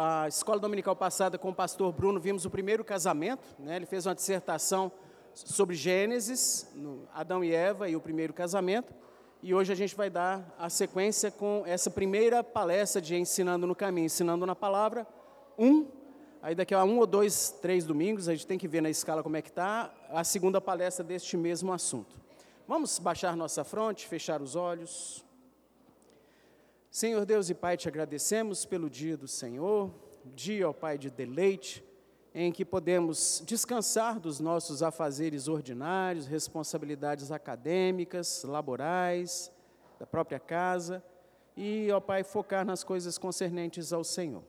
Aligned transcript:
a 0.00 0.28
escola 0.28 0.60
dominical 0.60 0.94
passada 0.94 1.36
com 1.36 1.50
o 1.50 1.54
pastor 1.54 1.92
Bruno, 1.92 2.20
vimos 2.20 2.44
o 2.44 2.50
primeiro 2.50 2.84
casamento, 2.84 3.42
né? 3.58 3.74
ele 3.74 3.84
fez 3.84 4.06
uma 4.06 4.14
dissertação 4.14 4.92
sobre 5.34 5.74
Gênesis, 5.74 6.72
Adão 7.12 7.42
e 7.42 7.52
Eva 7.52 7.88
e 7.88 7.96
o 7.96 8.00
primeiro 8.00 8.32
casamento, 8.32 8.94
e 9.42 9.52
hoje 9.52 9.72
a 9.72 9.74
gente 9.74 9.96
vai 9.96 10.08
dar 10.08 10.54
a 10.56 10.70
sequência 10.70 11.32
com 11.32 11.64
essa 11.66 11.90
primeira 11.90 12.44
palestra 12.44 13.02
de 13.02 13.16
Ensinando 13.16 13.66
no 13.66 13.74
Caminho, 13.74 14.06
Ensinando 14.06 14.46
na 14.46 14.54
Palavra, 14.54 15.04
um, 15.58 15.88
aí 16.40 16.54
daqui 16.54 16.76
a 16.76 16.84
um 16.84 16.98
ou 16.98 17.06
dois, 17.06 17.50
três 17.60 17.84
domingos, 17.84 18.28
a 18.28 18.34
gente 18.34 18.46
tem 18.46 18.56
que 18.56 18.68
ver 18.68 18.80
na 18.80 18.90
escala 18.90 19.20
como 19.20 19.36
é 19.36 19.42
que 19.42 19.48
está, 19.48 19.92
a 20.10 20.22
segunda 20.22 20.60
palestra 20.60 21.04
deste 21.04 21.36
mesmo 21.36 21.72
assunto. 21.72 22.14
Vamos 22.68 23.00
baixar 23.00 23.36
nossa 23.36 23.64
fronte, 23.64 24.06
fechar 24.06 24.40
os 24.40 24.54
olhos. 24.54 25.24
Senhor 26.90 27.26
Deus 27.26 27.50
e 27.50 27.54
Pai, 27.54 27.76
te 27.76 27.86
agradecemos 27.86 28.64
pelo 28.64 28.88
dia 28.88 29.14
do 29.14 29.28
Senhor, 29.28 29.92
dia, 30.34 30.68
ó 30.68 30.72
Pai, 30.72 30.96
de 30.96 31.10
deleite, 31.10 31.84
em 32.34 32.50
que 32.50 32.64
podemos 32.64 33.42
descansar 33.46 34.18
dos 34.18 34.40
nossos 34.40 34.82
afazeres 34.82 35.48
ordinários, 35.48 36.26
responsabilidades 36.26 37.30
acadêmicas, 37.30 38.42
laborais, 38.42 39.52
da 40.00 40.06
própria 40.06 40.40
casa, 40.40 41.04
e, 41.54 41.90
ó 41.92 42.00
Pai, 42.00 42.24
focar 42.24 42.64
nas 42.64 42.82
coisas 42.82 43.18
concernentes 43.18 43.92
ao 43.92 44.02
Senhor. 44.02 44.42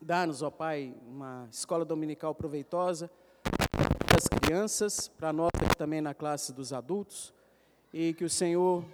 Dá-nos, 0.00 0.42
ó 0.42 0.50
Pai, 0.50 0.92
uma 1.06 1.46
escola 1.48 1.84
dominical 1.84 2.34
proveitosa 2.34 3.08
para 3.42 4.16
as 4.16 4.26
crianças, 4.26 5.06
para 5.06 5.32
nós 5.32 5.50
também 5.78 6.00
na 6.00 6.12
classe 6.12 6.52
dos 6.52 6.72
adultos, 6.72 7.32
e 7.94 8.14
que 8.14 8.24
o 8.24 8.30
Senhor 8.30 8.84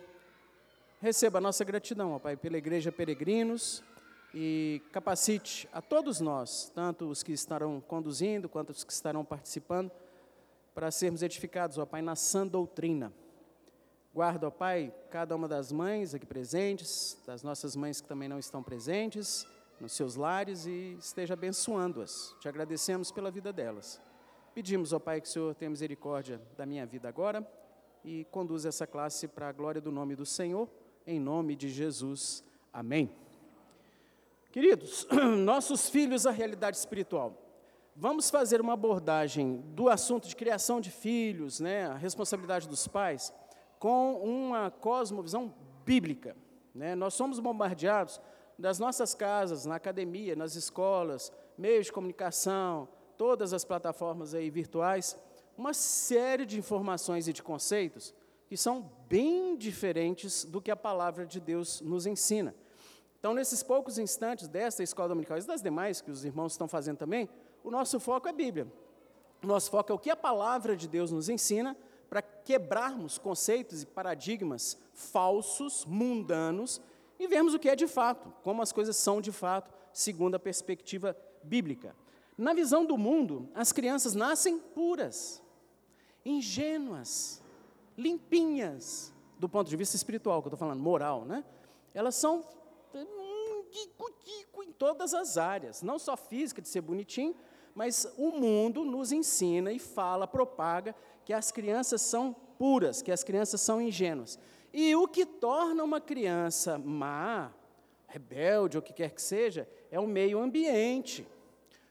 receba 1.01 1.39
a 1.39 1.41
nossa 1.41 1.65
gratidão, 1.65 2.13
ó 2.13 2.19
Pai, 2.19 2.37
pela 2.37 2.59
Igreja 2.59 2.91
Peregrinos 2.91 3.83
e 4.35 4.83
capacite 4.93 5.69
a 5.73 5.81
todos 5.81 6.21
nós, 6.21 6.71
tanto 6.75 7.09
os 7.09 7.23
que 7.23 7.33
estarão 7.33 7.81
conduzindo 7.81 8.49
quanto 8.49 8.71
os 8.71 8.85
que 8.85 8.93
estarão 8.93 9.25
participando, 9.25 9.91
para 10.75 10.91
sermos 10.91 11.23
edificados, 11.23 11.79
ó 11.79 11.87
Pai, 11.87 12.03
na 12.03 12.17
sã 12.17 12.47
doutrina. 12.47 13.13
Guarda, 14.13 14.49
ó 14.49 14.51
Pai, 14.51 14.93
cada 15.11 15.35
uma 15.37 15.47
das 15.47 15.71
mães 15.71 16.15
aqui 16.15 16.27
presentes, 16.27 17.17
das 17.27 17.43
nossas 17.43 17.77
mães 17.77 18.01
que 18.01 18.09
também 18.09 18.29
não 18.29 18.39
estão 18.39 18.63
presentes, 18.63 19.47
nos 19.81 19.93
seus 19.93 20.17
lares 20.17 20.67
e 20.67 20.97
esteja 20.99 21.35
abençoando-as. 21.35 22.35
Te 22.41 22.49
agradecemos 22.49 23.13
pela 23.13 23.31
vida 23.31 23.53
delas. 23.53 24.01
Pedimos, 24.53 24.93
ó 24.93 24.99
Pai, 24.99 25.21
que 25.21 25.29
o 25.29 25.31
Senhor 25.31 25.55
tenha 25.55 25.71
misericórdia 25.71 26.41
da 26.57 26.67
minha 26.67 26.85
vida 26.85 27.09
agora 27.09 27.49
e 28.05 28.25
conduza 28.33 28.69
essa 28.69 28.87
classe 28.87 29.29
para 29.29 29.49
a 29.49 29.53
glória 29.53 29.81
do 29.81 29.93
nome 29.93 30.17
do 30.17 30.27
Senhor 30.27 30.69
em 31.09 31.19
nome 31.19 31.57
de 31.57 31.71
Jesus. 31.71 32.45
Amém. 32.71 33.11
Queridos, 34.53 35.07
nossos 35.43 35.89
filhos, 35.89 36.27
a 36.27 36.31
realidade 36.31 36.77
espiritual. 36.77 37.33
Vamos 37.97 38.31
fazer 38.31 38.61
uma 38.61 38.75
abordagem 38.75 39.65
do 39.75 39.89
assunto 39.89 40.29
de 40.29 40.37
criação 40.37 40.81
de 40.81 40.91
filhos, 40.91 41.61
né, 41.61 41.87
a 41.87 41.95
responsabilidade 41.95 42.69
dos 42.69 42.87
pais, 42.87 43.33
com 43.79 44.23
uma 44.23 44.71
cosmovisão 44.71 45.53
bíblica. 45.85 46.37
Né? 46.75 46.95
Nós 46.95 47.15
somos 47.15 47.41
bombardeados 47.41 48.21
das 48.59 48.79
nossas 48.79 49.15
casas, 49.15 49.65
na 49.65 49.77
academia, 49.77 50.37
nas 50.37 50.57
escolas, 50.57 51.33
meios 51.57 51.87
de 51.87 51.93
comunicação, 51.93 52.87
todas 53.17 53.55
as 53.55 53.65
plataformas 53.65 54.35
aí 54.35 54.51
virtuais, 54.51 55.19
uma 55.57 55.73
série 55.73 56.45
de 56.45 56.59
informações 56.59 57.27
e 57.27 57.33
de 57.33 57.43
conceitos 57.43 58.15
que 58.49 58.57
são 58.57 58.91
bem 59.09 59.57
diferentes 59.57 60.45
do 60.45 60.61
que 60.61 60.71
a 60.71 60.77
palavra 60.77 61.27
de 61.27 61.39
Deus 61.39 61.81
nos 61.81 62.07
ensina. 62.07 62.55
Então, 63.19 63.35
nesses 63.35 63.63
poucos 63.63 63.99
instantes 63.99 64.49
desta 64.49 64.83
escola 64.83 65.09
dominical 65.09 65.37
e 65.37 65.43
das 65.43 65.63
demais 65.63 66.01
que 66.01 66.11
os 66.11 66.25
irmãos 66.25 66.53
estão 66.53 66.67
fazendo 66.67 66.97
também, 66.97 67.29
o 67.63 67.71
nosso 67.71 68.01
foco 68.01 68.27
é 68.27 68.31
a 68.31 68.35
Bíblia. 68.35 68.67
O 69.43 69.47
nosso 69.47 69.71
foco 69.71 69.93
é 69.93 69.95
o 69.95 69.99
que 69.99 70.11
a 70.11 70.17
palavra 70.17 70.77
de 70.77 70.89
Deus 70.89 71.11
nos 71.11 71.29
ensina 71.29 71.77
para 72.09 72.23
quebrarmos 72.23 73.19
conceitos 73.19 73.83
e 73.83 73.87
paradigmas 73.87 74.79
falsos, 74.95 75.85
mundanos, 75.85 76.81
e 77.19 77.27
vermos 77.27 77.53
o 77.53 77.59
que 77.59 77.69
é 77.69 77.77
de 77.77 77.87
fato, 77.87 78.33
como 78.43 78.63
as 78.63 78.73
coisas 78.73 78.97
são 78.97 79.21
de 79.21 79.33
fato, 79.33 79.73
segundo 79.93 80.37
a 80.37 80.39
perspectiva 80.39 81.17
bíblica. 81.43 81.95
Na 82.37 82.55
visão 82.55 82.87
do 82.87 82.97
mundo, 82.97 83.49
as 83.55 83.73
crianças 83.73 84.15
nascem 84.15 84.59
puras, 84.59 85.43
ingênuas, 86.25 87.43
limpinhas, 87.99 89.13
do 89.39 89.49
ponto 89.49 89.69
de 89.69 89.77
vista 89.77 89.97
espiritual, 89.97 90.41
que 90.41 90.47
eu 90.47 90.51
estou 90.51 90.59
falando, 90.59 90.81
moral, 90.81 91.25
né? 91.25 91.45
Elas 91.93 92.15
são 92.15 92.45
em 92.95 94.73
todas 94.73 95.13
as 95.13 95.37
áreas, 95.37 95.83
não 95.83 95.99
só 95.99 96.17
física, 96.17 96.63
de 96.63 96.69
ser 96.69 96.81
bonitinho, 96.81 97.35
mas 97.75 98.07
o 98.17 98.31
mundo 98.31 98.85
nos 98.85 99.13
ensina 99.13 99.73
e 99.73 99.79
fala, 99.79 100.27
propaga 100.27 100.95
que 101.25 101.33
as 101.33 101.51
crianças 101.51 102.01
são 102.01 102.33
puras, 102.59 103.03
que 103.03 103.13
as 103.13 103.25
crianças 103.25 103.61
são 103.61 103.81
ingênuas. 103.81 104.39
E 104.73 104.95
o 104.95 105.07
que 105.09 105.27
torna 105.27 105.83
uma 105.83 106.01
criança 106.01 106.79
má, 106.79 107.53
rebelde, 108.07 108.77
ou 108.77 108.81
o 108.81 108.85
que 108.85 108.93
quer 108.93 109.11
que 109.11 109.23
seja, 109.23 109.69
é 109.91 109.99
o 109.99 110.07
meio 110.07 110.41
ambiente, 110.41 111.27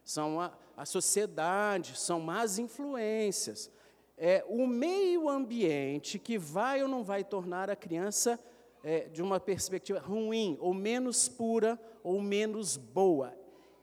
são 0.04 0.40
a, 0.40 0.52
a 0.76 0.86
sociedade, 0.86 1.98
são 1.98 2.20
más 2.20 2.60
influências 2.60 3.72
é, 4.18 4.44
o 4.48 4.66
meio 4.66 5.30
ambiente 5.30 6.18
que 6.18 6.38
vai 6.38 6.82
ou 6.82 6.90
não 6.90 7.04
vai 7.04 7.24
tornar 7.24 7.70
a 7.70 7.76
criança 7.76 8.40
é, 8.84 9.02
de 9.10 9.22
uma 9.22 9.40
perspectiva 9.40 10.00
ruim, 10.00 10.58
ou 10.60 10.74
menos 10.74 11.30
pura, 11.30 11.80
ou 12.04 12.20
menos 12.22 12.78
boa. 12.78 13.38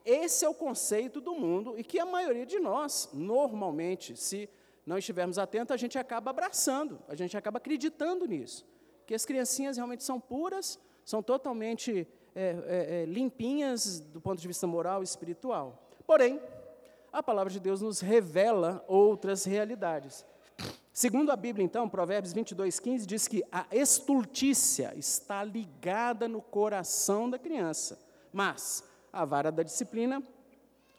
Esse 0.05 0.45
é 0.45 0.49
o 0.49 0.55
conceito 0.55 1.21
do 1.21 1.35
mundo 1.35 1.79
e 1.79 1.85
que 1.85 1.99
a 1.99 2.07
maioria 2.07 2.45
de 2.45 2.59
nós, 2.59 3.09
normalmente, 3.13 4.17
se 4.17 4.49
não 4.85 4.99
estivermos 4.99 5.39
atentos, 5.39 5.73
a 5.73 5.77
gente 5.77 5.99
acaba 5.99 6.31
abraçando, 6.31 6.99
a 7.09 7.15
gente 7.15 7.37
acaba 7.37 7.59
acreditando 7.59 8.27
nisso. 8.27 8.67
Que 9.07 9.15
as 9.15 9.25
criancinhas 9.25 9.77
realmente 9.77 10.03
são 10.03 10.21
puras, 10.21 10.79
são 11.05 11.23
totalmente 11.23 12.07
é, 12.35 12.57
é, 12.67 13.03
é 13.03 13.05
limpinhas 13.07 14.01
do 14.01 14.21
ponto 14.21 14.41
de 14.41 14.49
vista 14.49 14.67
moral 14.67 15.01
e 15.01 15.05
espiritual. 15.05 15.89
Porém, 16.07 16.41
a 17.15 17.23
palavra 17.23 17.53
de 17.53 17.61
Deus 17.61 17.81
nos 17.81 18.01
revela 18.01 18.85
outras 18.89 19.45
realidades. 19.45 20.27
Segundo 20.93 21.31
a 21.31 21.37
Bíblia, 21.37 21.65
então, 21.65 21.89
Provérbios 21.89 22.33
22, 22.33 22.81
15 22.81 23.07
diz 23.07 23.29
que 23.29 23.45
a 23.53 23.67
estultícia 23.71 24.93
está 24.97 25.45
ligada 25.45 26.27
no 26.27 26.43
coração 26.43 27.31
da 27.31 27.39
criança, 27.39 28.01
mas 28.33 28.83
a 29.13 29.25
vara 29.25 29.53
da 29.53 29.63
disciplina 29.63 30.21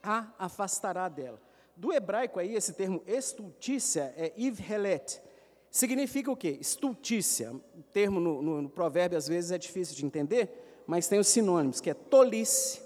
a 0.01 0.27
afastará 0.39 1.09
dela. 1.09 1.39
Do 1.75 1.91
hebraico 1.91 2.39
aí, 2.39 2.55
esse 2.55 2.71
termo 2.71 3.03
estultícia 3.05 4.13
é 4.15 4.31
ivhelet. 4.37 5.21
Significa 5.69 6.31
o 6.31 6.37
quê? 6.37 6.57
Estultícia. 6.61 7.51
O 7.51 7.83
termo 7.91 8.21
no, 8.21 8.41
no, 8.41 8.61
no 8.61 8.69
provérbio 8.69 9.17
às 9.17 9.27
vezes 9.27 9.51
é 9.51 9.57
difícil 9.57 9.97
de 9.97 10.05
entender, 10.05 10.83
mas 10.87 11.09
tem 11.09 11.19
os 11.19 11.27
sinônimos, 11.27 11.81
que 11.81 11.89
é 11.89 11.93
tolice, 11.93 12.81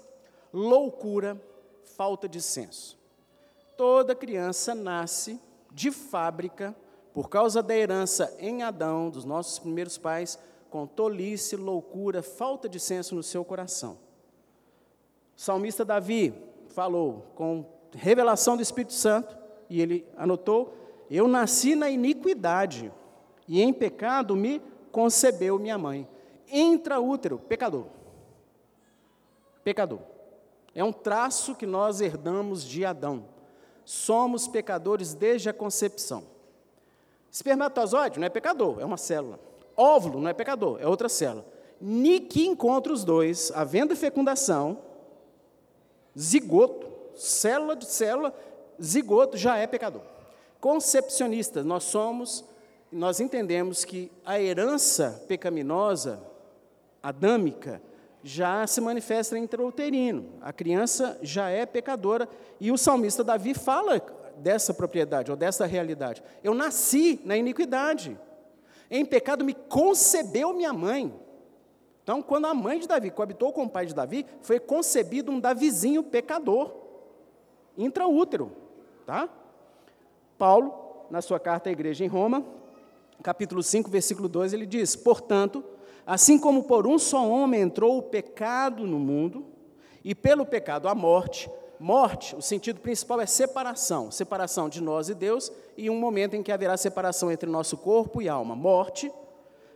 loucura, 0.52 1.40
falta 1.84 2.28
de 2.28 2.42
senso. 2.42 2.99
Toda 3.80 4.14
criança 4.14 4.74
nasce 4.74 5.40
de 5.72 5.90
fábrica, 5.90 6.76
por 7.14 7.30
causa 7.30 7.62
da 7.62 7.74
herança 7.74 8.36
em 8.38 8.62
Adão, 8.62 9.08
dos 9.08 9.24
nossos 9.24 9.58
primeiros 9.58 9.96
pais, 9.96 10.38
com 10.68 10.86
tolice, 10.86 11.56
loucura, 11.56 12.22
falta 12.22 12.68
de 12.68 12.78
senso 12.78 13.14
no 13.14 13.22
seu 13.22 13.42
coração. 13.42 13.92
O 15.34 15.40
salmista 15.40 15.82
Davi 15.82 16.34
falou 16.74 17.32
com 17.34 17.64
revelação 17.94 18.54
do 18.54 18.62
Espírito 18.62 18.92
Santo, 18.92 19.34
e 19.70 19.80
ele 19.80 20.06
anotou: 20.14 20.74
Eu 21.10 21.26
nasci 21.26 21.74
na 21.74 21.88
iniquidade, 21.88 22.92
e 23.48 23.62
em 23.62 23.72
pecado 23.72 24.36
me 24.36 24.60
concebeu 24.92 25.58
minha 25.58 25.78
mãe. 25.78 26.06
Intraútero, 26.52 27.38
pecador. 27.38 27.86
Pecador. 29.64 30.00
É 30.74 30.84
um 30.84 30.92
traço 30.92 31.54
que 31.54 31.64
nós 31.64 32.02
herdamos 32.02 32.62
de 32.62 32.84
Adão 32.84 33.39
somos 33.90 34.46
pecadores 34.46 35.14
desde 35.14 35.48
a 35.48 35.52
concepção. 35.52 36.22
Espermatozoide 37.28 38.20
não 38.20 38.26
é 38.26 38.30
pecador, 38.30 38.78
é 38.78 38.84
uma 38.84 38.96
célula. 38.96 39.40
Óvulo 39.76 40.20
não 40.20 40.28
é 40.28 40.32
pecador, 40.32 40.78
é 40.80 40.86
outra 40.86 41.08
célula. 41.08 41.44
Ni 41.80 42.20
que 42.20 42.46
encontra 42.46 42.92
os 42.92 43.02
dois, 43.02 43.50
havendo 43.52 43.96
fecundação, 43.96 44.78
zigoto, 46.16 46.86
célula 47.16 47.74
de 47.74 47.84
célula, 47.84 48.32
zigoto 48.80 49.36
já 49.36 49.56
é 49.56 49.66
pecador. 49.66 50.02
Concepcionistas, 50.60 51.64
nós 51.64 51.82
somos, 51.82 52.44
nós 52.92 53.18
entendemos 53.18 53.84
que 53.84 54.08
a 54.24 54.40
herança 54.40 55.20
pecaminosa, 55.26 56.22
adâmica, 57.02 57.82
já 58.22 58.66
se 58.66 58.80
manifesta 58.80 59.38
intrauterino. 59.38 60.34
A 60.40 60.52
criança 60.52 61.18
já 61.22 61.48
é 61.48 61.64
pecadora 61.64 62.28
e 62.60 62.70
o 62.70 62.78
salmista 62.78 63.24
Davi 63.24 63.54
fala 63.54 64.00
dessa 64.36 64.74
propriedade 64.74 65.30
ou 65.30 65.36
dessa 65.36 65.66
realidade. 65.66 66.22
Eu 66.42 66.54
nasci 66.54 67.20
na 67.24 67.36
iniquidade. 67.36 68.18
Em 68.90 69.04
pecado 69.04 69.44
me 69.44 69.54
concebeu 69.54 70.52
minha 70.52 70.72
mãe. 70.72 71.14
Então, 72.02 72.20
quando 72.22 72.46
a 72.46 72.54
mãe 72.54 72.78
de 72.78 72.88
Davi 72.88 73.10
coabitou 73.10 73.52
com 73.52 73.64
o 73.64 73.70
pai 73.70 73.86
de 73.86 73.94
Davi, 73.94 74.26
foi 74.42 74.58
concebido 74.58 75.30
um 75.30 75.38
Davizinho 75.38 76.02
pecador, 76.02 76.74
intraútero, 77.76 78.50
tá? 79.06 79.28
Paulo, 80.36 80.74
na 81.10 81.22
sua 81.22 81.38
carta 81.38 81.68
à 81.68 81.72
igreja 81.72 82.04
em 82.04 82.08
Roma, 82.08 82.44
capítulo 83.22 83.62
5, 83.62 83.88
versículo 83.90 84.28
2, 84.28 84.52
ele 84.52 84.66
diz: 84.66 84.96
Portanto, 84.96 85.62
assim 86.10 86.40
como 86.40 86.64
por 86.64 86.88
um 86.88 86.98
só 86.98 87.24
homem 87.24 87.60
entrou 87.60 87.96
o 87.96 88.02
pecado 88.02 88.84
no 88.84 88.98
mundo, 88.98 89.46
e 90.02 90.12
pelo 90.12 90.44
pecado 90.44 90.88
a 90.88 90.94
morte, 90.94 91.48
morte, 91.78 92.34
o 92.34 92.42
sentido 92.42 92.80
principal 92.80 93.20
é 93.20 93.26
separação, 93.26 94.10
separação 94.10 94.68
de 94.68 94.82
nós 94.82 95.08
e 95.08 95.14
Deus, 95.14 95.52
e 95.76 95.88
um 95.88 95.94
momento 95.94 96.34
em 96.34 96.42
que 96.42 96.50
haverá 96.50 96.76
separação 96.76 97.30
entre 97.30 97.48
nosso 97.48 97.76
corpo 97.76 98.20
e 98.20 98.28
alma, 98.28 98.56
morte. 98.56 99.08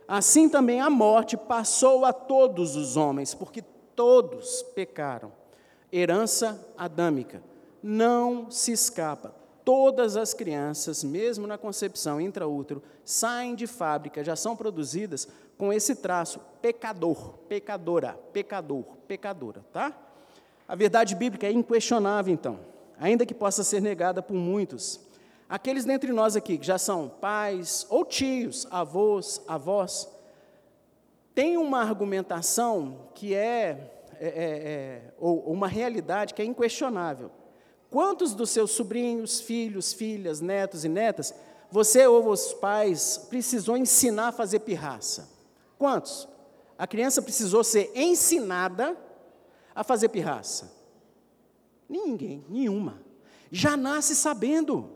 Assim 0.05 0.49
também 0.49 0.81
a 0.81 0.89
morte 0.89 1.37
passou 1.37 2.03
a 2.03 2.11
todos 2.11 2.75
os 2.75 2.97
homens, 2.97 3.33
porque 3.33 3.63
todos 3.95 4.61
pecaram. 4.75 5.31
Herança 5.89 6.67
adâmica. 6.77 7.41
Não 7.81 8.51
se 8.51 8.73
escapa. 8.73 9.33
Todas 9.65 10.15
as 10.15 10.31
crianças, 10.31 11.03
mesmo 11.03 11.47
na 11.47 11.57
concepção 11.57 12.21
intraútero, 12.21 12.83
saem 13.03 13.55
de 13.55 13.65
fábrica, 13.65 14.23
já 14.23 14.35
são 14.35 14.55
produzidas 14.55 15.27
com 15.57 15.73
esse 15.73 15.95
traço 15.95 16.39
pecador, 16.61 17.39
pecadora, 17.49 18.13
pecador, 18.31 18.83
pecadora, 19.07 19.65
tá? 19.73 19.91
A 20.67 20.75
verdade 20.75 21.15
bíblica 21.15 21.47
é 21.47 21.51
inquestionável, 21.51 22.31
então, 22.31 22.59
ainda 22.99 23.25
que 23.25 23.33
possa 23.33 23.63
ser 23.63 23.81
negada 23.81 24.21
por 24.21 24.35
muitos. 24.35 24.99
Aqueles 25.49 25.83
dentre 25.83 26.13
nós 26.13 26.35
aqui 26.35 26.59
que 26.59 26.65
já 26.65 26.77
são 26.77 27.09
pais 27.09 27.87
ou 27.89 28.05
tios, 28.05 28.67
avós, 28.69 29.41
avós, 29.47 30.07
têm 31.33 31.57
uma 31.57 31.81
argumentação 31.81 33.09
que 33.15 33.33
é, 33.33 33.91
é, 34.19 34.27
é, 34.27 34.27
é 34.27 35.01
ou 35.17 35.39
uma 35.51 35.67
realidade 35.67 36.35
que 36.35 36.41
é 36.43 36.45
inquestionável. 36.45 37.31
Quantos 37.95 38.33
dos 38.33 38.49
seus 38.49 38.71
sobrinhos, 38.71 39.39
filhos, 39.39 39.93
filhas, 39.93 40.41
netos 40.41 40.83
e 40.83 40.89
netas, 40.89 41.33
você 41.71 42.05
ou 42.05 42.27
os 42.27 42.51
pais 42.51 43.17
precisou 43.29 43.77
ensinar 43.77 44.27
a 44.27 44.31
fazer 44.33 44.59
pirraça? 44.59 45.29
Quantos? 45.77 46.27
A 46.77 46.85
criança 46.85 47.21
precisou 47.21 47.63
ser 47.63 47.93
ensinada 47.95 48.97
a 49.73 49.81
fazer 49.81 50.09
pirraça? 50.09 50.73
Ninguém, 51.87 52.43
nenhuma. 52.49 53.01
Já 53.49 53.77
nasce 53.77 54.13
sabendo. 54.13 54.89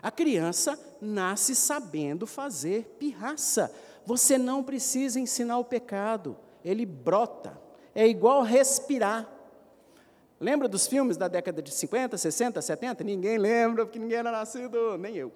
A 0.00 0.12
criança 0.12 0.78
nasce 1.00 1.56
sabendo 1.56 2.24
fazer 2.24 2.84
pirraça. 3.00 3.74
Você 4.04 4.38
não 4.38 4.62
precisa 4.62 5.18
ensinar 5.18 5.58
o 5.58 5.64
pecado, 5.64 6.36
ele 6.64 6.86
brota. 6.86 7.60
É 7.92 8.06
igual 8.06 8.42
respirar. 8.42 9.28
Lembra 10.38 10.68
dos 10.68 10.86
filmes 10.86 11.16
da 11.16 11.28
década 11.28 11.62
de 11.62 11.70
50, 11.70 12.18
60, 12.18 12.60
70? 12.60 13.04
Ninguém 13.04 13.38
lembra, 13.38 13.86
porque 13.86 13.98
ninguém 13.98 14.18
era 14.18 14.30
nascido, 14.30 14.98
nem 14.98 15.16
eu. 15.16 15.32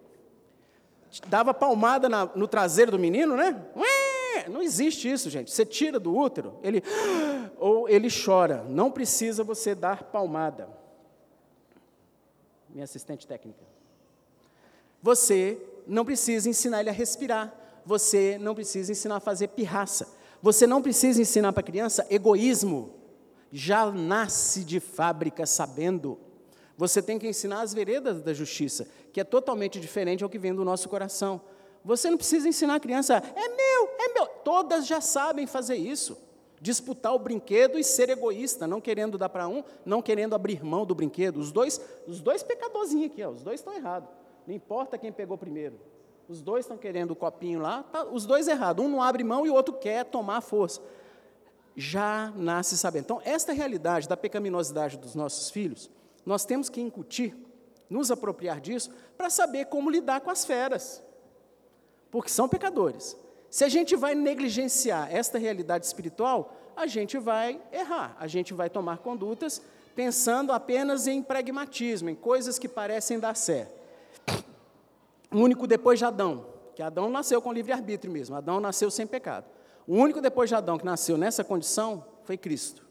Dava 1.27 1.55
palmada 1.55 2.09
na, 2.09 2.27
no 2.27 2.47
traseiro 2.47 2.93
do 2.93 2.99
menino, 2.99 3.35
né? 3.35 3.61
Ué, 3.75 4.49
não 4.49 4.63
existe 4.63 5.11
isso, 5.11 5.31
gente. 5.31 5.51
Você 5.51 5.65
tira 5.65 5.99
do 5.99 6.15
útero, 6.15 6.59
ele 6.63 6.83
ou 7.59 7.89
ele 7.89 8.09
chora. 8.11 8.65
Não 8.69 8.91
precisa 8.91 9.43
você 9.43 9.75
dar 9.75 10.05
palmada. 10.05 10.69
Minha 12.69 12.85
assistente 12.85 13.27
técnica. 13.27 13.65
Você 15.03 15.59
não 15.87 16.05
precisa 16.05 16.49
ensinar 16.49 16.81
ele 16.81 16.91
a 16.91 16.93
respirar. 16.93 17.53
Você 17.87 18.37
não 18.39 18.55
precisa 18.55 18.93
ensinar 18.93 19.17
a 19.17 19.21
fazer 19.21 19.49
pirraça. 19.49 20.15
Você 20.43 20.67
não 20.67 20.83
precisa 20.83 21.21
ensinar 21.21 21.53
para 21.53 21.61
a 21.61 21.65
criança 21.65 22.07
egoísmo 22.11 23.00
já 23.53 23.91
nasce 23.91 24.65
de 24.65 24.81
fábrica 24.81 25.47
sabendo. 25.47 26.19
Você 26.77 27.03
tem 27.03 27.19
que 27.19 27.29
ensinar 27.29 27.63
as 27.63 27.75
veredas 27.75 28.23
da 28.23 28.33
justiça, 28.33 28.89
que 29.13 29.21
é 29.21 29.25
totalmente 29.25 29.79
diferente 29.81 30.25
ao 30.25 30.31
que 30.31 30.39
vem 30.39 30.55
do 30.55 30.65
nosso 30.65 30.89
coração. 30.89 31.41
Você 31.85 32.11
não 32.11 32.17
precisa 32.17 32.49
ensinar 32.49 32.77
a 32.77 32.81
criança, 32.81 33.17
é 33.17 33.49
meu, 33.49 33.89
é 33.99 34.15
meu. 34.15 34.27
Todas 34.27 34.87
já 34.87 35.01
sabem 35.01 35.47
fazer 35.47 35.77
isso. 35.77 36.17
Disputar 36.61 37.15
o 37.15 37.19
brinquedo 37.19 37.79
e 37.79 37.85
ser 37.85 38.11
egoísta, 38.11 38.67
não 38.67 38.81
querendo 38.81 39.17
dar 39.17 39.31
para 39.31 39.49
um, 39.49 39.65
não 39.85 40.03
querendo 40.03 40.35
abrir 40.35 40.63
mão 40.63 40.85
do 40.85 40.95
brinquedo. 40.95 41.39
Os 41.39 41.51
dois, 41.51 41.81
os 42.07 42.21
dois 42.21 42.43
pecadorzinhos 42.43 43.11
aqui, 43.11 43.23
ó, 43.23 43.31
os 43.31 43.43
dois 43.43 43.61
estão 43.61 43.75
errados. 43.75 44.11
Não 44.47 44.55
importa 44.55 44.99
quem 44.99 45.11
pegou 45.11 45.39
primeiro. 45.39 45.81
Os 46.29 46.43
dois 46.43 46.65
estão 46.65 46.77
querendo 46.77 47.13
o 47.13 47.17
copinho 47.17 47.61
lá, 47.61 47.83
tá, 47.83 48.05
os 48.05 48.27
dois 48.27 48.47
errados. 48.47 48.85
Um 48.85 48.89
não 48.89 49.03
abre 49.03 49.25
mão 49.25 49.47
e 49.47 49.51
o 49.51 49.55
outro 49.55 49.75
quer 49.75 50.05
tomar 50.05 50.37
a 50.37 50.41
força 50.41 50.81
já 51.81 52.33
nasce 52.37 52.77
sabendo. 52.77 53.05
Então, 53.05 53.23
esta 53.25 53.53
realidade 53.53 54.07
da 54.07 54.17
pecaminosidade 54.17 54.99
dos 54.99 55.15
nossos 55.15 55.51
filhos, 55.51 55.91
nós 56.25 56.45
temos 56.45 56.69
que 56.69 56.81
incutir, 56.81 57.35
nos 57.89 58.11
apropriar 58.11 58.61
disso, 58.61 58.93
para 59.17 59.31
saber 59.31 59.65
como 59.67 59.91
lidar 59.91 60.21
com 60.21 60.31
as 60.31 60.45
feras, 60.45 61.03
porque 62.11 62.29
são 62.29 62.49
pecadores. 62.49 63.17
Se 63.49 63.65
a 63.65 63.69
gente 63.69 63.97
vai 63.97 64.15
negligenciar 64.15 65.13
esta 65.13 65.39
realidade 65.39 65.87
espiritual, 65.87 66.55
a 66.77 66.87
gente 66.87 67.19
vai 67.19 67.61
errar, 67.73 68.15
a 68.21 68.27
gente 68.27 68.55
vai 68.55 68.71
tomar 68.71 68.99
condutas 68.99 69.61
pensando 69.95 70.53
apenas 70.53 71.07
em 71.07 71.23
pragmatismo, 71.23 72.09
em 72.09 72.15
coisas 72.15 72.59
que 72.59 72.69
parecem 72.69 73.19
dar 73.19 73.35
certo. 73.35 73.81
O 75.33 75.39
único 75.39 75.67
depois 75.67 75.99
de 75.99 76.05
Adão, 76.05 76.47
que 76.75 76.83
Adão 76.83 77.11
nasceu 77.11 77.41
com 77.43 77.53
livre-arbítrio 77.53 78.13
mesmo, 78.13 78.37
Adão 78.37 78.61
nasceu 78.61 78.91
sem 78.91 79.07
pecado. 79.07 79.47
O 79.91 79.95
único 79.97 80.21
depois 80.21 80.49
de 80.49 80.55
Adão 80.55 80.79
que 80.79 80.85
nasceu 80.85 81.19
nessa 81.19 81.43
condição 81.43 82.05
foi 82.23 82.37
Cristo. 82.37 82.87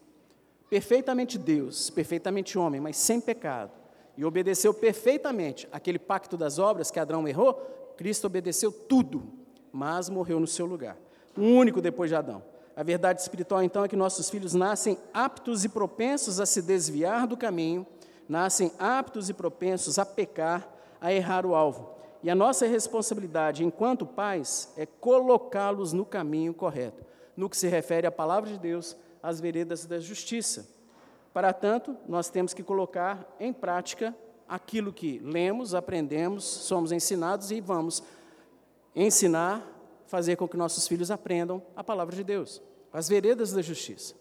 Perfeitamente 0.69 1.38
Deus, 1.38 1.90
perfeitamente 1.90 2.60
homem, 2.60 2.81
mas 2.81 2.98
sem 2.98 3.22
pecado. 3.22 3.72
E 4.18 4.25
obedeceu 4.25 4.74
perfeitamente 4.74 5.66
aquele 5.72 5.98
pacto 5.98 6.36
das 6.36 6.60
obras 6.60 6.92
que 6.92 7.00
Adão 7.00 7.25
errou. 7.25 7.54
Cristo 7.96 8.28
obedeceu 8.28 8.69
tudo, 8.69 9.24
mas 9.72 10.10
morreu 10.10 10.42
no 10.42 10.46
seu 10.46 10.66
lugar. 10.66 10.98
O 11.38 11.42
único 11.42 11.80
depois 11.80 12.10
de 12.10 12.18
Adão. 12.18 12.44
A 12.75 12.84
verdade 12.84 13.22
espiritual, 13.22 13.63
então, 13.63 13.86
é 13.86 13.88
que 13.88 13.96
nossos 13.96 14.30
filhos 14.30 14.54
nascem 14.54 14.98
aptos 15.13 15.63
e 15.63 15.69
propensos 15.69 16.38
a 16.42 16.46
se 16.46 16.62
desviar 16.62 17.25
do 17.25 17.38
caminho, 17.38 17.88
nascem 18.28 18.74
aptos 18.78 19.30
e 19.30 19.34
propensos 19.34 19.98
a 19.98 20.06
pecar, 20.06 20.68
a 21.00 21.13
errar 21.13 21.46
o 21.46 21.56
alvo. 21.56 21.99
E 22.21 22.30
a 22.30 22.36
nossa 22.36 22.68
responsabilidade 22.68 23.63
enquanto 23.63 24.06
pais 24.06 24.74
é 24.75 24.86
colocá-los 24.86 25.93
no 25.93 26.05
caminho 26.05 26.53
correto, 26.53 27.05
no 27.36 27.50
que 27.50 27.55
se 27.55 27.67
refere 27.67 28.05
à 28.05 28.12
palavra 28.12 28.50
de 28.50 28.60
Deus, 28.60 28.96
às 29.24 29.39
veredas 29.39 29.86
da 29.86 30.00
justiça. 30.00 30.67
Para 31.34 31.53
tanto, 31.53 31.96
nós 32.08 32.29
temos 32.29 32.53
que 32.53 32.62
colocar 32.62 33.25
em 33.39 33.53
prática 33.53 34.15
aquilo 34.48 34.91
que 34.91 35.20
lemos, 35.20 35.74
aprendemos, 35.74 36.43
somos 36.43 36.91
ensinados 36.91 37.51
e 37.51 37.62
vamos 37.62 38.03
ensinar, 38.93 39.65
fazer 40.08 40.36
com 40.36 40.48
que 40.48 40.58
nossos 40.58 40.88
filhos 40.88 41.12
aprendam 41.12 41.62
a 41.75 41.84
palavra 41.84 42.15
de 42.15 42.24
Deus, 42.24 42.62
as 42.91 43.08
veredas 43.08 43.53
da 43.53 43.62
justiça. 43.62 44.15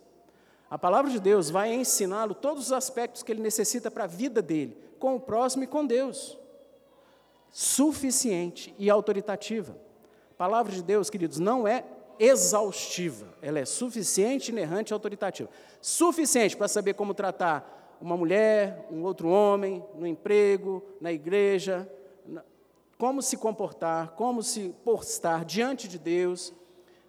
A 0.70 0.78
palavra 0.78 1.10
de 1.10 1.18
Deus 1.18 1.50
vai 1.50 1.72
ensiná-lo 1.72 2.34
todos 2.34 2.66
os 2.66 2.72
aspectos 2.72 3.22
que 3.24 3.32
ele 3.32 3.40
necessita 3.40 3.90
para 3.90 4.04
a 4.04 4.06
vida 4.06 4.40
dele, 4.40 4.76
com 5.00 5.16
o 5.16 5.20
próximo 5.20 5.64
e 5.64 5.66
com 5.66 5.84
Deus 5.84 6.37
suficiente 7.50 8.74
e 8.78 8.88
autoritativa. 8.90 9.76
A 10.32 10.34
palavra 10.34 10.72
de 10.72 10.82
Deus, 10.82 11.10
queridos, 11.10 11.38
não 11.38 11.66
é 11.66 11.84
exaustiva, 12.18 13.28
ela 13.40 13.58
é 13.58 13.64
suficiente, 13.64 14.50
inerrante 14.50 14.92
e 14.92 14.94
autoritativa. 14.94 15.48
Suficiente 15.80 16.56
para 16.56 16.68
saber 16.68 16.94
como 16.94 17.14
tratar 17.14 17.96
uma 18.00 18.16
mulher, 18.16 18.86
um 18.90 19.02
outro 19.02 19.28
homem, 19.28 19.84
no 19.94 20.06
emprego, 20.06 20.82
na 21.00 21.12
igreja, 21.12 21.88
como 22.98 23.22
se 23.22 23.36
comportar, 23.36 24.10
como 24.10 24.42
se 24.42 24.74
postar 24.84 25.44
diante 25.44 25.86
de 25.86 25.98
Deus, 25.98 26.52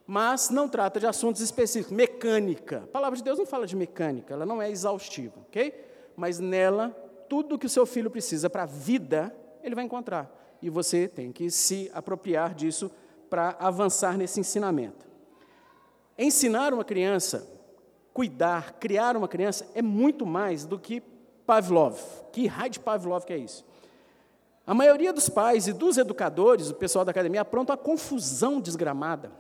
mas 0.06 0.50
não 0.50 0.70
trata 0.70 1.00
de 1.00 1.08
assuntos 1.08 1.42
específicos, 1.42 1.96
mecânica. 1.96 2.84
A 2.84 2.88
palavra 2.88 3.18
de 3.18 3.24
Deus 3.24 3.40
não 3.40 3.46
fala 3.46 3.66
de 3.66 3.76
mecânica, 3.76 4.36
ela 4.36 4.46
não 4.46 4.62
é 4.62 4.70
exaustiva, 4.70 5.40
ok? 5.48 5.74
Mas 6.16 6.40
nela, 6.40 6.90
tudo 7.28 7.58
que 7.58 7.66
o 7.66 7.70
seu 7.70 7.86
filho 7.86 8.10
precisa 8.10 8.50
para 8.50 8.64
a 8.64 8.68
vida, 8.68 9.36
ele 9.70 9.76
vai 9.76 9.86
encontrar. 9.86 10.30
E 10.62 10.70
você 10.70 11.08
tem 11.08 11.32
que 11.32 11.50
se 11.50 11.90
apropriar 11.94 12.54
disso 12.54 12.92
para 13.30 13.56
avançar 13.60 14.18
nesse 14.18 14.40
ensinamento. 14.40 15.08
Ensinar 16.18 16.74
uma 16.74 16.84
criança, 16.84 17.48
cuidar, 18.14 18.74
criar 18.74 19.16
uma 19.16 19.28
criança 19.28 19.70
é 19.74 19.82
muito 19.82 20.26
mais 20.26 20.66
do 20.66 20.78
que 20.78 21.02
Pavlov. 21.46 21.98
Que 22.34 22.48
raio 22.48 22.72
de 22.72 22.80
Pavlov 22.80 23.26
que 23.26 23.34
é 23.34 23.38
isso? 23.38 23.66
A 24.68 24.74
maioria 24.74 25.14
dos 25.14 25.30
pais 25.30 25.68
e 25.68 25.74
dos 25.74 25.98
educadores, 25.98 26.70
o 26.70 26.76
pessoal 26.76 27.06
da 27.06 27.12
academia, 27.12 27.42
apronta 27.42 27.74
a 27.74 27.78
confusão 27.78 28.60
desgramada 28.60 29.32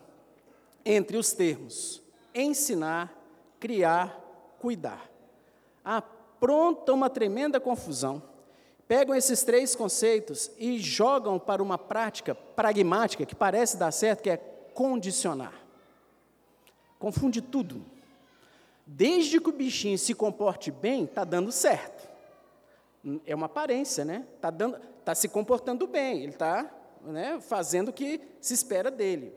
entre 0.85 1.17
os 1.17 1.33
termos 1.33 2.01
ensinar, 2.33 3.13
criar, 3.59 4.19
cuidar. 4.59 5.09
Apronta 5.83 6.93
uma 6.93 7.09
tremenda 7.09 7.59
confusão 7.59 8.21
pegam 8.89 9.13
esses 9.13 9.43
três 9.43 9.75
conceitos 9.75 10.49
e 10.57 10.79
jogam 10.79 11.37
para 11.37 11.61
uma 11.61 11.77
prática 11.77 12.33
pragmática 12.33 13.23
que 13.23 13.35
parece 13.35 13.77
dar 13.77 13.91
certo, 13.91 14.23
que 14.23 14.31
é 14.31 14.37
condicionar. 14.73 15.53
Confunde 16.97 17.39
tudo. 17.39 17.85
Desde 18.87 19.39
que 19.39 19.47
o 19.47 19.53
bichinho 19.53 19.95
se 19.95 20.15
comporte 20.15 20.71
bem, 20.71 21.03
está 21.03 21.23
dando 21.23 21.51
certo. 21.51 22.09
É 23.27 23.35
uma 23.35 23.45
aparência, 23.45 24.03
né? 24.03 24.25
Está 24.35 24.51
tá 25.05 25.13
se 25.13 25.29
comportando 25.29 25.85
bem, 25.85 26.23
ele 26.23 26.31
está 26.31 26.67
né, 27.03 27.39
fazendo 27.39 27.89
o 27.89 27.93
que 27.93 28.19
se 28.41 28.55
espera 28.55 28.89
dele. 28.89 29.31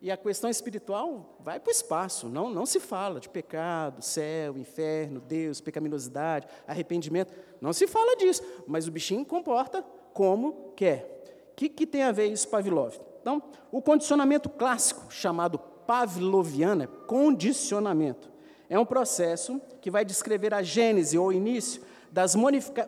E 0.00 0.10
a 0.10 0.16
questão 0.16 0.50
espiritual 0.50 1.36
vai 1.40 1.58
para 1.58 1.70
o 1.70 1.72
espaço, 1.72 2.28
não, 2.28 2.50
não 2.50 2.66
se 2.66 2.78
fala 2.78 3.18
de 3.18 3.28
pecado, 3.28 4.02
céu, 4.02 4.58
inferno, 4.58 5.20
Deus, 5.20 5.60
pecaminosidade, 5.60 6.46
arrependimento, 6.66 7.32
não 7.60 7.72
se 7.72 7.86
fala 7.86 8.14
disso, 8.16 8.42
mas 8.66 8.86
o 8.86 8.90
bichinho 8.90 9.24
comporta 9.24 9.82
como 10.12 10.72
quer. 10.76 11.48
O 11.52 11.56
que, 11.56 11.70
que 11.70 11.86
tem 11.86 12.02
a 12.02 12.12
ver 12.12 12.26
isso, 12.26 12.48
Pavlov? 12.48 12.98
Então, 13.22 13.42
o 13.72 13.80
condicionamento 13.80 14.50
clássico, 14.50 15.12
chamado 15.12 15.58
pavloviano, 15.58 16.84
é 16.84 16.86
condicionamento. 17.06 18.30
É 18.68 18.78
um 18.78 18.84
processo 18.84 19.60
que 19.80 19.90
vai 19.90 20.04
descrever 20.04 20.52
a 20.52 20.62
gênese 20.62 21.16
ou 21.16 21.32
início 21.32 21.82
das 22.12 22.34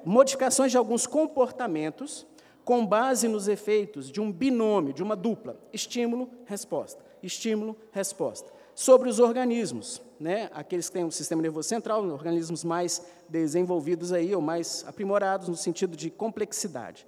modificações 0.04 0.70
de 0.70 0.76
alguns 0.76 1.06
comportamentos 1.06 2.26
com 2.68 2.84
base 2.84 3.26
nos 3.28 3.48
efeitos 3.48 4.12
de 4.12 4.20
um 4.20 4.30
binômio, 4.30 4.92
de 4.92 5.02
uma 5.02 5.16
dupla, 5.16 5.56
estímulo-resposta, 5.72 7.02
estímulo-resposta. 7.22 8.52
Sobre 8.74 9.08
os 9.08 9.18
organismos, 9.18 10.02
né, 10.20 10.50
aqueles 10.52 10.90
que 10.90 10.92
têm 10.92 11.02
um 11.02 11.10
sistema 11.10 11.40
nervoso 11.40 11.66
central, 11.66 12.04
organismos 12.04 12.64
mais 12.64 13.02
desenvolvidos 13.26 14.12
aí, 14.12 14.34
ou 14.34 14.42
mais 14.42 14.84
aprimorados 14.86 15.48
no 15.48 15.56
sentido 15.56 15.96
de 15.96 16.10
complexidade. 16.10 17.06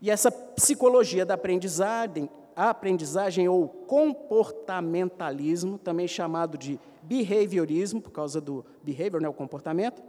E 0.00 0.10
essa 0.10 0.32
psicologia 0.32 1.26
da 1.26 1.34
aprendizagem, 1.34 2.26
aprendizagem 2.56 3.46
ou 3.46 3.68
comportamentalismo, 3.68 5.76
também 5.76 6.08
chamado 6.08 6.56
de 6.56 6.80
behaviorismo, 7.02 8.00
por 8.00 8.10
causa 8.10 8.40
do 8.40 8.64
behavior, 8.82 9.20
né, 9.20 9.28
o 9.28 9.34
comportamento, 9.34 10.02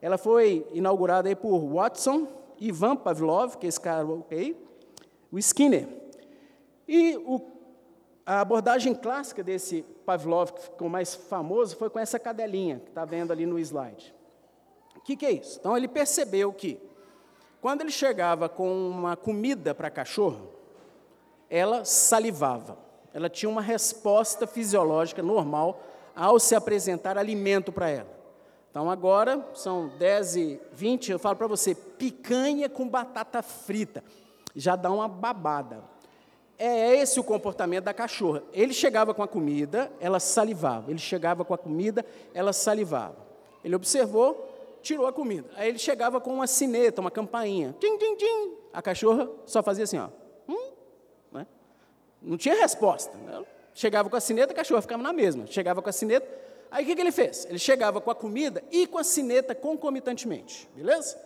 ela 0.00 0.16
foi 0.16 0.66
inaugurada 0.72 1.28
aí 1.28 1.36
por 1.36 1.58
Watson 1.58 2.26
Ivan 2.60 2.96
Pavlov, 2.96 3.56
que 3.56 3.66
é 3.66 3.68
esse 3.68 3.80
cara, 3.80 4.06
ok, 4.06 4.56
o 5.30 5.38
Skinner. 5.38 5.88
E 6.86 7.16
o, 7.18 7.40
a 8.24 8.40
abordagem 8.40 8.94
clássica 8.94 9.42
desse 9.42 9.82
Pavlov, 10.04 10.52
que 10.52 10.62
ficou 10.62 10.88
mais 10.88 11.14
famoso, 11.14 11.76
foi 11.76 11.90
com 11.90 11.98
essa 11.98 12.18
cadelinha 12.18 12.80
que 12.80 12.88
está 12.88 13.04
vendo 13.04 13.32
ali 13.32 13.46
no 13.46 13.58
slide. 13.58 14.14
O 14.96 15.00
que, 15.00 15.16
que 15.16 15.26
é 15.26 15.32
isso? 15.32 15.58
Então, 15.58 15.76
ele 15.76 15.88
percebeu 15.88 16.52
que, 16.52 16.80
quando 17.60 17.82
ele 17.82 17.90
chegava 17.90 18.48
com 18.48 18.70
uma 18.88 19.16
comida 19.16 19.74
para 19.74 19.90
cachorro, 19.90 20.50
ela 21.48 21.84
salivava. 21.84 22.78
Ela 23.12 23.28
tinha 23.28 23.48
uma 23.48 23.62
resposta 23.62 24.46
fisiológica 24.46 25.22
normal 25.22 25.80
ao 26.14 26.38
se 26.38 26.54
apresentar 26.54 27.16
alimento 27.16 27.72
para 27.72 27.88
ela. 27.88 28.17
Então 28.78 28.88
agora 28.88 29.44
são 29.54 29.88
10 29.98 30.36
e 30.36 30.60
20, 30.70 31.10
eu 31.10 31.18
falo 31.18 31.34
para 31.34 31.48
você, 31.48 31.74
picanha 31.74 32.68
com 32.68 32.88
batata 32.88 33.42
frita. 33.42 34.04
Já 34.54 34.76
dá 34.76 34.88
uma 34.88 35.08
babada. 35.08 35.82
É 36.56 36.94
esse 36.94 37.18
o 37.18 37.24
comportamento 37.24 37.86
da 37.86 37.92
cachorra. 37.92 38.40
Ele 38.52 38.72
chegava 38.72 39.12
com 39.12 39.20
a 39.20 39.26
comida, 39.26 39.90
ela 39.98 40.20
salivava. 40.20 40.92
Ele 40.92 41.00
chegava 41.00 41.44
com 41.44 41.52
a 41.52 41.58
comida, 41.58 42.06
ela 42.32 42.52
salivava. 42.52 43.16
Ele 43.64 43.74
observou, 43.74 44.48
tirou 44.80 45.08
a 45.08 45.12
comida. 45.12 45.50
Aí 45.56 45.70
ele 45.70 45.78
chegava 45.80 46.20
com 46.20 46.32
uma 46.32 46.46
sineta, 46.46 47.00
uma 47.00 47.10
campainha. 47.10 47.74
Tim, 47.80 47.98
tim, 47.98 48.14
tim. 48.14 48.52
A 48.72 48.80
cachorra 48.80 49.28
só 49.44 49.60
fazia 49.60 49.82
assim, 49.82 49.98
ó. 49.98 50.08
Hum? 50.48 50.70
Né? 51.32 51.48
Não 52.22 52.36
tinha 52.36 52.54
resposta. 52.54 53.18
Chegava 53.74 54.08
com 54.08 54.14
a 54.14 54.20
sineta, 54.20 54.52
a 54.52 54.54
cachorra 54.54 54.82
ficava 54.82 55.02
na 55.02 55.12
mesma. 55.12 55.48
Chegava 55.48 55.82
com 55.82 55.88
a 55.88 55.92
sineta, 55.92 56.28
Aí 56.70 56.84
o 56.84 56.86
que, 56.86 56.94
que 56.94 57.00
ele 57.00 57.12
fez? 57.12 57.46
Ele 57.48 57.58
chegava 57.58 58.00
com 58.00 58.10
a 58.10 58.14
comida 58.14 58.62
e 58.70 58.86
com 58.86 58.98
a 58.98 59.04
sineta 59.04 59.54
concomitantemente, 59.54 60.68
beleza? 60.74 61.18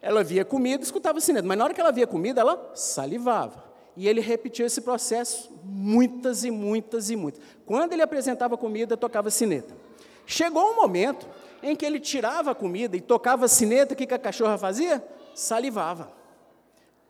Ela 0.00 0.22
via 0.22 0.44
comida, 0.44 0.82
escutava 0.82 1.18
a 1.18 1.20
sineta, 1.20 1.46
mas 1.46 1.58
na 1.58 1.64
hora 1.64 1.74
que 1.74 1.80
ela 1.80 1.92
via 1.92 2.06
comida, 2.06 2.40
ela 2.40 2.72
salivava. 2.74 3.72
E 3.96 4.08
ele 4.08 4.20
repetiu 4.20 4.64
esse 4.64 4.80
processo 4.80 5.50
muitas 5.62 6.44
e 6.44 6.50
muitas 6.50 7.10
e 7.10 7.16
muitas. 7.16 7.42
Quando 7.66 7.92
ele 7.92 8.02
apresentava 8.02 8.56
comida, 8.56 8.96
tocava 8.96 9.30
sineta. 9.30 9.76
Chegou 10.26 10.72
um 10.72 10.76
momento 10.76 11.28
em 11.62 11.76
que 11.76 11.84
ele 11.84 12.00
tirava 12.00 12.52
a 12.52 12.54
comida 12.54 12.96
e 12.96 13.00
tocava 13.00 13.44
a 13.44 13.48
sineta, 13.48 13.94
o 13.94 13.96
que, 13.96 14.06
que 14.06 14.14
a 14.14 14.18
cachorra 14.18 14.56
fazia? 14.56 15.04
Salivava. 15.34 16.12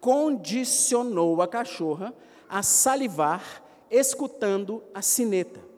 Condicionou 0.00 1.40
a 1.40 1.49
cachorra 1.49 2.12
a 2.49 2.62
salivar, 2.62 3.62
escutando 3.90 4.82
a 4.92 5.00
sineta. 5.00 5.72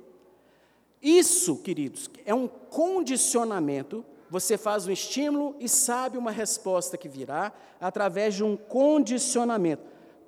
Isso, 1.05 1.59
queridos, 1.59 2.09
é 2.25 2.35
um 2.35 2.49
condicionamento. 2.49 4.03
Você 4.31 4.57
faz 4.57 4.87
um 4.87 4.91
estímulo 4.91 5.55
e 5.61 5.69
sabe 5.69 6.17
uma 6.17 6.31
resposta 6.31 6.97
que 6.97 7.11
virá 7.11 7.53
através 7.79 8.35
de 8.35 8.43
um 8.43 8.57
condicionamento. 8.57 9.83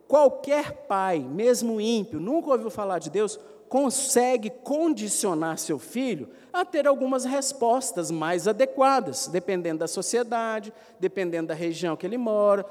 Qualquer 0.07 0.87
pai, 0.87 1.19
mesmo 1.19 1.81
ímpio, 1.81 2.21
nunca 2.21 2.51
ouviu 2.51 2.69
falar 2.69 2.99
de 2.99 3.09
Deus, 3.09 3.41
consegue 3.71 4.51
condicionar 4.51 5.57
seu 5.57 5.79
filho 5.79 6.29
a 6.53 6.63
ter 6.63 6.87
algumas 6.87 7.25
respostas 7.25 8.11
mais 8.11 8.47
adequadas, 8.47 9.29
dependendo 9.29 9.79
da 9.79 9.89
sociedade, 9.89 10.75
dependendo 11.01 11.49
da 11.49 11.55
região 11.55 11.97
que 11.97 12.07
ele 12.07 12.19
mora, 12.19 12.67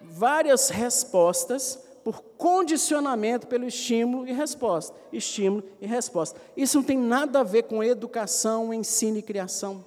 várias 0.00 0.70
respostas 0.70 1.89
por 2.10 2.22
condicionamento 2.36 3.46
pelo 3.46 3.64
estímulo 3.64 4.26
e 4.26 4.32
resposta. 4.32 4.96
Estímulo 5.12 5.62
e 5.80 5.86
resposta. 5.86 6.40
Isso 6.56 6.76
não 6.76 6.84
tem 6.84 6.98
nada 6.98 7.38
a 7.38 7.44
ver 7.44 7.62
com 7.62 7.84
educação, 7.84 8.74
ensino 8.74 9.18
e 9.18 9.22
criação. 9.22 9.84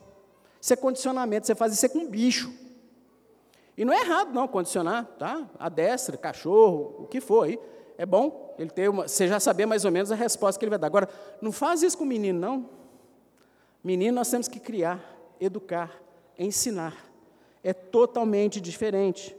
Isso 0.61 0.71
é 0.71 0.77
condicionamento, 0.77 1.45
você 1.45 1.53
faz 1.53 1.73
isso 1.73 1.85
é 1.85 1.89
com 1.89 2.07
bicho. 2.07 2.53
E 3.75 3.83
não 3.83 3.91
é 3.91 3.99
errado, 3.99 4.33
não, 4.33 4.47
condicionar, 4.47 5.05
tá? 5.19 5.49
A 5.59 5.67
destra, 5.67 6.15
cachorro, 6.15 6.95
o 6.99 7.07
que 7.07 7.19
for 7.19 7.43
aí. 7.43 7.59
É 7.97 8.05
bom 8.05 8.55
ele 8.57 8.69
ter 8.69 8.89
uma, 8.89 9.05
você 9.05 9.27
já 9.27 9.37
saber 9.37 9.65
mais 9.65 9.83
ou 9.83 9.91
menos 9.91 10.09
a 10.09 10.15
resposta 10.15 10.57
que 10.57 10.63
ele 10.63 10.69
vai 10.69 10.79
dar. 10.79 10.87
Agora, 10.87 11.09
não 11.41 11.51
faz 11.51 11.83
isso 11.83 11.97
com 11.97 12.05
o 12.05 12.07
menino, 12.07 12.39
não. 12.39 12.69
Menino 13.83 14.15
nós 14.15 14.29
temos 14.29 14.47
que 14.47 14.61
criar, 14.61 15.03
educar, 15.41 15.91
ensinar. 16.39 16.95
É 17.61 17.73
totalmente 17.73 18.61
diferente. 18.61 19.35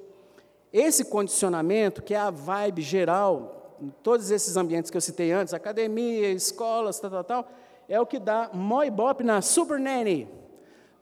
Esse 0.75 1.05
condicionamento, 1.05 2.03
que 2.03 2.15
é 2.15 2.19
a 2.19 2.31
vibe 2.31 2.83
geral, 2.83 3.77
em 3.81 3.91
todos 4.03 4.33
esses 4.33 4.57
ambientes 4.57 4.91
que 4.91 4.97
eu 4.97 5.01
citei 5.01 5.31
antes, 5.31 5.55
academia, 5.55 6.33
escolas, 6.33 6.99
tal, 6.99 7.13
tal, 7.13 7.23
tal, 7.23 7.49
é 7.89 8.01
o 8.01 8.05
que 8.05 8.19
dá 8.19 8.51
moibop 8.53 9.23
na 9.23 9.41
Super 9.41 9.79
Nanny. 9.79 10.29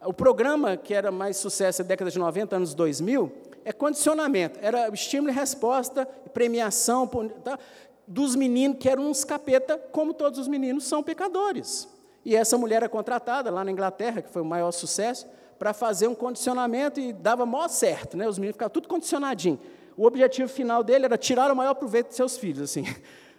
O 0.05 0.13
programa 0.13 0.77
que 0.77 0.93
era 0.93 1.11
mais 1.11 1.39
sucesso 1.39 1.81
na 1.81 1.89
década 1.89 2.11
de 2.11 2.19
90, 2.19 2.55
anos 2.55 2.75
2000, 2.75 3.33
é 3.65 3.73
condicionamento. 3.73 4.59
Era 4.61 4.91
estímulo 4.91 5.31
e 5.31 5.35
resposta, 5.35 6.05
premiação 6.35 7.07
tá, 7.43 7.59
dos 8.07 8.37
meninos 8.37 8.77
que 8.79 8.91
eram 8.91 9.09
uns 9.09 9.25
capeta, 9.25 9.79
como 9.91 10.13
todos 10.13 10.39
os 10.39 10.49
meninos 10.49 10.85
são 10.85 11.03
pecadores. 11.03 11.89
E 12.27 12.37
essa 12.37 12.59
mulher 12.59 12.83
é 12.83 12.89
contratada 12.89 13.51
lá 13.51 13.65
na 13.65 13.71
Inglaterra, 13.71 14.21
que 14.21 14.29
foi 14.29 14.43
o 14.43 14.45
maior 14.45 14.71
sucesso, 14.71 15.27
para 15.63 15.73
fazer 15.73 16.09
um 16.09 16.15
condicionamento 16.17 16.99
e 16.99 17.13
dava 17.13 17.47
mó 17.47 17.69
certo, 17.69 18.17
né? 18.17 18.29
Os 18.29 18.37
meninos 18.37 18.57
ficavam 18.57 18.73
tudo 18.73 18.89
condicionadinho. 18.89 19.61
O 19.97 20.05
objetivo 20.05 20.49
final 20.49 20.83
dele 20.83 21.05
era 21.05 21.17
tirar 21.17 21.53
o 21.53 21.55
maior 21.55 21.75
proveito 21.75 22.09
de 22.09 22.17
seus 22.17 22.37
filhos, 22.37 22.63
assim. 22.63 22.83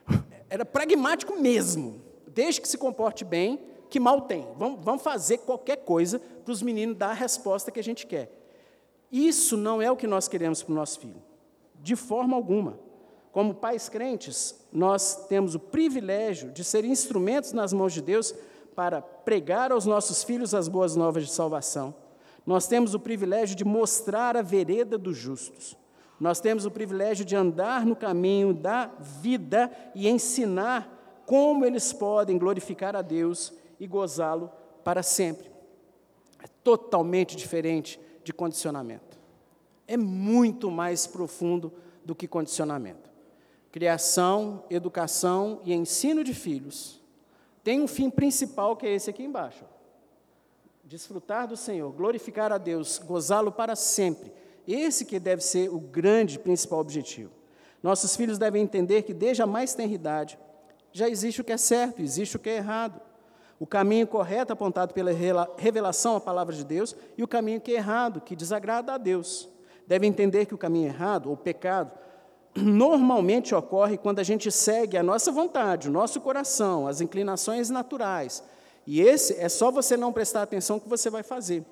Era 0.49 0.63
pragmático 0.63 1.35
mesmo. 1.35 2.01
Desde 2.25 2.61
que 2.61 2.67
se 2.69 2.77
comporte 2.77 3.25
bem, 3.25 3.59
que 3.89 3.99
mal 3.99 4.21
tem. 4.21 4.47
Vamos, 4.55 4.79
vamos 4.81 5.03
fazer 5.03 5.39
qualquer 5.39 5.83
coisa 5.83 6.17
para 6.17 6.53
os 6.53 6.61
meninos 6.61 6.95
dar 6.95 7.09
a 7.09 7.13
resposta 7.13 7.69
que 7.69 7.79
a 7.81 7.83
gente 7.83 8.07
quer. 8.07 8.31
Isso 9.11 9.57
não 9.57 9.81
é 9.81 9.91
o 9.91 9.97
que 9.97 10.07
nós 10.07 10.29
queremos 10.29 10.63
para 10.63 10.71
o 10.71 10.75
nosso 10.75 11.01
filho. 11.01 11.21
De 11.81 11.97
forma 11.97 12.37
alguma. 12.37 12.79
Como 13.33 13.53
pais 13.53 13.89
crentes, 13.89 14.55
nós 14.71 15.27
temos 15.27 15.55
o 15.55 15.59
privilégio 15.59 16.51
de 16.53 16.63
ser 16.63 16.85
instrumentos 16.85 17.51
nas 17.51 17.73
mãos 17.73 17.91
de 17.91 18.01
Deus 18.01 18.33
para 18.73 19.01
pregar 19.01 19.73
aos 19.73 19.85
nossos 19.85 20.23
filhos 20.23 20.55
as 20.55 20.69
boas 20.69 20.95
novas 20.95 21.25
de 21.25 21.33
salvação 21.33 22.01
nós 22.45 22.67
temos 22.67 22.93
o 22.93 22.99
privilégio 22.99 23.55
de 23.55 23.63
mostrar 23.63 24.35
a 24.35 24.41
vereda 24.41 24.97
dos 24.97 25.17
justos. 25.17 25.77
Nós 26.19 26.39
temos 26.39 26.65
o 26.65 26.71
privilégio 26.71 27.25
de 27.25 27.35
andar 27.35 27.85
no 27.85 27.95
caminho 27.95 28.53
da 28.53 28.87
vida 28.99 29.71
e 29.95 30.07
ensinar 30.07 31.23
como 31.25 31.65
eles 31.65 31.93
podem 31.93 32.37
glorificar 32.37 32.95
a 32.95 33.01
Deus 33.01 33.53
e 33.79 33.87
gozá-lo 33.87 34.51
para 34.83 35.01
sempre. 35.01 35.49
É 36.41 36.47
totalmente 36.63 37.35
diferente 37.35 37.99
de 38.23 38.33
condicionamento. 38.33 39.17
É 39.87 39.97
muito 39.97 40.69
mais 40.69 41.07
profundo 41.07 41.73
do 42.05 42.13
que 42.13 42.27
condicionamento. 42.27 43.09
Criação, 43.71 44.63
educação 44.69 45.61
e 45.63 45.73
ensino 45.73 46.23
de 46.23 46.33
filhos 46.33 47.01
tem 47.63 47.81
um 47.81 47.87
fim 47.87 48.09
principal 48.09 48.75
que 48.75 48.85
é 48.85 48.93
esse 48.93 49.09
aqui 49.09 49.23
embaixo 49.23 49.63
desfrutar 50.93 51.47
do 51.47 51.57
Senhor, 51.57 51.91
glorificar 51.91 52.51
a 52.51 52.59
Deus, 52.59 52.99
gozá-lo 52.99 53.51
para 53.51 53.75
sempre. 53.75 54.31
Esse 54.67 55.05
que 55.05 55.19
deve 55.19 55.41
ser 55.41 55.67
o 55.69 55.79
grande 55.79 56.37
principal 56.37 56.77
objetivo. 56.77 57.31
Nossos 57.81 58.15
filhos 58.15 58.37
devem 58.37 58.61
entender 58.61 59.01
que 59.01 59.11
desde 59.11 59.41
a 59.41 59.47
mais 59.47 59.73
tenra 59.73 59.91
idade 59.91 60.37
já 60.91 61.09
existe 61.09 61.41
o 61.41 61.43
que 61.43 61.51
é 61.51 61.57
certo, 61.57 61.99
existe 61.99 62.35
o 62.35 62.39
que 62.39 62.51
é 62.51 62.57
errado. 62.57 63.01
O 63.59 63.65
caminho 63.65 64.05
correto 64.05 64.53
apontado 64.53 64.93
pela 64.93 65.11
revelação 65.57 66.15
à 66.15 66.21
palavra 66.21 66.53
de 66.53 66.63
Deus 66.63 66.95
e 67.17 67.23
o 67.23 67.27
caminho 67.27 67.59
que 67.59 67.71
é 67.71 67.77
errado, 67.77 68.21
que 68.21 68.35
desagrada 68.35 68.93
a 68.93 68.97
Deus. 68.99 69.49
Deve 69.87 70.05
entender 70.05 70.45
que 70.45 70.53
o 70.53 70.59
caminho 70.59 70.89
errado, 70.89 71.27
ou 71.27 71.35
pecado, 71.35 71.91
normalmente 72.55 73.55
ocorre 73.55 73.97
quando 73.97 74.19
a 74.19 74.23
gente 74.23 74.51
segue 74.51 74.95
a 74.95 75.01
nossa 75.01 75.31
vontade, 75.31 75.89
o 75.89 75.91
nosso 75.91 76.21
coração, 76.21 76.85
as 76.85 77.01
inclinações 77.01 77.71
naturais. 77.71 78.43
E 78.85 79.01
esse 79.01 79.39
é 79.39 79.47
só 79.47 79.71
você 79.71 79.95
não 79.95 80.11
prestar 80.11 80.41
atenção 80.41 80.79
que 80.79 80.89
você 80.89 81.09
vai 81.09 81.23
fazer. 81.23 81.65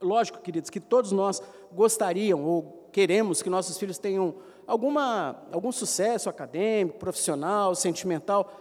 Lógico, 0.00 0.38
queridos, 0.40 0.70
que 0.70 0.80
todos 0.80 1.12
nós 1.12 1.42
gostariam 1.72 2.44
ou 2.44 2.88
queremos 2.92 3.42
que 3.42 3.50
nossos 3.50 3.78
filhos 3.78 3.98
tenham 3.98 4.34
alguma, 4.66 5.42
algum 5.52 5.72
sucesso 5.72 6.28
acadêmico, 6.28 6.98
profissional, 6.98 7.74
sentimental. 7.74 8.52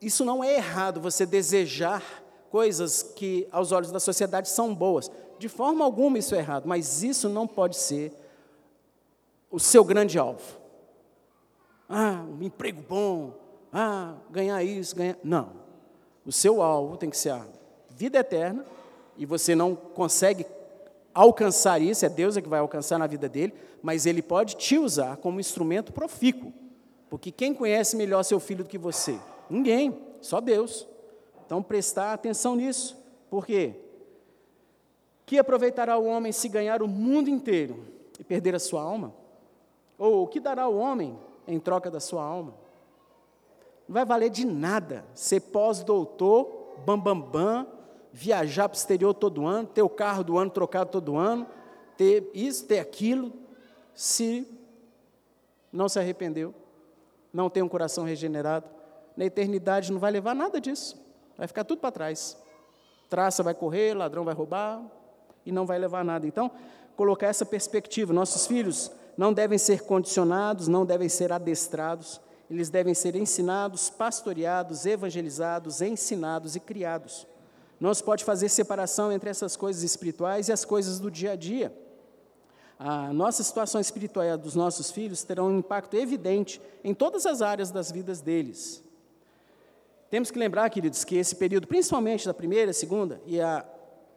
Isso 0.00 0.24
não 0.24 0.42
é 0.42 0.54
errado, 0.54 1.00
você 1.00 1.26
desejar 1.26 2.02
coisas 2.50 3.02
que, 3.02 3.48
aos 3.50 3.72
olhos 3.72 3.90
da 3.90 4.00
sociedade, 4.00 4.48
são 4.48 4.74
boas. 4.74 5.10
De 5.38 5.48
forma 5.48 5.84
alguma 5.84 6.18
isso 6.18 6.34
é 6.34 6.38
errado, 6.38 6.66
mas 6.66 7.02
isso 7.02 7.28
não 7.28 7.46
pode 7.46 7.76
ser 7.76 8.12
o 9.50 9.58
seu 9.58 9.84
grande 9.84 10.18
alvo. 10.18 10.58
Ah, 11.88 12.24
um 12.28 12.42
emprego 12.42 12.82
bom, 12.86 13.34
ah, 13.72 14.14
ganhar 14.30 14.62
isso, 14.62 14.94
ganhar. 14.94 15.16
Não. 15.22 15.57
O 16.28 16.32
seu 16.32 16.60
alvo 16.60 16.98
tem 16.98 17.08
que 17.08 17.16
ser 17.16 17.30
a 17.30 17.42
vida 17.88 18.18
eterna, 18.18 18.62
e 19.16 19.24
você 19.24 19.54
não 19.54 19.74
consegue 19.74 20.44
alcançar 21.14 21.80
isso, 21.80 22.04
é 22.04 22.08
Deus 22.10 22.36
é 22.36 22.42
que 22.42 22.48
vai 22.50 22.60
alcançar 22.60 22.98
na 22.98 23.06
vida 23.06 23.26
dele, 23.30 23.54
mas 23.82 24.04
ele 24.04 24.20
pode 24.20 24.54
te 24.56 24.76
usar 24.76 25.16
como 25.16 25.40
instrumento 25.40 25.90
profícuo. 25.90 26.52
Porque 27.08 27.32
quem 27.32 27.54
conhece 27.54 27.96
melhor 27.96 28.22
seu 28.24 28.38
filho 28.38 28.62
do 28.62 28.68
que 28.68 28.76
você? 28.76 29.18
Ninguém, 29.48 29.98
só 30.20 30.38
Deus. 30.38 30.86
Então 31.46 31.62
prestar 31.62 32.12
atenção 32.12 32.54
nisso. 32.54 32.94
Por 33.30 33.46
quê? 33.46 33.76
Que 35.24 35.38
aproveitará 35.38 35.96
o 35.96 36.04
homem 36.04 36.30
se 36.30 36.46
ganhar 36.46 36.82
o 36.82 36.86
mundo 36.88 37.30
inteiro 37.30 37.82
e 38.20 38.22
perder 38.22 38.54
a 38.54 38.58
sua 38.58 38.82
alma? 38.82 39.14
Ou 39.96 40.24
o 40.24 40.26
que 40.26 40.40
dará 40.40 40.68
o 40.68 40.76
homem 40.76 41.18
em 41.46 41.58
troca 41.58 41.90
da 41.90 42.00
sua 42.00 42.22
alma? 42.22 42.52
Não 43.88 43.94
vai 43.94 44.04
valer 44.04 44.28
de 44.28 44.44
nada 44.44 45.04
ser 45.14 45.40
pós-doutor, 45.40 46.76
bambambam, 46.84 47.30
bam, 47.30 47.64
bam, 47.64 47.66
viajar 48.12 48.68
para 48.68 48.76
o 48.76 48.78
exterior 48.78 49.14
todo 49.14 49.46
ano, 49.46 49.66
ter 49.66 49.82
o 49.82 49.88
carro 49.88 50.22
do 50.22 50.36
ano 50.36 50.50
trocado 50.50 50.90
todo 50.90 51.16
ano, 51.16 51.46
ter 51.96 52.30
isso, 52.34 52.66
ter 52.66 52.80
aquilo, 52.80 53.32
se 53.94 54.46
não 55.72 55.88
se 55.88 55.98
arrependeu, 55.98 56.54
não 57.32 57.48
tem 57.48 57.62
um 57.62 57.68
coração 57.68 58.04
regenerado, 58.04 58.66
na 59.16 59.24
eternidade 59.24 59.90
não 59.92 59.98
vai 59.98 60.10
levar 60.10 60.34
nada 60.34 60.60
disso, 60.60 60.96
vai 61.36 61.46
ficar 61.46 61.64
tudo 61.64 61.80
para 61.80 61.90
trás. 61.90 62.36
Traça 63.08 63.42
vai 63.42 63.54
correr, 63.54 63.94
ladrão 63.94 64.24
vai 64.24 64.34
roubar 64.34 64.82
e 65.46 65.50
não 65.50 65.64
vai 65.64 65.78
levar 65.78 66.04
nada. 66.04 66.26
Então, 66.26 66.50
colocar 66.94 67.28
essa 67.28 67.46
perspectiva, 67.46 68.12
nossos 68.12 68.46
filhos 68.46 68.90
não 69.16 69.32
devem 69.32 69.58
ser 69.58 69.82
condicionados, 69.82 70.68
não 70.68 70.84
devem 70.84 71.08
ser 71.08 71.32
adestrados, 71.32 72.20
eles 72.50 72.70
devem 72.70 72.94
ser 72.94 73.14
ensinados, 73.14 73.90
pastoreados, 73.90 74.86
evangelizados, 74.86 75.82
ensinados 75.82 76.56
e 76.56 76.60
criados. 76.60 77.26
Não 77.78 77.92
se 77.92 78.02
pode 78.02 78.24
fazer 78.24 78.48
separação 78.48 79.12
entre 79.12 79.30
essas 79.30 79.56
coisas 79.56 79.82
espirituais 79.82 80.48
e 80.48 80.52
as 80.52 80.64
coisas 80.64 80.98
do 80.98 81.10
dia 81.10 81.32
a 81.32 81.36
dia. 81.36 81.72
A 82.78 83.12
nossa 83.12 83.42
situação 83.42 83.80
espiritual 83.80 84.38
dos 84.38 84.54
nossos 84.54 84.90
filhos 84.90 85.22
terão 85.24 85.48
um 85.48 85.58
impacto 85.58 85.94
evidente 85.94 86.60
em 86.82 86.94
todas 86.94 87.26
as 87.26 87.42
áreas 87.42 87.70
das 87.70 87.90
vidas 87.90 88.20
deles. 88.20 88.82
Temos 90.08 90.30
que 90.30 90.38
lembrar, 90.38 90.70
queridos, 90.70 91.04
que 91.04 91.16
esse 91.16 91.36
período, 91.36 91.66
principalmente 91.66 92.24
da 92.24 92.32
primeira, 92.32 92.72
segunda 92.72 93.20
e 93.26 93.40
a 93.40 93.64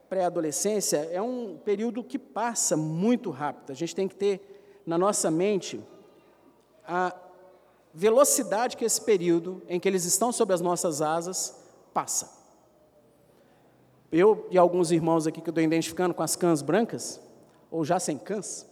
pré-adolescência, 0.08 1.10
é 1.12 1.22
um 1.22 1.58
período 1.58 2.04
que 2.04 2.18
passa 2.18 2.78
muito 2.78 3.30
rápido. 3.30 3.72
A 3.72 3.76
gente 3.76 3.96
tem 3.96 4.08
que 4.08 4.16
ter 4.16 4.82
na 4.86 4.98
nossa 4.98 5.30
mente 5.30 5.82
a 6.88 7.12
velocidade 7.94 8.78
que 8.78 8.86
esse 8.86 9.02
período 9.02 9.62
em 9.68 9.80
que 9.80 9.88
eles 9.88 10.06
estão 10.06 10.32
sob 10.32 10.54
as 10.54 10.62
nossas 10.62 11.02
asas 11.02 11.56
passa. 11.94 12.40
Eu 14.12 14.48
e 14.52 14.58
alguns 14.58 14.92
irmãos 14.92 15.26
aqui 15.26 15.42
que 15.42 15.50
eu 15.50 15.52
estou 15.52 15.64
identificando 15.64 16.14
com 16.14 16.24
as 16.24 16.36
cãs 16.36 16.62
brancas, 16.62 17.20
ou 17.70 17.86
já 17.86 18.00
sem 18.00 18.18
cãs, 18.18 18.66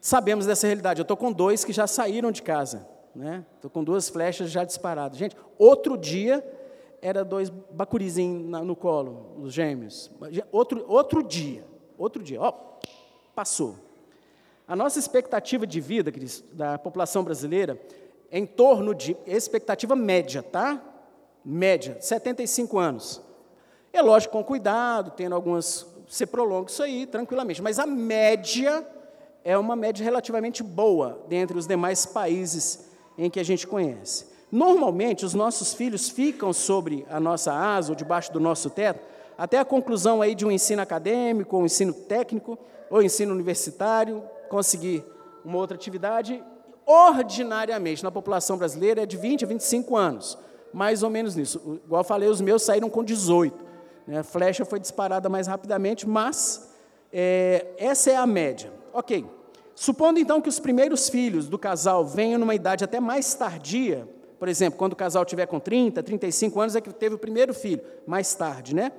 sabemos 0.00 0.46
dessa 0.46 0.66
realidade. 0.66 1.00
Eu 1.00 1.04
estou 1.04 1.16
com 1.16 1.32
dois 1.32 1.64
que 1.64 1.72
já 1.72 1.86
saíram 1.86 2.32
de 2.32 2.42
casa, 2.42 2.86
né? 3.14 3.44
Estou 3.56 3.70
com 3.70 3.84
duas 3.84 4.08
flechas 4.08 4.50
já 4.50 4.64
disparadas. 4.64 5.16
Gente, 5.18 5.36
outro 5.58 5.96
dia 5.96 6.44
era 7.00 7.24
dois 7.24 7.48
bacurizinhos 7.48 8.64
no 8.64 8.74
colo, 8.74 9.36
os 9.40 9.52
gêmeos. 9.52 10.10
Outro, 10.50 10.84
outro 10.88 11.22
dia, 11.22 11.64
outro 11.96 12.22
dia, 12.22 12.40
ó, 12.40 12.52
passou. 13.34 13.89
A 14.70 14.76
nossa 14.76 15.00
expectativa 15.00 15.66
de 15.66 15.80
vida, 15.80 16.12
da 16.52 16.78
população 16.78 17.24
brasileira, 17.24 17.76
é 18.30 18.38
em 18.38 18.46
torno 18.46 18.94
de 18.94 19.16
expectativa 19.26 19.96
média, 19.96 20.44
tá? 20.44 20.80
Média, 21.44 21.96
75 21.98 22.78
anos. 22.78 23.20
É 23.92 24.00
lógico, 24.00 24.30
com 24.30 24.44
cuidado, 24.44 25.10
tendo 25.10 25.34
algumas. 25.34 25.84
Você 26.08 26.24
prolonga 26.24 26.70
isso 26.70 26.84
aí 26.84 27.04
tranquilamente, 27.04 27.60
mas 27.60 27.80
a 27.80 27.86
média 27.86 28.86
é 29.42 29.58
uma 29.58 29.74
média 29.74 30.04
relativamente 30.04 30.62
boa 30.62 31.20
dentre 31.28 31.58
os 31.58 31.66
demais 31.66 32.06
países 32.06 32.92
em 33.18 33.28
que 33.28 33.40
a 33.40 33.44
gente 33.44 33.66
conhece. 33.66 34.26
Normalmente, 34.52 35.26
os 35.26 35.34
nossos 35.34 35.74
filhos 35.74 36.08
ficam 36.08 36.52
sobre 36.52 37.04
a 37.10 37.18
nossa 37.18 37.52
asa 37.52 37.90
ou 37.90 37.96
debaixo 37.96 38.32
do 38.32 38.38
nosso 38.38 38.70
teto 38.70 39.00
até 39.36 39.58
a 39.58 39.64
conclusão 39.64 40.22
aí 40.22 40.32
de 40.32 40.46
um 40.46 40.50
ensino 40.50 40.80
acadêmico, 40.80 41.56
ou 41.56 41.62
um 41.62 41.66
ensino 41.66 41.92
técnico, 41.92 42.56
ou 42.88 43.02
ensino 43.02 43.34
universitário, 43.34 44.22
conseguir 44.50 45.02
uma 45.42 45.56
outra 45.56 45.76
atividade. 45.76 46.44
Ordinariamente, 46.84 48.02
na 48.02 48.10
população 48.10 48.58
brasileira, 48.58 49.04
é 49.04 49.06
de 49.06 49.16
20 49.16 49.44
a 49.44 49.48
25 49.48 49.96
anos, 49.96 50.36
mais 50.74 51.02
ou 51.02 51.08
menos 51.08 51.36
nisso. 51.36 51.80
Igual 51.86 52.00
eu 52.00 52.04
falei, 52.04 52.28
os 52.28 52.40
meus 52.40 52.62
saíram 52.62 52.90
com 52.90 53.02
18. 53.02 53.64
Né? 54.06 54.18
A 54.18 54.24
flecha 54.24 54.64
foi 54.64 54.80
disparada 54.80 55.28
mais 55.28 55.46
rapidamente, 55.46 56.06
mas 56.06 56.68
é, 57.12 57.68
essa 57.78 58.10
é 58.10 58.16
a 58.16 58.26
média. 58.26 58.72
Ok. 58.92 59.24
Supondo 59.74 60.18
então 60.18 60.40
que 60.40 60.48
os 60.48 60.58
primeiros 60.58 61.08
filhos 61.08 61.48
do 61.48 61.58
casal 61.58 62.04
venham 62.04 62.38
numa 62.38 62.54
idade 62.54 62.84
até 62.84 63.00
mais 63.00 63.32
tardia, 63.32 64.06
por 64.38 64.48
exemplo, 64.48 64.78
quando 64.78 64.94
o 64.94 64.96
casal 64.96 65.24
tiver 65.24 65.46
com 65.46 65.60
30, 65.60 66.02
35 66.02 66.60
anos 66.60 66.76
é 66.76 66.80
que 66.80 66.92
teve 66.92 67.14
o 67.14 67.18
primeiro 67.18 67.54
filho, 67.54 67.80
mais 68.06 68.34
tarde, 68.34 68.74
né? 68.74 68.90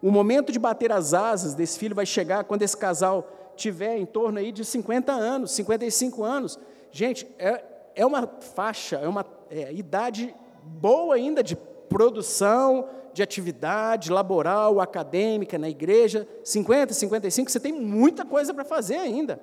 O 0.00 0.10
momento 0.10 0.52
de 0.52 0.58
bater 0.58 0.92
as 0.92 1.14
asas 1.14 1.54
desse 1.54 1.78
filho 1.78 1.94
vai 1.94 2.06
chegar 2.06 2.44
quando 2.44 2.62
esse 2.62 2.76
casal 2.76 3.43
tiver 3.54 3.96
em 3.96 4.06
torno 4.06 4.38
aí 4.38 4.52
de 4.52 4.64
50 4.64 5.12
anos, 5.12 5.52
55 5.52 6.22
anos. 6.22 6.58
Gente, 6.90 7.26
é, 7.38 7.64
é 7.94 8.06
uma 8.06 8.26
faixa, 8.26 8.96
é 8.96 9.08
uma 9.08 9.24
é, 9.50 9.72
idade 9.72 10.34
boa 10.62 11.14
ainda 11.14 11.42
de 11.42 11.56
produção, 11.88 12.88
de 13.12 13.22
atividade 13.22 14.10
laboral, 14.10 14.80
acadêmica, 14.80 15.56
na 15.56 15.68
igreja, 15.68 16.26
50, 16.42 16.92
55, 16.92 17.50
você 17.50 17.60
tem 17.60 17.72
muita 17.72 18.24
coisa 18.24 18.52
para 18.52 18.64
fazer 18.64 18.96
ainda. 18.96 19.40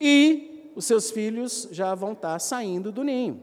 E 0.00 0.72
os 0.74 0.86
seus 0.86 1.10
filhos 1.10 1.68
já 1.70 1.94
vão 1.94 2.12
estar 2.12 2.38
saindo 2.38 2.90
do 2.90 3.04
ninho. 3.04 3.42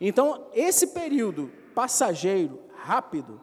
Então, 0.00 0.46
esse 0.52 0.88
período 0.88 1.50
passageiro, 1.74 2.58
rápido, 2.74 3.40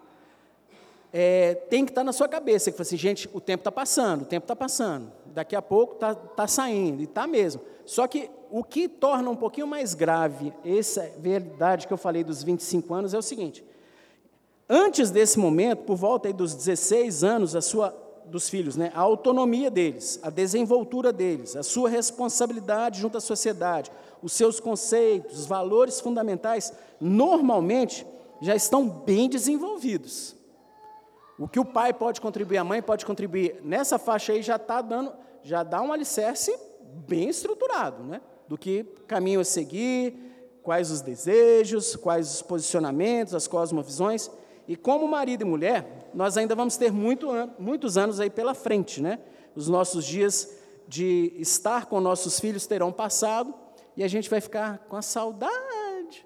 é, 1.12 1.56
tem 1.56 1.86
que 1.86 1.92
estar 1.92 2.04
na 2.04 2.14
sua 2.14 2.28
cabeça, 2.28 2.72
que 2.72 2.78
fala 2.78 2.86
assim, 2.86 2.98
gente, 2.98 3.30
o 3.34 3.42
tempo 3.42 3.62
está 3.62 3.72
passando, 3.72 4.24
o 4.24 4.26
tempo 4.26 4.44
está 4.44 4.56
passando, 4.56 5.12
daqui 5.28 5.56
a 5.56 5.62
pouco 5.62 5.96
está 5.96 6.14
tá 6.14 6.48
saindo, 6.48 7.02
e 7.02 7.06
está 7.06 7.26
mesmo. 7.26 7.62
Só 7.86 8.08
que 8.08 8.30
o 8.52 8.64
que 8.64 8.88
torna 8.88 9.30
um 9.30 9.36
pouquinho 9.36 9.68
mais 9.68 9.94
grave 9.94 10.54
essa 10.64 11.12
verdade 11.18 11.88
que 11.88 11.94
eu 11.94 11.98
falei 11.98 12.24
dos 12.24 12.44
25 12.44 12.94
anos 12.94 13.14
é 13.14 13.18
o 13.18 13.22
seguinte, 13.22 13.64
Antes 14.72 15.10
desse 15.10 15.40
momento, 15.40 15.80
por 15.80 15.96
volta 15.96 16.32
dos 16.32 16.54
16 16.54 17.24
anos, 17.24 17.56
a 17.56 17.62
sua 17.62 17.90
dos 18.28 18.48
filhos, 18.48 18.76
né? 18.76 18.92
a 18.94 19.00
autonomia 19.00 19.72
deles, 19.72 20.20
a 20.22 20.30
desenvoltura 20.30 21.12
deles, 21.12 21.56
a 21.56 21.64
sua 21.64 21.90
responsabilidade 21.90 23.02
junto 23.02 23.18
à 23.18 23.22
sociedade, 23.22 23.92
os 24.22 24.34
seus 24.34 24.60
conceitos, 24.60 25.40
os 25.40 25.46
valores 25.48 26.00
fundamentais, 26.00 26.72
normalmente 27.02 28.06
já 28.40 28.56
estão 28.56 28.88
bem 28.88 29.28
desenvolvidos. 29.28 30.36
O 31.40 31.48
que 31.48 31.60
o 31.60 31.66
pai 31.66 31.94
pode 31.94 32.20
contribuir, 32.20 32.58
a 32.58 32.64
mãe 32.64 32.82
pode 32.82 33.06
contribuir, 33.06 33.62
nessa 33.64 33.98
faixa 33.98 34.34
aí 34.34 34.42
já 34.42 34.58
está 34.58 34.82
dando, 34.82 35.14
já 35.42 35.64
dá 35.64 35.82
um 35.82 35.94
alicerce 35.94 36.54
bem 37.08 37.30
estruturado, 37.30 38.04
né? 38.04 38.22
do 38.50 38.58
que 38.58 38.84
caminho 39.08 39.40
a 39.40 39.46
seguir, 39.46 40.16
quais 40.64 40.90
os 40.90 41.02
desejos, 41.02 41.96
quais 41.96 42.34
os 42.34 42.42
posicionamentos, 42.42 43.36
as 43.36 43.48
cosmovisões. 43.48 44.30
E 44.68 44.76
como 44.76 45.08
marido 45.08 45.44
e 45.44 45.46
mulher, 45.46 46.10
nós 46.14 46.36
ainda 46.36 46.56
vamos 46.56 46.76
ter 46.76 46.92
muito, 46.92 47.28
muitos 47.60 47.96
anos 47.96 48.20
aí 48.20 48.30
pela 48.30 48.56
frente, 48.56 49.02
né? 49.02 49.20
Os 49.56 49.68
nossos 49.68 50.04
dias 50.04 50.58
de 50.88 51.32
estar 51.38 51.86
com 51.86 52.02
nossos 52.02 52.40
filhos 52.40 52.66
terão 52.66 52.92
passado 52.92 53.54
e 53.96 54.04
a 54.04 54.08
gente 54.08 54.30
vai 54.30 54.42
ficar 54.42 54.80
com 54.90 54.98
a 54.98 55.02
saudade 55.02 56.26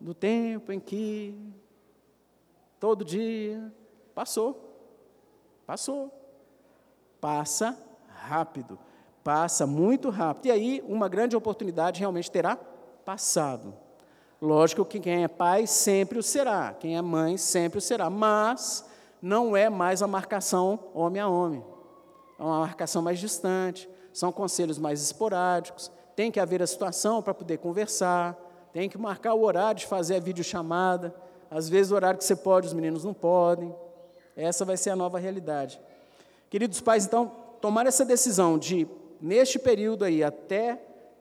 do 0.00 0.14
tempo 0.14 0.72
em 0.72 0.80
que 0.80 1.38
todo 2.80 3.04
dia. 3.04 3.72
Passou. 4.14 4.72
Passou. 5.66 6.10
Passa 7.20 7.76
rápido. 8.08 8.78
Passa 9.22 9.66
muito 9.66 10.10
rápido. 10.10 10.46
E 10.46 10.50
aí, 10.50 10.84
uma 10.86 11.08
grande 11.08 11.36
oportunidade 11.36 12.00
realmente 12.00 12.30
terá 12.30 12.56
passado. 13.04 13.74
Lógico 14.40 14.84
que 14.84 14.98
quem 14.98 15.22
é 15.22 15.28
pai 15.28 15.68
sempre 15.68 16.18
o 16.18 16.22
será, 16.22 16.74
quem 16.74 16.96
é 16.96 17.02
mãe 17.02 17.36
sempre 17.36 17.78
o 17.78 17.80
será, 17.80 18.10
mas 18.10 18.84
não 19.22 19.56
é 19.56 19.70
mais 19.70 20.02
a 20.02 20.08
marcação 20.08 20.80
homem 20.92 21.22
a 21.22 21.28
homem. 21.28 21.64
É 22.36 22.42
uma 22.42 22.58
marcação 22.58 23.00
mais 23.00 23.20
distante, 23.20 23.88
são 24.12 24.32
conselhos 24.32 24.78
mais 24.78 25.00
esporádicos, 25.00 25.92
tem 26.16 26.28
que 26.28 26.40
haver 26.40 26.60
a 26.60 26.66
situação 26.66 27.22
para 27.22 27.32
poder 27.32 27.58
conversar, 27.58 28.36
tem 28.72 28.88
que 28.88 28.98
marcar 28.98 29.34
o 29.34 29.44
horário 29.44 29.78
de 29.78 29.86
fazer 29.86 30.16
a 30.16 30.20
videochamada, 30.20 31.14
às 31.48 31.68
vezes 31.68 31.92
o 31.92 31.94
horário 31.94 32.18
que 32.18 32.24
você 32.24 32.34
pode, 32.34 32.66
os 32.66 32.72
meninos 32.72 33.04
não 33.04 33.14
podem. 33.14 33.72
Essa 34.36 34.64
vai 34.64 34.76
ser 34.76 34.90
a 34.90 34.96
nova 34.96 35.18
realidade. 35.18 35.80
Queridos 36.50 36.80
pais, 36.80 37.06
então, 37.06 37.32
tomar 37.60 37.86
essa 37.86 38.04
decisão 38.04 38.58
de, 38.58 38.86
neste 39.20 39.58
período 39.58 40.04
aí, 40.04 40.22
até 40.22 40.80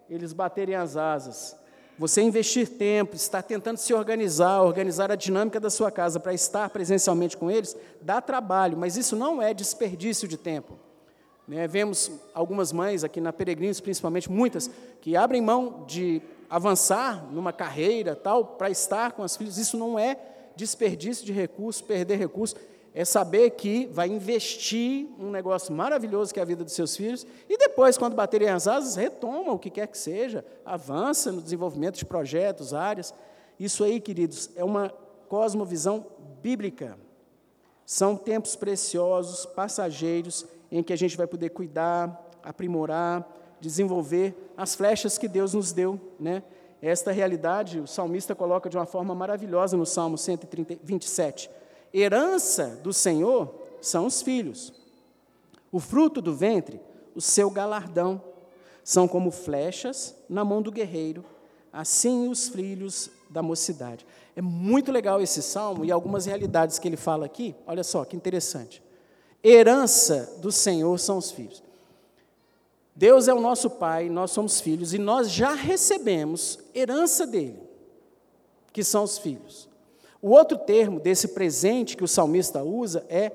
eles 0.09 0.33
baterem 0.33 0.75
as 0.75 0.97
asas, 0.97 1.55
você 1.97 2.21
investir 2.21 2.67
tempo, 2.67 3.15
estar 3.15 3.43
tentando 3.43 3.77
se 3.77 3.93
organizar, 3.93 4.61
organizar 4.61 5.11
a 5.11 5.15
dinâmica 5.15 5.59
da 5.59 5.69
sua 5.69 5.91
casa 5.91 6.19
para 6.19 6.33
estar 6.33 6.69
presencialmente 6.69 7.37
com 7.37 7.51
eles, 7.51 7.77
dá 8.01 8.19
trabalho, 8.19 8.75
mas 8.75 8.97
isso 8.97 9.15
não 9.15 9.41
é 9.41 9.53
desperdício 9.53 10.27
de 10.27 10.35
tempo. 10.35 10.79
Né, 11.47 11.67
vemos 11.67 12.11
algumas 12.33 12.71
mães 12.71 13.03
aqui 13.03 13.21
na 13.21 13.31
Peregrinos, 13.31 13.79
principalmente 13.79 14.31
muitas, 14.31 14.69
que 15.01 15.15
abrem 15.15 15.41
mão 15.41 15.83
de 15.85 16.21
avançar 16.49 17.25
numa 17.31 17.53
carreira 17.53 18.15
tal 18.15 18.45
para 18.45 18.69
estar 18.69 19.11
com 19.11 19.23
as 19.23 19.37
filhas. 19.37 19.57
Isso 19.57 19.77
não 19.77 19.97
é 19.97 20.17
desperdício 20.55 21.25
de 21.25 21.31
recursos, 21.31 21.81
perder 21.81 22.17
recursos. 22.17 22.57
É 22.93 23.05
saber 23.05 23.51
que 23.51 23.85
vai 23.87 24.09
investir 24.09 25.07
um 25.17 25.31
negócio 25.31 25.73
maravilhoso 25.73 26.33
que 26.33 26.39
é 26.39 26.43
a 26.43 26.45
vida 26.45 26.63
dos 26.63 26.73
seus 26.73 26.95
filhos 26.95 27.25
e 27.47 27.57
depois, 27.57 27.97
quando 27.97 28.15
baterem 28.15 28.49
as 28.49 28.67
asas, 28.67 28.95
retoma 28.95 29.53
o 29.53 29.59
que 29.59 29.69
quer 29.69 29.87
que 29.87 29.97
seja, 29.97 30.43
avança 30.65 31.31
no 31.31 31.41
desenvolvimento 31.41 31.97
de 31.97 32.05
projetos, 32.05 32.73
áreas. 32.73 33.13
Isso 33.57 33.83
aí, 33.83 34.01
queridos, 34.01 34.49
é 34.55 34.63
uma 34.63 34.89
cosmovisão 35.29 36.05
bíblica. 36.41 36.97
São 37.85 38.17
tempos 38.17 38.55
preciosos, 38.55 39.45
passageiros 39.45 40.45
em 40.71 40.83
que 40.83 40.91
a 40.91 40.97
gente 40.97 41.15
vai 41.15 41.27
poder 41.27 41.49
cuidar, 41.49 42.29
aprimorar, 42.43 43.27
desenvolver 43.59 44.35
as 44.57 44.75
flechas 44.75 45.17
que 45.17 45.27
Deus 45.27 45.53
nos 45.53 45.71
deu, 45.71 45.99
né? 46.19 46.43
Esta 46.81 47.11
realidade 47.11 47.79
o 47.79 47.85
salmista 47.85 48.33
coloca 48.33 48.69
de 48.69 48.75
uma 48.75 48.87
forma 48.87 49.13
maravilhosa 49.13 49.77
no 49.77 49.85
Salmo 49.85 50.17
127. 50.17 51.49
Herança 51.93 52.79
do 52.83 52.93
Senhor 52.93 53.53
são 53.81 54.05
os 54.05 54.21
filhos. 54.21 54.73
O 55.71 55.79
fruto 55.79 56.21
do 56.21 56.33
ventre, 56.33 56.79
o 57.15 57.21
seu 57.21 57.49
galardão, 57.49 58.21
são 58.83 59.07
como 59.07 59.31
flechas 59.31 60.15
na 60.29 60.43
mão 60.43 60.61
do 60.61 60.71
guerreiro, 60.71 61.23
assim 61.71 62.29
os 62.29 62.49
filhos 62.49 63.09
da 63.29 63.41
mocidade. 63.41 64.05
É 64.35 64.41
muito 64.41 64.91
legal 64.91 65.21
esse 65.21 65.41
salmo 65.41 65.85
e 65.85 65.91
algumas 65.91 66.25
realidades 66.25 66.79
que 66.79 66.87
ele 66.87 66.97
fala 66.97 67.25
aqui. 67.25 67.55
Olha 67.65 67.83
só 67.83 68.03
que 68.05 68.15
interessante. 68.15 68.81
Herança 69.43 70.37
do 70.39 70.51
Senhor 70.51 70.97
são 70.99 71.17
os 71.17 71.31
filhos. 71.31 71.63
Deus 72.95 73.27
é 73.27 73.33
o 73.33 73.41
nosso 73.41 73.69
Pai, 73.69 74.09
nós 74.09 74.31
somos 74.31 74.59
filhos 74.59 74.93
e 74.93 74.97
nós 74.97 75.31
já 75.31 75.53
recebemos 75.53 76.59
herança 76.75 77.25
dele, 77.25 77.59
que 78.73 78.83
são 78.83 79.03
os 79.03 79.17
filhos. 79.17 79.70
O 80.21 80.29
outro 80.29 80.57
termo 80.57 80.99
desse 80.99 81.29
presente 81.29 81.97
que 81.97 82.03
o 82.03 82.07
salmista 82.07 82.63
usa 82.63 83.05
é 83.09 83.31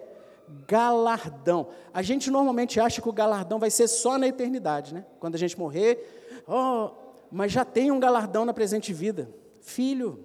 galardão. 0.69 1.69
A 1.93 2.03
gente 2.03 2.31
normalmente 2.31 2.79
acha 2.79 3.03
que 3.03 3.09
o 3.09 3.13
galardão 3.13 3.59
vai 3.59 3.71
ser 3.71 3.89
só 3.89 4.17
na 4.17 4.29
eternidade, 4.29 4.95
né? 4.95 5.05
Quando 5.19 5.35
a 5.35 5.39
gente 5.39 5.59
morrer, 5.59 6.43
oh, 6.47 6.91
mas 7.31 7.51
já 7.51 7.65
tem 7.65 7.91
um 7.91 7.99
galardão 7.99 8.45
na 8.45 8.55
presente 8.55 8.93
vida. 8.93 9.29
Filho. 9.61 10.25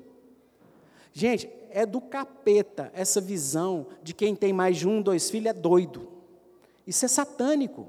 Gente, 1.12 1.50
é 1.71 1.86
do 1.86 2.00
capeta 2.00 2.91
essa 2.93 3.19
visão 3.19 3.88
de 4.04 4.13
quem 4.13 4.36
tem 4.36 4.54
mais 4.54 4.78
de 4.78 4.88
um, 4.88 5.02
dois 5.02 5.30
filhos 5.30 5.50
é 5.50 5.54
doido. 5.54 6.08
Isso 6.86 7.06
é 7.06 7.08
satânico. 7.08 7.88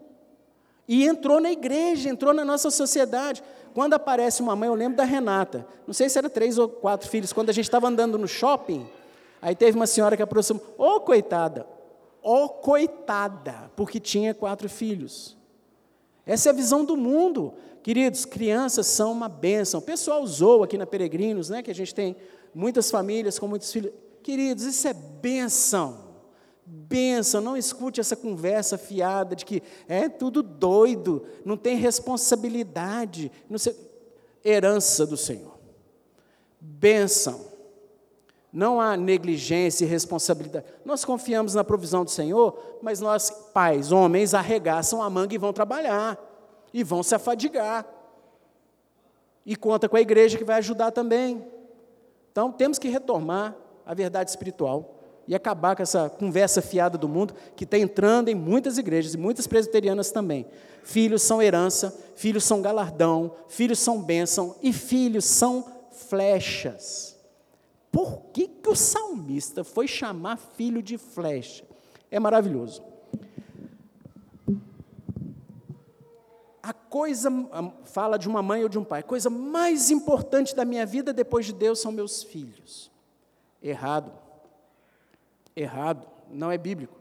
E 0.92 1.06
entrou 1.06 1.40
na 1.40 1.50
igreja, 1.50 2.10
entrou 2.10 2.34
na 2.34 2.44
nossa 2.44 2.70
sociedade. 2.70 3.42
Quando 3.72 3.94
aparece 3.94 4.42
uma 4.42 4.54
mãe, 4.54 4.68
eu 4.68 4.74
lembro 4.74 4.94
da 4.94 5.04
Renata, 5.04 5.66
não 5.86 5.94
sei 5.94 6.06
se 6.06 6.18
era 6.18 6.28
três 6.28 6.58
ou 6.58 6.68
quatro 6.68 7.08
filhos, 7.08 7.32
quando 7.32 7.48
a 7.48 7.52
gente 7.54 7.64
estava 7.64 7.88
andando 7.88 8.18
no 8.18 8.28
shopping, 8.28 8.86
aí 9.40 9.56
teve 9.56 9.74
uma 9.74 9.86
senhora 9.86 10.18
que 10.18 10.22
aproximou, 10.22 10.62
ô 10.76 10.96
oh, 10.96 11.00
coitada, 11.00 11.66
ô 12.22 12.44
oh, 12.44 12.48
coitada, 12.50 13.70
porque 13.74 13.98
tinha 13.98 14.34
quatro 14.34 14.68
filhos. 14.68 15.34
Essa 16.26 16.50
é 16.50 16.52
a 16.52 16.54
visão 16.54 16.84
do 16.84 16.94
mundo. 16.94 17.54
Queridos, 17.82 18.26
crianças 18.26 18.86
são 18.86 19.12
uma 19.12 19.30
bênção. 19.30 19.80
O 19.80 19.82
pessoal 19.82 20.22
usou 20.22 20.62
aqui 20.62 20.76
na 20.76 20.84
Peregrinos, 20.84 21.48
né, 21.48 21.62
que 21.62 21.70
a 21.70 21.74
gente 21.74 21.94
tem 21.94 22.14
muitas 22.54 22.90
famílias 22.90 23.38
com 23.38 23.48
muitos 23.48 23.72
filhos. 23.72 23.92
Queridos, 24.22 24.64
isso 24.64 24.86
é 24.86 24.92
bênção. 24.92 26.11
Bênção, 26.64 27.40
não 27.40 27.56
escute 27.56 28.00
essa 28.00 28.14
conversa 28.14 28.78
fiada 28.78 29.34
de 29.34 29.44
que 29.44 29.62
é 29.88 30.08
tudo 30.08 30.42
doido, 30.42 31.24
não 31.44 31.56
tem 31.56 31.76
responsabilidade, 31.76 33.32
não 33.50 33.58
sei. 33.58 33.76
herança 34.44 35.04
do 35.04 35.16
Senhor. 35.16 35.58
Bênção. 36.60 37.52
Não 38.52 38.80
há 38.80 38.96
negligência 38.96 39.84
e 39.84 39.88
responsabilidade. 39.88 40.66
Nós 40.84 41.04
confiamos 41.04 41.54
na 41.54 41.64
provisão 41.64 42.04
do 42.04 42.10
Senhor, 42.10 42.78
mas 42.80 43.00
nós, 43.00 43.30
pais, 43.52 43.90
homens, 43.90 44.34
arregaçam 44.34 45.02
a 45.02 45.10
manga 45.10 45.34
e 45.34 45.38
vão 45.38 45.52
trabalhar, 45.52 46.18
e 46.72 46.84
vão 46.84 47.02
se 47.02 47.14
afadigar. 47.14 47.86
E 49.44 49.56
conta 49.56 49.88
com 49.88 49.96
a 49.96 50.00
igreja 50.00 50.38
que 50.38 50.44
vai 50.44 50.58
ajudar 50.58 50.92
também. 50.92 51.44
Então, 52.30 52.52
temos 52.52 52.78
que 52.78 52.88
retomar 52.88 53.56
a 53.84 53.94
verdade 53.94 54.30
espiritual 54.30 55.01
e 55.26 55.34
acabar 55.34 55.76
com 55.76 55.82
essa 55.82 56.08
conversa 56.10 56.60
fiada 56.60 56.98
do 56.98 57.08
mundo 57.08 57.34
que 57.56 57.64
está 57.64 57.78
entrando 57.78 58.28
em 58.28 58.34
muitas 58.34 58.78
igrejas 58.78 59.14
e 59.14 59.18
muitas 59.18 59.46
presbiterianas 59.46 60.10
também. 60.10 60.46
Filhos 60.82 61.22
são 61.22 61.40
herança, 61.40 61.96
filhos 62.16 62.44
são 62.44 62.60
galardão, 62.60 63.32
filhos 63.48 63.78
são 63.78 64.02
bênção 64.02 64.56
e 64.62 64.72
filhos 64.72 65.24
são 65.24 65.64
flechas. 65.90 67.16
Por 67.90 68.22
que, 68.32 68.48
que 68.48 68.68
o 68.68 68.74
salmista 68.74 69.62
foi 69.62 69.86
chamar 69.86 70.38
filho 70.38 70.82
de 70.82 70.98
flecha? 70.98 71.64
É 72.10 72.18
maravilhoso. 72.18 72.82
a 76.62 76.72
coisa, 76.72 77.28
fala 77.84 78.16
de 78.16 78.28
uma 78.28 78.40
mãe 78.40 78.62
ou 78.62 78.68
de 78.68 78.78
um 78.78 78.84
pai, 78.84 79.00
a 79.00 79.02
coisa 79.02 79.28
mais 79.28 79.90
importante 79.90 80.54
da 80.54 80.64
minha 80.64 80.86
vida 80.86 81.12
depois 81.12 81.44
de 81.44 81.52
Deus 81.52 81.80
são 81.80 81.90
meus 81.90 82.22
filhos. 82.22 82.90
Errado. 83.60 84.12
Errado. 85.54 86.06
Não 86.30 86.50
é 86.50 86.58
bíblico. 86.58 86.98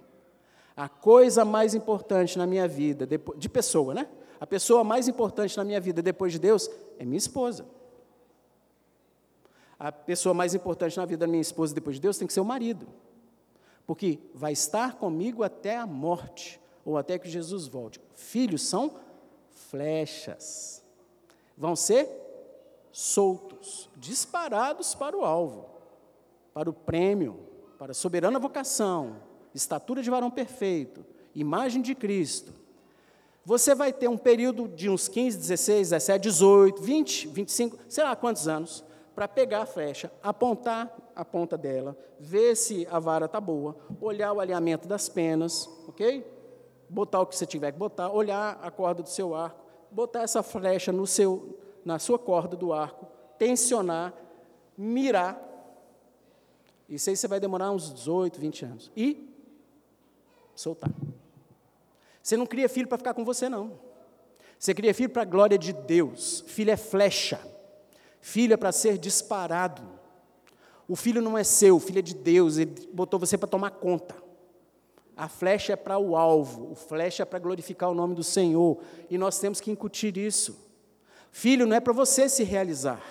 A 0.75 0.89
coisa 0.89 1.45
mais 1.45 1.73
importante 1.73 2.37
na 2.37 2.47
minha 2.47 2.67
vida, 2.67 3.07
de 3.07 3.49
pessoa, 3.49 3.93
né? 3.93 4.07
A 4.39 4.47
pessoa 4.47 4.83
mais 4.83 5.07
importante 5.07 5.55
na 5.55 5.63
minha 5.63 5.79
vida 5.79 6.01
depois 6.01 6.31
de 6.31 6.39
Deus 6.39 6.69
é 6.97 7.05
minha 7.05 7.17
esposa. 7.17 7.65
A 9.77 9.91
pessoa 9.91 10.33
mais 10.33 10.53
importante 10.53 10.97
na 10.97 11.05
vida 11.05 11.25
da 11.25 11.27
minha 11.27 11.41
esposa 11.41 11.73
depois 11.73 11.97
de 11.97 12.01
Deus 12.01 12.17
tem 12.17 12.27
que 12.27 12.33
ser 12.33 12.39
o 12.39 12.45
marido. 12.45 12.87
Porque 13.85 14.19
vai 14.33 14.53
estar 14.53 14.95
comigo 14.95 15.43
até 15.43 15.77
a 15.77 15.85
morte, 15.85 16.59
ou 16.85 16.97
até 16.97 17.19
que 17.19 17.29
Jesus 17.29 17.67
volte. 17.67 17.99
Filhos 18.15 18.63
são 18.63 18.95
flechas. 19.51 20.83
Vão 21.57 21.75
ser 21.75 22.09
soltos, 22.91 23.89
disparados 23.95 24.95
para 24.95 25.15
o 25.15 25.23
alvo, 25.23 25.69
para 26.53 26.69
o 26.69 26.73
prêmio, 26.73 27.39
para 27.81 27.95
soberana 27.95 28.37
vocação, 28.37 29.15
estatura 29.55 30.03
de 30.03 30.09
varão 30.11 30.29
perfeito, 30.29 31.03
imagem 31.33 31.81
de 31.81 31.95
Cristo. 31.95 32.53
Você 33.43 33.73
vai 33.73 33.91
ter 33.91 34.07
um 34.07 34.19
período 34.19 34.67
de 34.67 34.87
uns 34.87 35.07
15, 35.07 35.39
16, 35.39 35.89
17, 35.89 36.21
18, 36.21 36.79
20, 36.79 37.27
25, 37.29 37.77
sei 37.89 38.03
lá 38.03 38.15
quantos 38.15 38.47
anos, 38.47 38.83
para 39.15 39.27
pegar 39.27 39.63
a 39.63 39.65
flecha, 39.65 40.11
apontar 40.21 40.95
a 41.15 41.25
ponta 41.25 41.57
dela, 41.57 41.97
ver 42.19 42.55
se 42.55 42.87
a 42.91 42.99
vara 42.99 43.25
está 43.25 43.41
boa, 43.41 43.75
olhar 43.99 44.31
o 44.31 44.39
alinhamento 44.39 44.87
das 44.87 45.09
penas, 45.09 45.67
ok? 45.87 46.23
Botar 46.87 47.21
o 47.21 47.25
que 47.25 47.35
você 47.35 47.47
tiver 47.47 47.71
que 47.71 47.79
botar, 47.79 48.11
olhar 48.11 48.59
a 48.61 48.69
corda 48.69 49.01
do 49.01 49.09
seu 49.09 49.33
arco, 49.33 49.65
botar 49.89 50.21
essa 50.21 50.43
flecha 50.43 50.91
no 50.91 51.07
seu, 51.07 51.57
na 51.83 51.97
sua 51.97 52.19
corda 52.19 52.55
do 52.55 52.73
arco, 52.73 53.07
tensionar, 53.39 54.13
mirar. 54.77 55.47
Isso 56.91 57.09
aí 57.09 57.15
você 57.15 57.27
vai 57.27 57.39
demorar 57.39 57.71
uns 57.71 57.93
18, 57.93 58.39
20 58.39 58.65
anos. 58.65 58.91
E 58.95 59.27
soltar. 60.53 60.91
Você 62.21 62.37
não 62.37 62.45
cria 62.45 62.69
filho 62.69 62.87
para 62.87 62.97
ficar 62.97 63.13
com 63.13 63.25
você, 63.25 63.49
não. 63.49 63.79
Você 64.59 64.75
cria 64.75 64.93
filho 64.93 65.09
para 65.09 65.23
a 65.23 65.25
glória 65.25 65.57
de 65.57 65.73
Deus. 65.73 66.43
Filho 66.47 66.69
é 66.69 66.77
flecha. 66.77 67.39
Filho 68.19 68.53
é 68.53 68.57
para 68.57 68.71
ser 68.71 68.97
disparado. 68.97 69.81
O 70.91 70.95
filho 70.97 71.21
não 71.21 71.37
é 71.37 71.43
seu, 71.43 71.77
o 71.77 71.79
filho 71.79 71.99
é 71.99 72.01
de 72.01 72.13
Deus, 72.13 72.57
ele 72.57 72.89
botou 72.91 73.17
você 73.17 73.37
para 73.37 73.47
tomar 73.47 73.71
conta. 73.71 74.13
A 75.15 75.29
flecha 75.29 75.71
é 75.71 75.75
para 75.77 75.97
o 75.97 76.17
alvo, 76.17 76.69
o 76.69 76.75
flecha 76.75 77.23
é 77.23 77.25
para 77.25 77.39
glorificar 77.39 77.89
o 77.89 77.93
nome 77.93 78.13
do 78.13 78.25
Senhor, 78.25 78.77
e 79.09 79.17
nós 79.17 79.39
temos 79.39 79.61
que 79.61 79.71
incutir 79.71 80.17
isso. 80.17 80.59
Filho 81.31 81.65
não 81.65 81.77
é 81.77 81.79
para 81.79 81.93
você 81.93 82.27
se 82.27 82.43
realizar, 82.43 83.01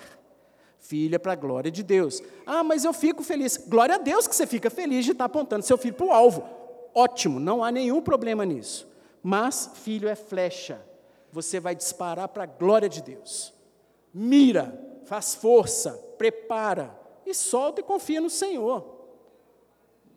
filho 0.91 1.15
é 1.15 1.19
para 1.19 1.35
a 1.35 1.37
glória 1.37 1.71
de 1.71 1.85
Deus. 1.85 2.21
Ah, 2.45 2.65
mas 2.65 2.85
eu 2.85 2.93
fico 2.93 3.23
feliz. 3.23 3.57
Glória 3.57 3.95
a 3.95 3.99
Deus 3.99 4.27
que 4.27 4.35
você 4.35 4.45
fica 4.45 4.69
feliz 4.69 5.05
de 5.05 5.13
estar 5.13 5.27
apontando 5.27 5.65
seu 5.65 5.79
filho 5.79 5.95
para 5.95 6.07
o 6.07 6.11
alvo. 6.11 6.43
Ótimo, 6.93 7.39
não 7.39 7.63
há 7.63 7.71
nenhum 7.71 8.03
problema 8.03 8.45
nisso. 8.45 8.89
Mas 9.23 9.71
filho 9.85 10.09
é 10.09 10.17
flecha, 10.17 10.85
você 11.31 11.61
vai 11.61 11.77
disparar 11.77 12.27
para 12.27 12.43
a 12.43 12.47
glória 12.47 12.89
de 12.89 13.01
Deus. 13.03 13.55
Mira, 14.13 14.77
faz 15.05 15.33
força, 15.33 15.93
prepara 16.19 16.99
e 17.25 17.33
solta 17.33 17.81
e 17.81 17.85
confia 17.85 18.21
no 18.21 18.29
Senhor. 18.29 18.99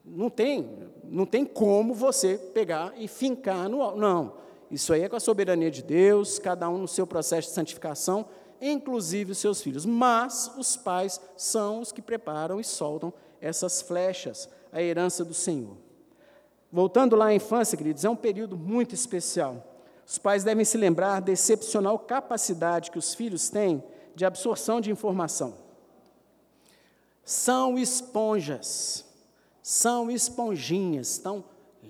Não 0.03 0.29
tem, 0.29 0.89
não 1.03 1.27
tem 1.27 1.45
como 1.45 1.93
você 1.93 2.35
pegar 2.35 2.93
e 2.97 3.07
fincar 3.07 3.69
no 3.69 3.95
não. 3.95 4.33
Isso 4.71 4.91
aí 4.91 5.03
é 5.03 5.09
com 5.09 5.15
a 5.15 5.19
soberania 5.19 5.69
de 5.69 5.83
Deus, 5.83 6.39
cada 6.39 6.67
um 6.67 6.79
no 6.79 6.87
seu 6.87 7.05
processo 7.05 7.49
de 7.49 7.53
santificação, 7.53 8.25
inclusive 8.71 9.31
os 9.31 9.37
seus 9.37 9.61
filhos. 9.61 9.85
Mas 9.85 10.51
os 10.57 10.75
pais 10.77 11.19
são 11.35 11.81
os 11.81 11.91
que 11.91 12.01
preparam 12.01 12.59
e 12.59 12.63
soltam 12.63 13.13
essas 13.41 13.81
flechas, 13.81 14.47
a 14.71 14.81
herança 14.81 15.25
do 15.25 15.33
Senhor. 15.33 15.75
Voltando 16.71 17.15
lá 17.15 17.27
à 17.27 17.33
infância, 17.35 17.77
queridos, 17.77 18.05
é 18.05 18.09
um 18.09 18.15
período 18.15 18.57
muito 18.57 18.95
especial. 18.95 19.63
Os 20.07 20.17
pais 20.17 20.43
devem 20.43 20.65
se 20.65 20.77
lembrar 20.77 21.21
da 21.21 21.31
excepcional 21.31 21.99
capacidade 21.99 22.89
que 22.89 22.97
os 22.97 23.13
filhos 23.13 23.49
têm 23.49 23.83
de 24.15 24.25
absorção 24.25 24.79
de 24.79 24.91
informação. 24.91 25.55
São 27.23 27.77
esponjas 27.77 29.05
são 29.63 30.11
esponjinhas. 30.11 31.17
Então, 31.17 31.45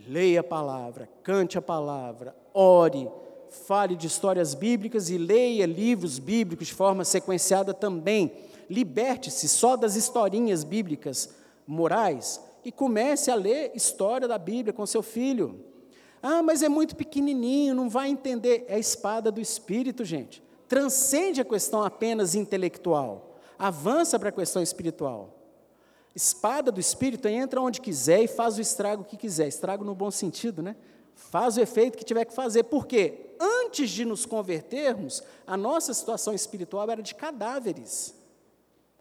leia 0.07 0.41
a 0.41 0.43
palavra, 0.43 1.09
cante 1.23 1.57
a 1.57 1.61
palavra, 1.61 2.35
ore, 2.53 3.09
fale 3.53 3.95
de 3.95 4.07
histórias 4.07 4.53
bíblicas 4.53 5.09
e 5.09 5.17
leia 5.17 5.65
livros 5.65 6.19
bíblicos 6.19 6.67
de 6.67 6.73
forma 6.73 7.05
sequenciada 7.05 7.73
também. 7.73 8.31
Liberte-se 8.69 9.47
só 9.47 9.75
das 9.75 9.95
historinhas 9.95 10.63
bíblicas 10.63 11.29
morais 11.67 12.41
e 12.65 12.71
comece 12.71 13.29
a 13.29 13.35
ler 13.35 13.71
história 13.75 14.27
da 14.27 14.37
Bíblia 14.37 14.73
com 14.73 14.85
seu 14.85 15.03
filho. 15.03 15.59
Ah, 16.21 16.41
mas 16.41 16.63
é 16.63 16.69
muito 16.69 16.95
pequenininho, 16.95 17.75
não 17.75 17.89
vai 17.89 18.09
entender. 18.09 18.65
É 18.67 18.75
a 18.75 18.79
espada 18.79 19.31
do 19.31 19.41
Espírito, 19.41 20.05
gente. 20.05 20.41
Transcende 20.67 21.41
a 21.41 21.45
questão 21.45 21.83
apenas 21.83 22.33
intelectual. 22.33 23.37
Avança 23.59 24.17
para 24.17 24.29
a 24.29 24.31
questão 24.31 24.61
espiritual. 24.61 25.37
Espada 26.15 26.71
do 26.71 26.79
Espírito 26.79 27.27
entra 27.27 27.61
onde 27.61 27.81
quiser 27.81 28.21
e 28.23 28.27
faz 28.27 28.57
o 28.57 28.61
estrago 28.61 29.03
que 29.03 29.17
quiser. 29.17 29.47
Estrago 29.47 29.83
no 29.83 29.93
bom 29.93 30.09
sentido, 30.09 30.61
né? 30.61 30.75
Faz 31.29 31.57
o 31.57 31.61
efeito 31.61 31.97
que 31.97 32.03
tiver 32.03 32.25
que 32.25 32.33
fazer. 32.33 32.63
Por 32.63 32.85
quê? 32.85 33.35
Antes 33.39 33.89
de 33.89 34.05
nos 34.05 34.25
convertermos, 34.25 35.23
a 35.45 35.57
nossa 35.57 35.93
situação 35.93 36.33
espiritual 36.33 36.89
era 36.89 37.01
de 37.01 37.15
cadáveres. 37.15 38.15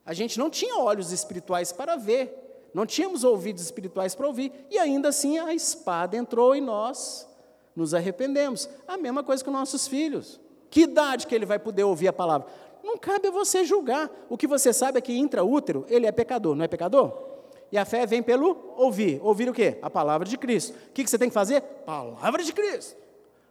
A 0.04 0.12
gente 0.12 0.38
não 0.38 0.50
tinha 0.50 0.78
olhos 0.78 1.12
espirituais 1.12 1.72
para 1.72 1.96
ver, 1.96 2.70
não 2.74 2.86
tínhamos 2.86 3.22
ouvidos 3.22 3.62
espirituais 3.62 4.14
para 4.14 4.26
ouvir, 4.26 4.52
e 4.70 4.78
ainda 4.78 5.10
assim 5.10 5.38
a 5.38 5.54
espada 5.54 6.16
entrou 6.16 6.56
e 6.56 6.60
nós 6.60 7.28
nos 7.76 7.94
arrependemos. 7.94 8.68
A 8.88 8.96
mesma 8.96 9.22
coisa 9.22 9.44
com 9.44 9.50
nossos 9.50 9.86
filhos. 9.86 10.40
Que 10.70 10.82
idade 10.82 11.26
que 11.26 11.34
ele 11.34 11.46
vai 11.46 11.58
poder 11.58 11.84
ouvir 11.84 12.08
a 12.08 12.12
palavra? 12.12 12.48
Não 12.82 12.98
cabe 12.98 13.28
a 13.28 13.30
você 13.30 13.64
julgar. 13.64 14.10
O 14.28 14.36
que 14.36 14.46
você 14.46 14.72
sabe 14.72 14.98
é 14.98 15.00
que 15.00 15.16
intraútero 15.16 15.84
ele 15.88 16.06
é 16.06 16.12
pecador, 16.12 16.56
não 16.56 16.64
é 16.64 16.68
pecador? 16.68 17.31
E 17.72 17.78
a 17.78 17.86
fé 17.86 18.04
vem 18.04 18.22
pelo 18.22 18.74
ouvir. 18.76 19.18
Ouvir 19.22 19.48
o 19.48 19.52
quê? 19.52 19.78
A 19.80 19.88
palavra 19.88 20.28
de 20.28 20.36
Cristo. 20.36 20.76
O 20.90 20.92
que 20.92 21.08
você 21.08 21.18
tem 21.18 21.30
que 21.30 21.34
fazer? 21.34 21.62
Palavra 21.86 22.44
de 22.44 22.52
Cristo. 22.52 22.94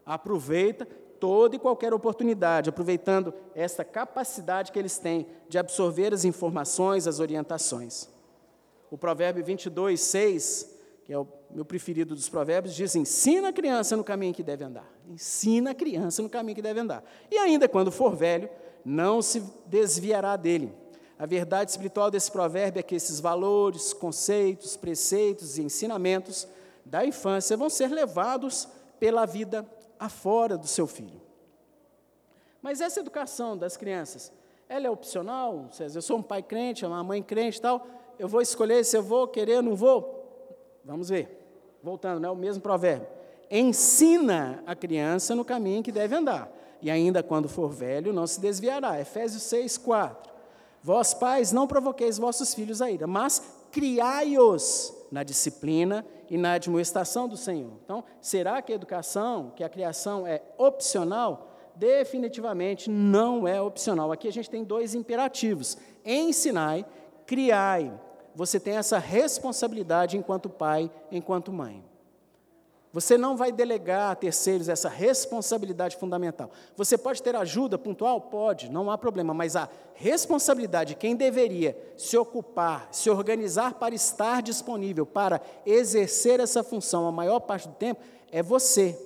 Aproveita 0.06 0.86
toda 1.20 1.56
e 1.56 1.60
qualquer 1.60 1.94
oportunidade, 1.94 2.70
aproveitando 2.70 3.34
essa 3.54 3.84
capacidade 3.84 4.72
que 4.72 4.80
eles 4.80 4.98
têm 4.98 5.28
de 5.50 5.58
absorver 5.58 6.14
as 6.14 6.24
informações, 6.24 7.08
as 7.08 7.20
orientações. 7.20 8.08
O 8.92 8.98
provérbio 8.98 9.44
22, 9.44 10.00
6, 10.00 10.76
que 11.06 11.14
é 11.14 11.18
o 11.18 11.28
meu 11.50 11.66
preferido 11.66 12.14
dos 12.14 12.30
provérbios, 12.30 12.76
diz: 12.76 12.96
ensina 12.96 13.50
a 13.50 13.54
criança 13.54 13.98
no 13.98 14.04
caminho 14.04 14.34
que 14.34 14.44
deve 14.44 14.64
andar. 14.64 14.88
Ensina 15.08 15.72
a 15.72 15.76
criança 15.76 16.22
no 16.22 16.30
caminho 16.30 16.56
que 16.56 16.62
deve 16.62 16.80
andar. 16.80 17.04
E 17.30 17.38
ainda 17.38 17.68
quando 17.68 17.92
for 17.92 18.16
velho, 18.16 18.50
não 18.86 19.22
se 19.22 19.44
desviará 19.66 20.36
dele. 20.36 20.72
A 21.22 21.28
verdade 21.28 21.70
espiritual 21.70 22.10
desse 22.10 22.32
provérbio 22.32 22.80
é 22.80 22.84
que 22.84 22.96
esses 22.96 23.20
valores, 23.20 23.94
conceitos, 23.94 24.76
preceitos 24.76 25.60
e 25.60 25.62
ensinamentos 25.62 26.48
da 26.84 27.06
infância 27.06 27.56
vão 27.56 27.70
ser 27.70 27.92
levados 27.92 28.68
pela 29.00 29.28
vida 29.28 29.64
afora 30.00 30.58
do 30.58 30.66
seu 30.66 30.88
filho. 30.88 31.22
Mas 32.60 32.82
essa 32.82 33.02
educação 33.02 33.56
das 33.56 33.78
crianças, 33.78 34.34
ela 34.68 34.88
é 34.88 34.90
opcional? 34.90 35.70
Eu 35.94 36.02
sou 36.02 36.18
um 36.18 36.24
pai 36.24 36.42
crente, 36.42 36.88
uma 36.88 37.04
mãe 37.04 37.22
crente 37.22 37.60
e 37.60 37.62
tal, 37.62 37.86
eu 38.18 38.28
vou 38.28 38.42
escolher 38.42 38.84
se 38.84 38.98
eu 38.98 39.04
vou 39.04 39.28
querer 39.28 39.58
ou 39.58 39.62
não 39.62 39.76
vou? 39.76 40.58
Vamos 40.84 41.10
ver. 41.10 41.40
Voltando, 41.84 42.20
né, 42.20 42.32
o 42.32 42.36
mesmo 42.36 42.64
provérbio. 42.64 43.08
Ensina 43.52 44.64
a 44.66 44.76
criança 44.76 45.36
no 45.36 45.46
caminho 45.46 45.84
que 45.84 45.92
deve 45.92 46.16
andar 46.16 46.52
e 46.82 46.90
ainda 46.90 47.22
quando 47.22 47.48
for 47.48 47.70
velho, 47.70 48.12
não 48.12 48.26
se 48.26 48.42
desviará. 48.42 49.00
Efésios 49.00 49.44
6, 49.44 49.78
4. 49.78 50.31
Vós, 50.84 51.14
pais, 51.14 51.52
não 51.52 51.68
provoqueis 51.68 52.18
vossos 52.18 52.54
filhos 52.54 52.82
a 52.82 52.90
ira, 52.90 53.06
mas 53.06 53.42
criai-os 53.72 54.94
na 55.12 55.24
disciplina 55.24 56.06
e 56.30 56.38
na 56.38 56.54
admoestação 56.54 57.28
do 57.28 57.38
Senhor. 57.38 57.74
Então, 57.84 58.04
será 58.20 58.62
que 58.62 58.72
a 58.72 58.76
educação, 58.76 59.52
que 59.56 59.64
a 59.64 59.70
criação 59.70 60.26
é 60.26 60.42
opcional? 60.58 61.50
Definitivamente 61.76 62.90
não 62.90 63.48
é 63.48 63.62
opcional. 63.62 64.12
Aqui 64.12 64.28
a 64.28 64.32
gente 64.32 64.50
tem 64.50 64.64
dois 64.64 64.96
imperativos: 64.96 65.78
ensinai, 66.06 66.86
criai. 67.26 67.94
Você 68.34 68.60
tem 68.60 68.78
essa 68.78 68.98
responsabilidade 68.98 70.18
enquanto 70.18 70.50
pai, 70.50 70.90
enquanto 71.12 71.52
mãe. 71.52 71.84
Você 72.94 73.18
não 73.18 73.38
vai 73.38 73.54
delegar 73.54 74.12
a 74.12 74.16
terceiros 74.16 74.68
essa 74.68 74.90
responsabilidade 74.90 75.96
fundamental. 75.96 76.52
Você 76.76 76.98
pode 76.98 77.24
ter 77.24 77.36
ajuda 77.36 77.78
pontual? 77.78 78.20
Pode, 78.20 78.70
não 78.70 78.92
há 78.92 78.98
problema, 78.98 79.34
mas 79.34 79.56
a 79.56 79.70
responsabilidade, 79.94 80.96
quem 80.96 81.16
deveria 81.16 81.78
se 81.96 82.18
ocupar, 82.18 82.90
se 82.92 83.10
organizar 83.10 83.76
para 83.76 83.96
estar 83.96 84.42
disponível, 84.42 85.06
para 85.06 85.42
exercer 85.66 86.42
essa 86.42 86.64
função 86.64 87.08
a 87.08 87.12
maior 87.12 87.40
parte 87.40 87.70
do 87.70 87.76
tempo, 87.76 88.02
é 88.30 88.44
você. 88.44 88.98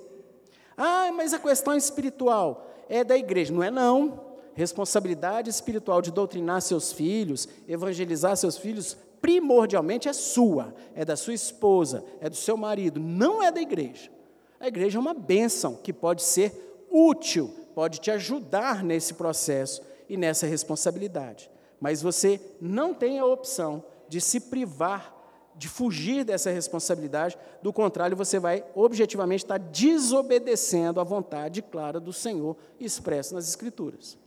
Ah, 0.76 1.12
mas 1.14 1.32
a 1.34 1.40
questão 1.40 1.76
espiritual 1.76 2.68
é 2.90 3.04
da 3.04 3.16
igreja. 3.16 3.54
Não 3.54 3.62
é, 3.62 3.70
não. 3.70 4.20
Responsabilidade 4.56 5.50
espiritual 5.50 6.02
de 6.02 6.12
doutrinar 6.12 6.62
seus 6.62 6.92
filhos, 6.92 7.48
evangelizar 7.68 8.36
seus 8.36 8.58
filhos, 8.58 8.98
primordialmente 9.26 10.08
é 10.08 10.14
sua, 10.14 10.72
é 10.94 11.04
da 11.04 11.16
sua 11.16 11.34
esposa, 11.34 12.06
é 12.22 12.30
do 12.30 12.36
seu 12.36 12.56
marido, 12.56 13.00
não 13.00 13.42
é 13.42 13.52
da 13.52 13.60
igreja. 13.60 14.12
A 14.60 14.68
igreja 14.68 15.00
é 15.00 15.02
uma 15.02 15.16
bênção 15.16 15.80
que 15.82 15.92
pode 15.92 16.22
ser 16.22 16.86
útil, 16.92 17.52
pode 17.74 18.00
te 18.00 18.12
ajudar 18.12 18.84
nesse 18.84 19.16
processo 19.16 19.82
e 20.08 20.16
nessa 20.16 20.46
responsabilidade. 20.46 21.50
Mas 21.82 22.04
você 22.04 22.40
não 22.62 22.94
tem 22.94 23.18
a 23.18 23.26
opção 23.26 23.84
de 24.08 24.22
se 24.22 24.40
privar, 24.40 25.12
de 25.56 25.68
fugir 25.68 26.24
dessa 26.24 26.52
responsabilidade, 26.52 27.36
do 27.64 27.74
contrário, 27.74 28.16
você 28.16 28.38
vai 28.38 28.64
objetivamente 28.76 29.44
estar 29.44 29.58
desobedecendo 29.58 31.02
à 31.02 31.04
vontade 31.04 31.64
clara 31.64 32.00
do 32.00 32.14
Senhor 32.14 32.56
expressa 32.80 33.34
nas 33.34 33.50
Escrituras. 33.50 34.20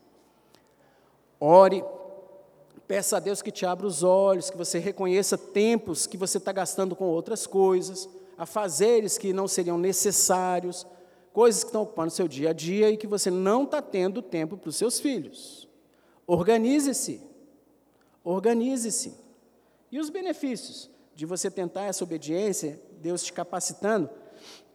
Ore 1.38 1.84
Peça 2.88 3.18
a 3.18 3.20
Deus 3.20 3.42
que 3.42 3.50
te 3.50 3.66
abra 3.66 3.86
os 3.86 4.02
olhos, 4.02 4.48
que 4.48 4.56
você 4.56 4.78
reconheça 4.78 5.36
tempos 5.36 6.06
que 6.06 6.16
você 6.16 6.38
está 6.38 6.52
gastando 6.52 6.96
com 6.96 7.04
outras 7.04 7.46
coisas, 7.46 8.08
a 8.38 8.46
fazeres 8.46 9.18
que 9.18 9.30
não 9.30 9.46
seriam 9.46 9.76
necessários, 9.76 10.86
coisas 11.30 11.62
que 11.62 11.68
estão 11.68 11.82
ocupando 11.82 12.10
seu 12.10 12.26
dia 12.26 12.48
a 12.48 12.52
dia 12.54 12.90
e 12.90 12.96
que 12.96 13.06
você 13.06 13.30
não 13.30 13.64
está 13.64 13.82
tendo 13.82 14.22
tempo 14.22 14.56
para 14.56 14.70
os 14.70 14.76
seus 14.76 14.98
filhos. 14.98 15.68
Organize-se. 16.26 17.20
Organize-se. 18.24 19.14
E 19.92 20.00
os 20.00 20.08
benefícios 20.08 20.90
de 21.14 21.26
você 21.26 21.50
tentar 21.50 21.82
essa 21.82 22.02
obediência, 22.02 22.80
Deus 23.02 23.22
te 23.22 23.34
capacitando? 23.34 24.08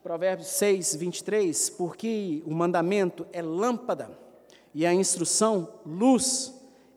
Provérbios 0.03 0.49
6, 0.49 0.97
23, 0.97 1.71
porque 1.71 2.43
o 2.45 2.53
mandamento 2.53 3.25
é 3.33 3.41
lâmpada 3.41 4.15
e 4.71 4.85
a 4.85 4.93
instrução 4.93 5.67
luz 5.83 6.53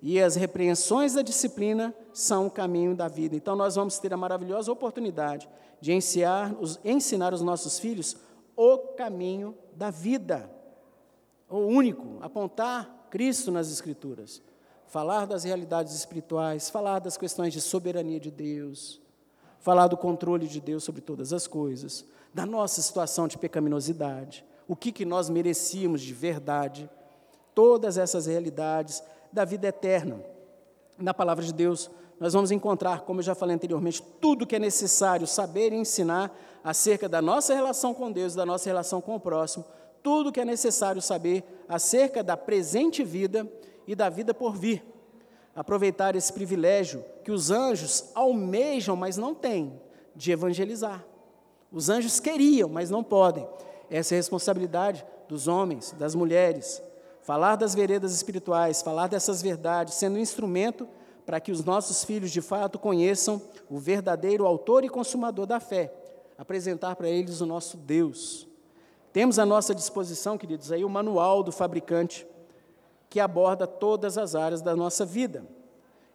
e 0.08 0.22
as 0.22 0.36
repreensões 0.36 1.14
da 1.14 1.22
disciplina 1.22 1.92
são 2.12 2.46
o 2.46 2.50
caminho 2.50 2.94
da 2.94 3.08
vida. 3.08 3.34
Então, 3.34 3.56
nós 3.56 3.74
vamos 3.74 3.98
ter 3.98 4.14
a 4.14 4.16
maravilhosa 4.16 4.70
oportunidade 4.70 5.48
de 5.80 5.92
ensinar 5.92 6.54
os, 6.60 6.78
ensinar 6.84 7.34
os 7.34 7.42
nossos 7.42 7.80
filhos 7.80 8.16
o 8.54 8.78
caminho 8.96 9.58
da 9.74 9.90
vida. 9.90 10.48
O 11.50 11.58
único, 11.58 12.18
apontar 12.20 13.08
Cristo 13.10 13.50
nas 13.50 13.68
Escrituras. 13.68 14.40
falar 14.86 15.26
das 15.26 15.42
realidades 15.42 15.92
espirituais, 15.92 16.70
falar 16.70 17.00
das 17.00 17.16
questões 17.16 17.52
de 17.52 17.60
soberania 17.60 18.20
de 18.20 18.30
Deus, 18.30 19.00
falar 19.58 19.88
do 19.88 19.96
controle 19.96 20.46
de 20.46 20.60
Deus 20.60 20.84
sobre 20.84 21.00
todas 21.00 21.32
as 21.32 21.48
coisas, 21.48 22.04
da 22.32 22.46
nossa 22.46 22.80
situação 22.80 23.26
de 23.26 23.36
pecaminosidade, 23.36 24.44
o 24.68 24.76
que, 24.76 24.92
que 24.92 25.04
nós 25.04 25.28
merecíamos 25.28 26.00
de 26.00 26.14
verdade, 26.14 26.88
todas 27.52 27.98
essas 27.98 28.26
realidades 28.26 29.02
da 29.32 29.44
vida 29.44 29.68
eterna. 29.68 30.20
Na 30.98 31.12
palavra 31.12 31.44
de 31.44 31.52
Deus, 31.52 31.90
nós 32.18 32.32
vamos 32.32 32.50
encontrar, 32.50 33.02
como 33.02 33.20
eu 33.20 33.24
já 33.24 33.34
falei 33.34 33.54
anteriormente, 33.54 34.02
tudo 34.20 34.46
que 34.46 34.56
é 34.56 34.58
necessário 34.58 35.26
saber 35.26 35.72
e 35.72 35.76
ensinar 35.76 36.34
acerca 36.64 37.08
da 37.08 37.20
nossa 37.20 37.54
relação 37.54 37.92
com 37.92 38.10
Deus, 38.10 38.34
da 38.34 38.46
nossa 38.46 38.68
relação 38.68 39.00
com 39.00 39.16
o 39.16 39.20
próximo, 39.20 39.64
tudo 40.02 40.32
que 40.32 40.40
é 40.40 40.44
necessário 40.44 41.02
saber 41.02 41.44
acerca 41.68 42.22
da 42.22 42.36
presente 42.36 43.04
vida 43.04 43.46
e 43.86 43.94
da 43.94 44.08
vida 44.08 44.32
por 44.32 44.56
vir. 44.56 44.82
Aproveitar 45.54 46.16
esse 46.16 46.32
privilégio 46.32 47.04
que 47.24 47.30
os 47.30 47.50
anjos 47.50 48.10
almejam, 48.14 48.96
mas 48.96 49.16
não 49.16 49.34
têm, 49.34 49.80
de 50.14 50.32
evangelizar. 50.32 51.04
Os 51.70 51.88
anjos 51.88 52.20
queriam, 52.20 52.68
mas 52.68 52.88
não 52.88 53.02
podem. 53.02 53.46
Essa 53.90 54.14
é 54.14 54.16
a 54.16 54.20
responsabilidade 54.20 55.04
dos 55.28 55.48
homens, 55.48 55.92
das 55.98 56.14
mulheres. 56.14 56.82
Falar 57.26 57.56
das 57.56 57.74
veredas 57.74 58.14
espirituais, 58.14 58.82
falar 58.82 59.08
dessas 59.08 59.42
verdades, 59.42 59.94
sendo 59.94 60.14
um 60.14 60.20
instrumento 60.20 60.86
para 61.26 61.40
que 61.40 61.50
os 61.50 61.64
nossos 61.64 62.04
filhos 62.04 62.30
de 62.30 62.40
fato 62.40 62.78
conheçam 62.78 63.42
o 63.68 63.80
verdadeiro 63.80 64.46
autor 64.46 64.84
e 64.84 64.88
consumador 64.88 65.44
da 65.44 65.58
fé, 65.58 65.92
apresentar 66.38 66.94
para 66.94 67.08
eles 67.08 67.40
o 67.40 67.46
nosso 67.46 67.76
Deus. 67.78 68.46
Temos 69.12 69.40
à 69.40 69.44
nossa 69.44 69.74
disposição, 69.74 70.38
queridos, 70.38 70.70
aí 70.70 70.84
o 70.84 70.88
manual 70.88 71.42
do 71.42 71.50
fabricante, 71.50 72.24
que 73.10 73.18
aborda 73.18 73.66
todas 73.66 74.16
as 74.16 74.36
áreas 74.36 74.62
da 74.62 74.76
nossa 74.76 75.04
vida. 75.04 75.44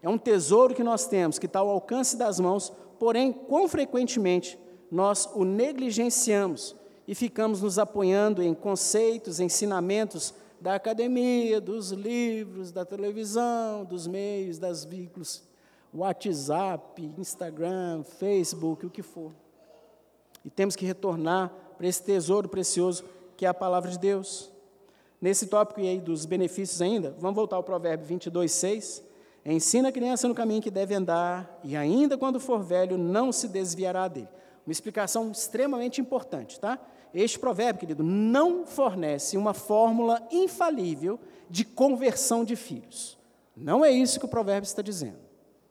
É 0.01 0.07
um 0.07 0.17
tesouro 0.17 0.73
que 0.73 0.81
nós 0.81 1.07
temos, 1.07 1.37
que 1.37 1.45
está 1.45 1.59
ao 1.59 1.69
alcance 1.69 2.15
das 2.15 2.39
mãos, 2.39 2.71
porém, 2.97 3.33
quão 3.33 3.67
frequentemente 3.67 4.57
nós 4.89 5.29
o 5.35 5.43
negligenciamos 5.43 6.73
e 7.05 7.13
ficamos 7.13 7.61
nos 7.61 7.77
apoiando 7.77 8.41
em 8.41 8.53
conceitos, 8.53 9.41
ensinamentos 9.41 10.33
da 10.61 10.75
academia, 10.75 11.59
dos 11.59 11.91
livros, 11.91 12.71
da 12.71 12.85
televisão, 12.85 13.83
dos 13.83 14.05
meios, 14.05 14.59
das 14.59 14.85
veículos, 14.85 15.41
WhatsApp, 15.91 17.11
Instagram, 17.17 18.03
Facebook, 18.03 18.85
o 18.85 18.89
que 18.89 19.01
for. 19.01 19.31
E 20.45 20.51
temos 20.51 20.75
que 20.75 20.85
retornar 20.85 21.51
para 21.77 21.87
esse 21.87 22.03
tesouro 22.03 22.47
precioso 22.47 23.03
que 23.35 23.43
é 23.43 23.49
a 23.49 23.53
palavra 23.55 23.89
de 23.89 23.97
Deus. 23.97 24.51
Nesse 25.19 25.47
tópico 25.47 25.81
aí 25.81 25.99
dos 25.99 26.27
benefícios 26.27 26.79
ainda, 26.79 27.15
vamos 27.19 27.35
voltar 27.35 27.55
ao 27.55 27.63
provérbio 27.63 28.05
22, 28.05 28.51
6. 28.51 29.03
Ensina 29.43 29.89
a 29.89 29.91
criança 29.91 30.27
no 30.27 30.35
caminho 30.35 30.61
que 30.61 30.69
deve 30.69 30.93
andar, 30.93 31.59
e 31.63 31.75
ainda 31.75 32.19
quando 32.19 32.39
for 32.39 32.61
velho, 32.61 32.99
não 32.99 33.31
se 33.31 33.47
desviará 33.47 34.07
dele. 34.07 34.29
Uma 34.65 34.71
explicação 34.71 35.31
extremamente 35.31 35.99
importante, 35.99 36.59
tá? 36.59 36.79
Este 37.13 37.37
provérbio, 37.37 37.79
querido, 37.79 38.03
não 38.03 38.65
fornece 38.65 39.37
uma 39.37 39.53
fórmula 39.53 40.25
infalível 40.31 41.19
de 41.49 41.65
conversão 41.65 42.45
de 42.45 42.55
filhos. 42.55 43.17
Não 43.55 43.83
é 43.83 43.91
isso 43.91 44.19
que 44.19 44.25
o 44.25 44.29
provérbio 44.29 44.65
está 44.65 44.81
dizendo, 44.81 45.19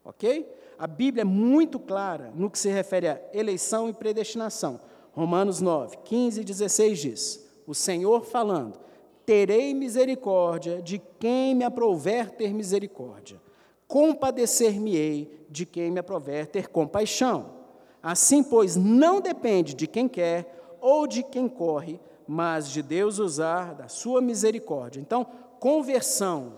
ok? 0.04 0.46
A 0.78 0.86
Bíblia 0.86 1.22
é 1.22 1.24
muito 1.24 1.78
clara 1.78 2.32
no 2.34 2.50
que 2.50 2.58
se 2.58 2.68
refere 2.70 3.08
a 3.08 3.20
eleição 3.32 3.88
e 3.88 3.92
predestinação. 3.92 4.80
Romanos 5.12 5.60
9, 5.60 5.96
15 6.04 6.40
e 6.40 6.44
16 6.44 6.98
diz: 6.98 7.46
O 7.66 7.74
Senhor 7.74 8.24
falando, 8.24 8.78
terei 9.26 9.74
misericórdia 9.74 10.80
de 10.80 11.00
quem 11.18 11.54
me 11.54 11.64
aprouver 11.64 12.30
ter 12.30 12.52
misericórdia, 12.52 13.40
compadecer-me-ei 13.88 15.46
de 15.48 15.66
quem 15.66 15.90
me 15.90 16.00
aprouver 16.00 16.46
ter 16.46 16.68
compaixão. 16.68 17.58
Assim, 18.02 18.42
pois, 18.42 18.76
não 18.76 19.20
depende 19.20 19.74
de 19.74 19.86
quem 19.86 20.08
quer 20.08 20.59
ou 20.80 21.06
de 21.06 21.22
quem 21.22 21.48
corre, 21.48 22.00
mas 22.26 22.68
de 22.68 22.82
Deus 22.82 23.18
usar 23.18 23.74
da 23.74 23.88
sua 23.88 24.20
misericórdia. 24.20 25.00
Então, 25.00 25.26
conversão 25.58 26.54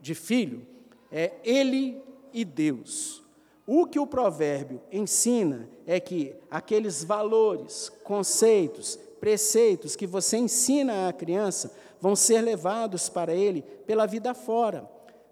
de 0.00 0.14
filho 0.14 0.66
é 1.10 1.32
ele 1.44 2.02
e 2.32 2.44
Deus. 2.44 3.24
O 3.66 3.86
que 3.86 3.98
o 3.98 4.06
provérbio 4.06 4.80
ensina 4.92 5.68
é 5.84 5.98
que 5.98 6.36
aqueles 6.48 7.02
valores, 7.02 7.88
conceitos, 8.04 8.96
preceitos 9.18 9.96
que 9.96 10.06
você 10.06 10.36
ensina 10.36 11.08
à 11.08 11.12
criança 11.12 11.72
vão 12.00 12.14
ser 12.14 12.42
levados 12.42 13.08
para 13.08 13.34
ele 13.34 13.62
pela 13.62 14.06
vida 14.06 14.32
fora. 14.34 14.88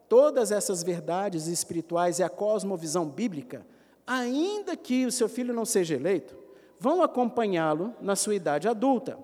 Todas 0.09 0.51
essas 0.51 0.83
verdades 0.83 1.47
espirituais 1.47 2.19
e 2.19 2.25
a 2.25 2.29
cosmovisão 2.29 3.07
bíblica, 3.07 3.65
ainda 4.07 4.77
que 4.77 5.07
o 5.07 5.13
seu 5.13 5.29
filho 5.29 5.55
não 5.55 5.65
seja 5.65 5.95
eleito, 5.95 6.37
vão 6.85 7.03
acompanhá-lo 7.03 7.95
na 7.99 8.15
sua 8.15 8.35
idade 8.35 8.69
adulta. 8.69 9.19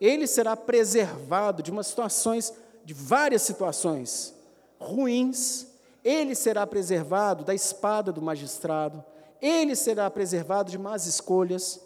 Ele 0.00 0.24
será 0.24 0.56
preservado 0.56 1.60
de 1.60 1.68
umas 1.68 1.88
situações, 1.88 2.54
de 2.84 2.94
várias 2.94 3.42
situações 3.42 4.32
ruins, 4.78 5.66
ele 6.04 6.36
será 6.36 6.64
preservado 6.64 7.44
da 7.44 7.52
espada 7.52 8.12
do 8.12 8.22
magistrado, 8.22 9.04
ele 9.40 9.74
será 9.74 10.08
preservado 10.08 10.70
de 10.70 10.78
más 10.78 11.06
escolhas, 11.06 11.80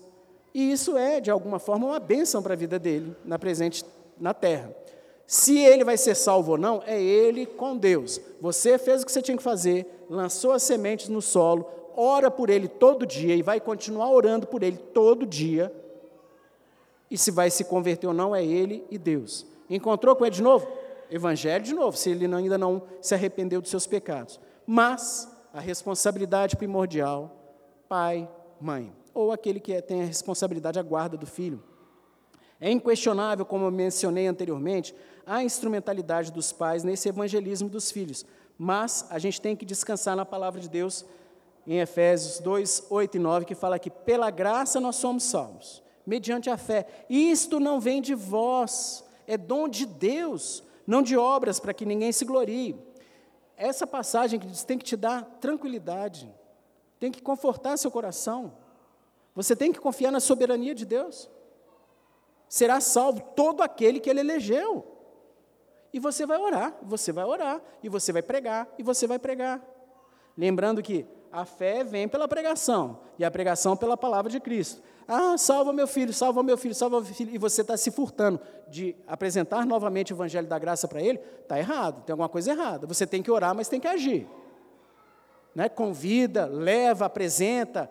e 0.53 0.71
isso 0.71 0.99
é, 0.99 1.19
de 1.19 1.31
alguma 1.31 1.59
forma, 1.59 1.87
uma 1.87 2.01
bênção 2.01 2.43
para 2.43 2.53
a 2.53 2.57
vida 2.57 2.79
dele, 2.79 3.17
na 3.25 3.39
presente 3.39 3.87
na 4.21 4.35
terra. 4.35 4.75
Se 5.27 5.59
ele 5.59 5.83
vai 5.83 5.97
ser 5.97 6.15
salvo 6.15 6.53
ou 6.53 6.59
não, 6.59 6.83
é 6.87 7.03
ele 7.03 7.47
com 7.47 7.75
Deus. 7.75 8.21
Você 8.41 8.77
fez 8.77 9.03
o 9.03 9.07
que 9.07 9.13
você 9.13 9.23
tinha 9.23 9.37
que 9.37 9.43
fazer, 9.43 10.05
lançou 10.11 10.53
as 10.53 10.63
sementes 10.63 11.09
no 11.09 11.23
solo, 11.23 11.67
ora 11.97 12.31
por 12.31 12.51
ele 12.51 12.69
todo 12.69 13.07
dia 13.07 13.35
e 13.35 13.43
vai 13.43 13.59
continuar 13.61 14.11
orando 14.11 14.47
por 14.47 14.63
ele 14.63 14.77
todo 14.77 15.27
dia. 15.27 15.73
E 17.11 17.17
se 17.17 17.31
vai 17.31 17.51
se 17.51 17.65
converter 17.65 18.07
ou 18.07 18.15
não 18.15 18.35
é 18.35 18.45
ele 18.45 18.85
e 18.91 18.99
Deus. 18.99 19.47
Encontrou 19.71 20.15
com 20.15 20.25
ele 20.25 20.35
de 20.35 20.43
novo? 20.43 20.69
Evangelho 21.11 21.65
de 21.65 21.75
novo, 21.75 21.97
se 21.97 22.11
ele 22.11 22.27
ainda 22.33 22.59
não 22.59 22.83
se 23.01 23.15
arrependeu 23.15 23.61
dos 23.61 23.71
seus 23.71 23.87
pecados. 23.87 24.41
Mas 24.67 25.33
a 25.53 25.61
responsabilidade 25.61 26.57
primordial, 26.57 27.35
pai, 27.89 28.29
mãe, 28.61 28.93
ou 29.15 29.33
aquele 29.33 29.61
que 29.61 29.73
é, 29.73 29.81
tem 29.81 30.03
a 30.03 30.05
responsabilidade, 30.05 30.79
a 30.79 30.83
guarda 30.83 31.17
do 31.17 31.27
filho. 31.27 31.63
É 32.61 32.71
inquestionável, 32.71 33.45
como 33.45 33.65
eu 33.65 33.71
mencionei 33.71 34.27
anteriormente, 34.27 34.95
a 35.25 35.43
instrumentalidade 35.43 36.33
dos 36.33 36.53
pais 36.53 36.85
nesse 36.85 37.09
evangelismo 37.09 37.69
dos 37.69 37.91
filhos. 37.91 38.27
Mas 38.59 39.07
a 39.11 39.19
gente 39.19 39.41
tem 39.41 39.55
que 39.55 39.65
descansar 39.65 40.17
na 40.17 40.25
palavra 40.25 40.61
de 40.61 40.69
Deus 40.69 41.05
em 41.67 41.79
Efésios 41.79 42.39
2, 42.39 42.87
8 42.89 43.17
e 43.17 43.19
9, 43.19 43.45
que 43.45 43.55
fala 43.55 43.79
que 43.79 43.91
pela 43.91 44.31
graça 44.31 44.81
nós 44.81 44.97
somos 44.97 45.25
salvos, 45.25 45.83
mediante 46.07 46.49
a 46.49 46.57
fé. 46.57 46.87
Isto 47.11 47.59
não 47.59 47.81
vem 47.81 48.01
de 48.01 48.15
vós, 48.15 49.05
é 49.27 49.37
dom 49.37 49.69
de 49.69 49.85
Deus, 49.85 50.63
não 50.87 51.03
de 51.03 51.17
obras, 51.17 51.59
para 51.59 51.75
que 51.75 51.85
ninguém 51.85 52.13
se 52.13 52.25
glorie. 52.25 52.79
Essa 53.57 53.87
passagem 53.87 54.39
que 54.39 54.47
diz, 54.47 54.63
tem 54.63 54.79
que 54.79 54.85
te 54.85 54.97
dar 54.97 55.25
tranquilidade, 55.41 56.33
tem 57.01 57.11
que 57.11 57.21
confortar 57.21 57.77
seu 57.77 57.91
coração. 57.91 58.53
Você 59.35 59.57
tem 59.57 59.73
que 59.73 59.81
confiar 59.81 60.11
na 60.11 60.21
soberania 60.21 60.75
de 60.75 60.87
Deus. 60.87 61.29
Será 62.49 62.81
salvo 62.81 63.21
todo 63.35 63.63
aquele 63.63 63.99
que 63.99 64.09
ele 64.09 64.21
elegeu. 64.21 64.87
E 65.93 65.99
você 65.99 66.25
vai 66.25 66.39
orar, 66.39 66.77
você 66.83 67.11
vai 67.11 67.25
orar, 67.25 67.61
e 67.83 67.89
você 67.89 68.13
vai 68.13 68.23
pregar, 68.23 68.69
e 68.79 68.83
você 68.83 69.07
vai 69.07 69.19
pregar. 69.19 69.63
Lembrando 70.37 70.83
que 70.83 71.07
a 71.33 71.45
fé 71.45 71.85
vem 71.85 72.09
pela 72.09 72.27
pregação, 72.27 72.99
e 73.19 73.25
a 73.25 73.31
pregação 73.31 73.77
pela 73.77 73.97
palavra 73.97 74.31
de 74.31 74.41
Cristo. 74.41 74.81
Ah, 75.09 75.39
salva 75.39 75.73
meu 75.73 75.87
filho, 75.87 76.12
salva 76.12 76.43
meu 76.43 76.59
filho, 76.59 76.75
salva 76.75 77.01
meu 77.01 77.15
filho, 77.15 77.33
e 77.33 77.39
você 77.39 77.61
está 77.61 77.77
se 77.77 77.91
furtando 77.91 78.41
de 78.69 78.97
apresentar 79.07 79.64
novamente 79.64 80.12
o 80.12 80.16
Evangelho 80.16 80.49
da 80.49 80.59
Graça 80.59 80.89
para 80.89 81.01
ele, 81.01 81.20
está 81.43 81.59
errado, 81.59 82.03
tem 82.05 82.12
alguma 82.12 82.29
coisa 82.29 82.51
errada. 82.51 82.87
Você 82.87 83.07
tem 83.07 83.22
que 83.22 83.31
orar, 83.31 83.55
mas 83.55 83.68
tem 83.68 83.79
que 83.79 83.87
agir. 83.87 84.27
Né? 85.55 85.68
Convida, 85.68 86.47
leva, 86.47 87.07
apresenta, 87.07 87.89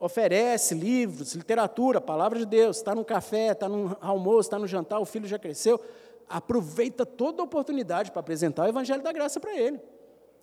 oferece 0.00 0.74
livros, 0.74 1.34
literatura, 1.34 2.00
palavra 2.00 2.40
de 2.40 2.46
Deus, 2.46 2.78
está 2.78 2.94
no 2.94 3.04
café, 3.04 3.52
está 3.52 3.68
no 3.68 3.96
almoço, 4.00 4.48
está 4.48 4.58
no 4.58 4.66
jantar, 4.66 4.98
o 4.98 5.04
filho 5.04 5.28
já 5.28 5.38
cresceu. 5.38 5.80
Aproveita 6.28 7.06
toda 7.06 7.40
a 7.40 7.44
oportunidade 7.44 8.10
para 8.10 8.20
apresentar 8.20 8.64
o 8.64 8.68
Evangelho 8.68 9.02
da 9.02 9.12
Graça 9.12 9.38
para 9.38 9.56
ele, 9.56 9.80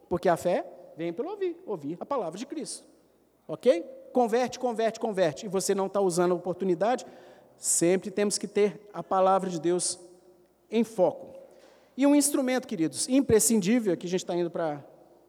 porque 0.08 0.30
a 0.30 0.38
fé 0.38 0.66
Vem 0.98 1.12
pelo 1.12 1.30
ouvir, 1.30 1.58
ouvir 1.66 1.98
a 2.00 2.06
palavra 2.06 2.38
de 2.38 2.46
Cristo. 2.46 2.86
Ok? 3.48 3.84
Converte, 4.14 4.60
converte, 4.60 5.00
converte. 5.00 5.46
E 5.46 5.50
você 5.50 5.76
não 5.76 5.88
está 5.88 6.00
usando 6.00 6.32
a 6.32 6.36
oportunidade, 6.36 7.06
sempre 7.58 8.10
temos 8.10 8.38
que 8.38 8.48
ter 8.48 8.90
a 8.94 9.04
palavra 9.04 9.50
de 9.50 9.60
Deus 9.60 10.00
em 10.70 10.84
foco. 10.84 11.36
E 11.98 12.06
um 12.06 12.16
instrumento, 12.16 12.68
queridos, 12.68 13.08
imprescindível, 13.08 13.96
que 13.96 14.08
a 14.08 14.10
gente 14.10 14.22
está 14.22 14.36
indo 14.36 14.52
para 14.52 14.84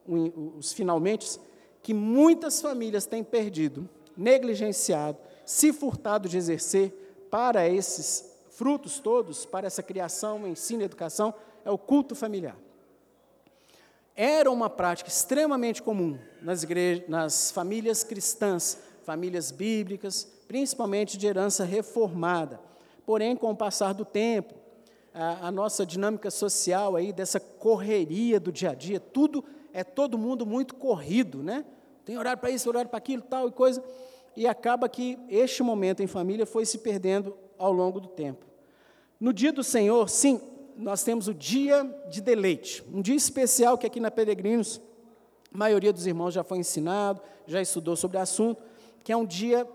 os 0.07 0.73
finalmente, 0.73 1.39
que 1.81 1.93
muitas 1.93 2.61
famílias 2.61 3.05
têm 3.05 3.23
perdido, 3.23 3.89
negligenciado, 4.15 5.17
se 5.45 5.71
furtado 5.71 6.27
de 6.27 6.37
exercer 6.37 7.27
para 7.29 7.67
esses 7.67 8.37
frutos 8.49 8.99
todos, 8.99 9.45
para 9.45 9.67
essa 9.67 9.83
criação, 9.83 10.47
ensino 10.47 10.81
e 10.81 10.85
educação, 10.85 11.33
é 11.63 11.71
o 11.71 11.77
culto 11.77 12.15
familiar. 12.15 12.57
Era 14.17 14.49
uma 14.49 14.67
prática 14.67 15.11
extremamente 15.11 15.83
comum 15.83 16.17
nas, 16.41 16.63
igrejas, 16.63 17.07
nas 17.07 17.51
famílias 17.51 18.03
cristãs, 18.03 18.79
famílias 19.03 19.51
bíblicas, 19.51 20.27
principalmente 20.47 21.19
de 21.19 21.27
herança 21.27 21.63
reformada. 21.63 22.59
Porém, 23.05 23.35
com 23.35 23.51
o 23.51 23.55
passar 23.55 23.93
do 23.93 24.03
tempo, 24.03 24.55
a, 25.13 25.47
a, 25.47 25.51
nossa 25.51 25.85
dinâmica 25.85 26.31
social 26.31 26.95
aí, 26.95 27.13
dessa 27.13 27.39
correria 27.39 28.39
do 28.39 28.51
dia 28.51 28.71
a 28.71 28.73
dia, 28.73 28.99
tudo 28.99 29.45
é 29.71 29.83
todo 29.83 30.17
mundo 30.17 30.47
muito 30.47 30.73
corrido, 30.73 31.43
né? 31.43 31.63
Tem 32.03 32.17
horário 32.17 32.39
para 32.39 32.49
isso, 32.49 32.67
horário 32.67 32.89
para 32.89 32.97
aquilo, 32.97 33.21
tal 33.21 33.47
e 33.47 33.51
coisa. 33.51 33.83
E 34.35 34.47
acaba 34.47 34.89
que 34.89 35.19
este 35.29 35.61
momento 35.61 36.01
em 36.01 36.07
família 36.07 36.45
foi 36.45 36.65
se 36.65 36.79
perdendo 36.79 37.37
ao 37.57 37.71
longo 37.71 37.99
do 37.99 38.07
tempo. 38.07 38.47
No 39.19 39.31
dia 39.31 39.51
do 39.51 39.63
Senhor, 39.63 40.09
sim, 40.09 40.41
nós 40.77 41.03
temos 41.03 41.27
o 41.27 41.33
dia 41.33 41.83
de 42.09 42.21
deleite, 42.21 42.83
um 42.93 43.01
dia 43.01 43.15
especial 43.15 43.77
que 43.77 43.87
aqui 43.87 43.99
na 43.99 44.11
Peregrinos, 44.11 44.79
a 45.53 45.57
maioria 45.57 45.91
dos 45.91 46.05
irmãos 46.05 46.33
já 46.33 46.43
foi 46.43 46.59
ensinado, 46.59 47.19
já 47.47 47.59
estudou 47.61 47.95
sobre 47.95 48.17
o 48.17 48.21
assunto, 48.21 48.61
que 49.03 49.11
é 49.11 49.17
um 49.17 49.25
dia 49.25 49.67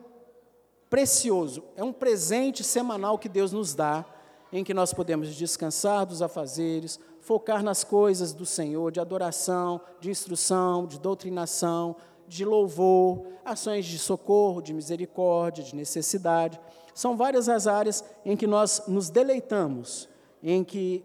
precioso, 0.88 1.64
é 1.76 1.82
um 1.82 1.92
presente 1.92 2.62
semanal 2.62 3.18
que 3.18 3.28
Deus 3.28 3.50
nos 3.52 3.74
dá, 3.74 4.04
em 4.52 4.62
que 4.62 4.74
nós 4.74 4.92
podemos 4.92 5.34
descansar 5.34 6.06
dos 6.06 6.22
afazeres, 6.22 7.00
focar 7.20 7.62
nas 7.62 7.82
coisas 7.82 8.32
do 8.32 8.44
Senhor, 8.44 8.92
de 8.92 9.00
adoração, 9.00 9.80
de 9.98 10.10
instrução, 10.10 10.86
de 10.86 11.00
doutrinação, 11.00 11.96
de 12.28 12.44
louvor, 12.44 13.26
ações 13.44 13.86
de 13.86 13.98
socorro, 13.98 14.60
de 14.60 14.74
misericórdia, 14.74 15.64
de 15.64 15.74
necessidade. 15.74 16.60
São 16.94 17.16
várias 17.16 17.48
as 17.48 17.66
áreas 17.66 18.04
em 18.24 18.36
que 18.36 18.46
nós 18.46 18.82
nos 18.86 19.08
deleitamos, 19.08 20.08
em 20.42 20.64
que 20.64 21.04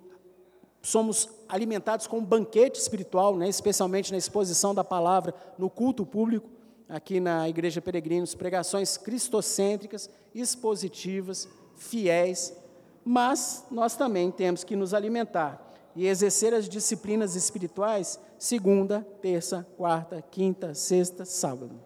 somos 0.82 1.30
alimentados 1.50 2.08
com 2.08 2.20
um 2.20 2.26
banquete 2.26 2.80
espiritual, 2.80 3.36
né, 3.36 3.48
especialmente 3.48 4.12
na 4.12 4.18
exposição 4.18 4.74
da 4.74 4.84
palavra 4.84 5.34
no 5.58 5.70
culto 5.70 6.06
público, 6.06 6.50
aqui 6.88 7.20
na 7.20 7.48
Igreja 7.50 7.82
Peregrinos, 7.82 8.34
pregações 8.34 8.98
cristocêntricas, 8.98 10.10
expositivas, 10.34 11.48
fiéis, 11.76 12.56
mas 13.04 13.66
nós 13.70 13.96
também 13.96 14.32
temos 14.32 14.64
que 14.64 14.76
nos 14.76 14.94
alimentar 14.94 15.64
e 15.96 16.08
exercer 16.08 16.54
as 16.54 16.70
disciplinas 16.70 17.36
espirituais 17.36 18.20
segunda, 18.38 19.06
terça, 19.22 19.68
quarta, 19.76 20.22
quinta, 20.22 20.74
sexta, 20.74 21.26
sábado. 21.26 21.80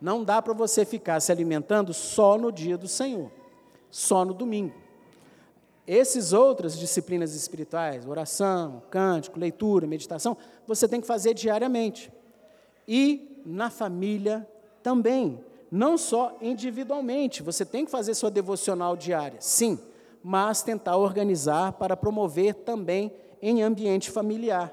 Não 0.00 0.24
dá 0.24 0.40
para 0.40 0.54
você 0.54 0.84
ficar 0.84 1.20
se 1.20 1.30
alimentando 1.30 1.92
só 1.92 2.38
no 2.38 2.50
dia 2.50 2.78
do 2.78 2.88
Senhor, 2.88 3.30
só 3.90 4.24
no 4.24 4.32
domingo. 4.32 4.74
Essas 5.92 6.32
outras 6.32 6.78
disciplinas 6.78 7.34
espirituais, 7.34 8.06
oração, 8.06 8.80
cântico, 8.90 9.40
leitura, 9.40 9.88
meditação, 9.88 10.36
você 10.64 10.86
tem 10.86 11.00
que 11.00 11.06
fazer 11.06 11.34
diariamente. 11.34 12.12
E 12.86 13.42
na 13.44 13.70
família 13.70 14.48
também, 14.84 15.44
não 15.68 15.98
só 15.98 16.38
individualmente, 16.40 17.42
você 17.42 17.64
tem 17.64 17.84
que 17.84 17.90
fazer 17.90 18.14
sua 18.14 18.30
devocional 18.30 18.96
diária, 18.96 19.40
sim, 19.40 19.80
mas 20.22 20.62
tentar 20.62 20.96
organizar 20.96 21.72
para 21.72 21.96
promover 21.96 22.54
também 22.54 23.12
em 23.42 23.60
ambiente 23.60 24.12
familiar. 24.12 24.72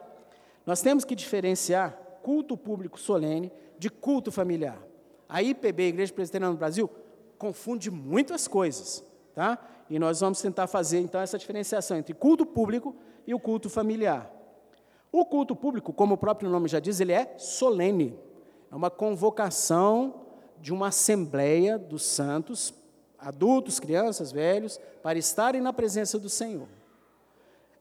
Nós 0.67 0.83
temos 0.83 1.03
que 1.03 1.15
diferenciar 1.15 1.97
culto 2.21 2.55
público 2.55 2.99
solene 2.99 3.51
de 3.79 3.89
culto 3.89 4.31
familiar. 4.31 4.77
A 5.27 5.41
IPB, 5.41 5.87
Igreja 5.87 6.13
Presbiteriana 6.13 6.53
do 6.53 6.59
Brasil, 6.59 6.87
confunde 7.39 7.89
muitas 7.89 8.47
coisas, 8.47 9.03
tá? 9.33 9.57
E 9.89 9.97
nós 9.97 10.19
vamos 10.19 10.41
tentar 10.41 10.67
fazer 10.67 10.99
então 10.99 11.21
essa 11.21 11.37
diferenciação 11.37 11.97
entre 11.97 12.13
culto 12.13 12.45
público 12.45 12.95
e 13.25 13.33
o 13.33 13.39
culto 13.39 13.69
familiar. 13.69 14.31
O 15.11 15.25
culto 15.25 15.55
público, 15.55 15.93
como 15.93 16.15
o 16.15 16.17
próprio 16.17 16.49
nome 16.49 16.67
já 16.67 16.79
diz, 16.79 16.99
ele 16.99 17.13
é 17.13 17.35
solene. 17.37 18.17
É 18.71 18.75
uma 18.75 18.89
convocação 18.89 20.25
de 20.59 20.73
uma 20.73 20.87
assembleia 20.87 21.77
dos 21.77 22.05
santos, 22.05 22.73
adultos, 23.17 23.79
crianças, 23.79 24.31
velhos, 24.31 24.79
para 25.01 25.17
estarem 25.17 25.61
na 25.61 25.71
presença 25.71 26.19
do 26.19 26.29
Senhor. 26.29 26.67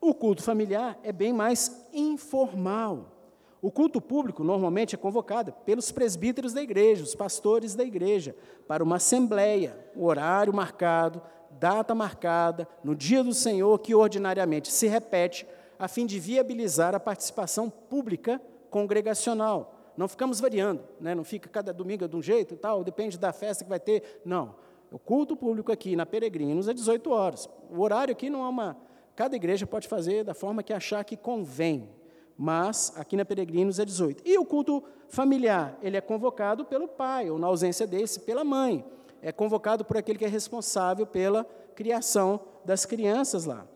O 0.00 0.14
culto 0.14 0.42
familiar 0.42 0.98
é 1.02 1.10
bem 1.10 1.32
mais 1.32 1.88
informal. 1.92 3.12
O 3.60 3.70
culto 3.70 4.00
público 4.00 4.44
normalmente 4.44 4.94
é 4.94 4.98
convocado 4.98 5.52
pelos 5.64 5.90
presbíteros 5.90 6.52
da 6.52 6.62
igreja, 6.62 7.02
os 7.02 7.14
pastores 7.14 7.74
da 7.74 7.82
igreja, 7.82 8.36
para 8.68 8.84
uma 8.84 8.96
assembleia, 8.96 9.76
o 9.96 10.04
horário 10.04 10.54
marcado, 10.54 11.20
data 11.58 11.94
marcada, 11.94 12.68
no 12.82 12.94
dia 12.94 13.22
do 13.22 13.32
Senhor, 13.32 13.78
que 13.78 13.94
ordinariamente 13.94 14.72
se 14.72 14.86
repete, 14.86 15.46
a 15.78 15.88
fim 15.88 16.06
de 16.06 16.18
viabilizar 16.18 16.94
a 16.94 17.00
participação 17.00 17.68
pública 17.68 18.40
congregacional. 18.70 19.74
Não 19.96 20.08
ficamos 20.08 20.40
variando, 20.40 20.82
né? 21.00 21.14
não 21.14 21.24
fica 21.24 21.48
cada 21.48 21.72
domingo 21.72 22.06
de 22.06 22.16
um 22.16 22.22
jeito 22.22 22.54
e 22.54 22.56
tal, 22.56 22.84
depende 22.84 23.18
da 23.18 23.32
festa 23.32 23.64
que 23.64 23.70
vai 23.70 23.80
ter. 23.80 24.20
Não. 24.24 24.54
O 24.90 24.98
culto 24.98 25.36
público 25.36 25.72
aqui 25.72 25.96
na 25.96 26.06
Peregrinos 26.06 26.68
é 26.68 26.74
18 26.74 27.10
horas. 27.10 27.48
O 27.70 27.80
horário 27.80 28.12
aqui 28.12 28.30
não 28.30 28.44
é 28.44 28.48
uma 28.48 28.76
Cada 29.16 29.34
igreja 29.34 29.66
pode 29.66 29.88
fazer 29.88 30.22
da 30.22 30.34
forma 30.34 30.62
que 30.62 30.74
achar 30.74 31.02
que 31.02 31.16
convém, 31.16 31.88
mas 32.36 32.92
aqui 32.96 33.16
na 33.16 33.24
Peregrinos 33.24 33.78
é 33.78 33.84
18. 33.84 34.22
E 34.26 34.36
o 34.36 34.44
culto 34.44 34.84
familiar, 35.08 35.78
ele 35.82 35.96
é 35.96 36.02
convocado 36.02 36.66
pelo 36.66 36.86
pai, 36.86 37.30
ou 37.30 37.38
na 37.38 37.46
ausência 37.46 37.86
desse, 37.86 38.20
pela 38.20 38.44
mãe. 38.44 38.84
É 39.22 39.32
convocado 39.32 39.84
por 39.84 39.96
aquele 39.96 40.18
que 40.18 40.24
é 40.24 40.28
responsável 40.28 41.06
pela 41.06 41.44
criação 41.74 42.40
das 42.64 42.84
crianças 42.84 43.44
lá. 43.44 43.66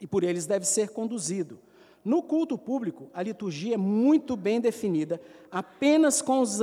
E 0.00 0.06
por 0.06 0.22
eles 0.22 0.46
deve 0.46 0.66
ser 0.66 0.90
conduzido. 0.90 1.58
No 2.04 2.22
culto 2.22 2.56
público, 2.56 3.10
a 3.12 3.20
liturgia 3.22 3.74
é 3.74 3.76
muito 3.76 4.36
bem 4.36 4.60
definida, 4.60 5.20
apenas 5.50 6.22
com 6.22 6.40
os 6.40 6.60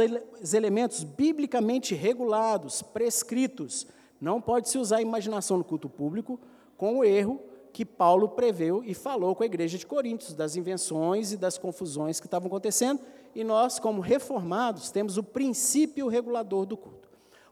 elementos 0.54 1.04
biblicamente 1.04 1.94
regulados, 1.94 2.82
prescritos. 2.82 3.86
Não 4.22 4.40
pode 4.40 4.70
se 4.70 4.78
usar 4.78 4.98
a 4.98 5.02
imaginação 5.02 5.58
no 5.58 5.64
culto 5.66 5.90
público 5.90 6.40
com 6.78 7.00
o 7.00 7.04
erro 7.04 7.42
que 7.74 7.84
Paulo 7.84 8.30
preveu 8.30 8.84
e 8.86 8.94
falou 8.94 9.36
com 9.36 9.44
a 9.44 9.48
igreja 9.48 9.78
de 9.78 9.86
Coríntios, 9.86 10.34
das 10.34 10.56
invenções 10.56 11.34
e 11.34 11.38
das 11.38 11.58
confusões 11.58 12.20
que 12.22 12.28
estavam 12.28 12.48
acontecendo, 12.48 13.02
e 13.36 13.44
nós, 13.44 13.80
como 13.80 14.00
reformados, 14.00 14.92
temos 14.92 15.18
o 15.18 15.24
princípio 15.24 16.08
regulador 16.08 16.66
do 16.66 16.78
culto. 16.78 17.03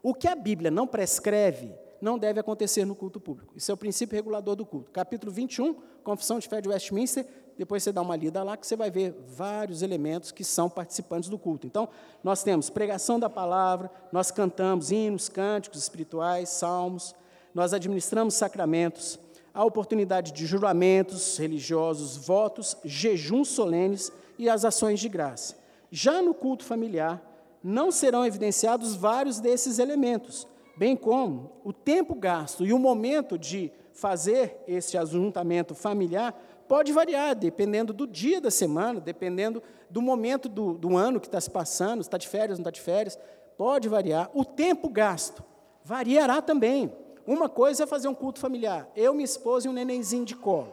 O 0.02 0.12
que 0.12 0.26
a 0.26 0.34
Bíblia 0.34 0.70
não 0.70 0.86
prescreve, 0.86 1.72
não 2.00 2.18
deve 2.18 2.40
acontecer 2.40 2.84
no 2.84 2.96
culto 2.96 3.20
público. 3.20 3.52
Isso 3.56 3.70
é 3.70 3.74
o 3.74 3.76
princípio 3.76 4.16
regulador 4.16 4.56
do 4.56 4.66
culto. 4.66 4.90
Capítulo 4.90 5.30
21, 5.30 5.74
Confissão 6.02 6.40
de 6.40 6.48
Fé 6.48 6.60
de 6.60 6.68
Westminster, 6.68 7.24
depois 7.56 7.84
você 7.84 7.92
dá 7.92 8.02
uma 8.02 8.16
lida 8.16 8.42
lá 8.42 8.56
que 8.56 8.66
você 8.66 8.74
vai 8.74 8.90
ver 8.90 9.14
vários 9.28 9.80
elementos 9.80 10.32
que 10.32 10.42
são 10.42 10.68
participantes 10.68 11.28
do 11.28 11.38
culto. 11.38 11.68
Então, 11.68 11.88
nós 12.24 12.42
temos 12.42 12.68
pregação 12.68 13.20
da 13.20 13.30
palavra, 13.30 13.88
nós 14.10 14.32
cantamos 14.32 14.90
hinos, 14.90 15.28
cânticos 15.28 15.80
espirituais, 15.80 16.48
salmos, 16.48 17.14
nós 17.54 17.72
administramos 17.72 18.34
sacramentos, 18.34 19.20
a 19.54 19.64
oportunidade 19.64 20.32
de 20.32 20.46
juramentos 20.46 21.36
religiosos, 21.38 22.16
votos, 22.16 22.76
jejuns 22.84 23.48
solenes 23.48 24.10
e 24.36 24.48
as 24.48 24.64
ações 24.64 24.98
de 24.98 25.08
graça. 25.08 25.56
Já 25.90 26.20
no 26.20 26.34
culto 26.34 26.64
familiar, 26.64 27.22
não 27.62 27.90
serão 27.90 28.26
evidenciados 28.26 28.94
vários 28.94 29.40
desses 29.40 29.78
elementos, 29.78 30.46
bem 30.76 30.96
como 30.96 31.52
o 31.64 31.72
tempo 31.72 32.14
gasto 32.14 32.64
e 32.64 32.72
o 32.72 32.78
momento 32.78 33.38
de 33.38 33.72
fazer 33.92 34.62
esse 34.66 34.96
ajuntamento 34.96 35.74
familiar 35.74 36.34
pode 36.66 36.92
variar, 36.92 37.34
dependendo 37.34 37.92
do 37.92 38.06
dia 38.06 38.40
da 38.40 38.50
semana, 38.50 39.00
dependendo 39.00 39.62
do 39.90 40.00
momento 40.00 40.48
do, 40.48 40.72
do 40.72 40.96
ano 40.96 41.20
que 41.20 41.26
está 41.26 41.40
se 41.40 41.50
passando, 41.50 42.00
está 42.00 42.16
de 42.16 42.26
férias, 42.26 42.58
não 42.58 42.62
está 42.62 42.70
de 42.70 42.80
férias, 42.80 43.18
pode 43.58 43.88
variar. 43.88 44.30
O 44.32 44.44
tempo 44.44 44.88
gasto 44.88 45.44
variará 45.84 46.40
também. 46.40 46.90
Uma 47.26 47.48
coisa 47.48 47.84
é 47.84 47.86
fazer 47.86 48.08
um 48.08 48.14
culto 48.14 48.40
familiar, 48.40 48.90
eu, 48.96 49.12
minha 49.12 49.24
esposa 49.24 49.66
e 49.66 49.70
um 49.70 49.72
nenenzinho 49.72 50.24
de 50.24 50.34
colo. 50.34 50.72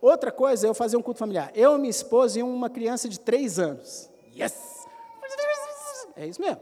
Outra 0.00 0.30
coisa 0.30 0.66
é 0.66 0.70
eu 0.70 0.74
fazer 0.74 0.96
um 0.96 1.02
culto 1.02 1.18
familiar, 1.18 1.50
eu, 1.54 1.76
minha 1.78 1.90
esposa 1.90 2.38
e 2.38 2.42
uma 2.42 2.70
criança 2.70 3.08
de 3.08 3.18
três 3.18 3.58
anos. 3.58 4.08
Yes! 4.36 4.77
É 6.18 6.26
isso 6.26 6.40
mesmo. 6.40 6.60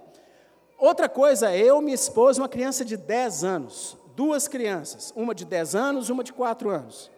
Outra 0.78 1.08
coisa 1.08 1.56
eu, 1.56 1.80
minha 1.80 1.94
esposa 1.94 2.38
e 2.38 2.42
uma 2.42 2.48
criança 2.48 2.84
de 2.84 2.96
10 2.96 3.42
anos. 3.42 3.96
Duas 4.14 4.46
crianças, 4.46 5.12
uma 5.16 5.34
de 5.34 5.44
10 5.44 5.74
anos, 5.74 6.10
uma 6.10 6.22
de 6.22 6.32
4 6.32 6.70
anos. 6.70 7.10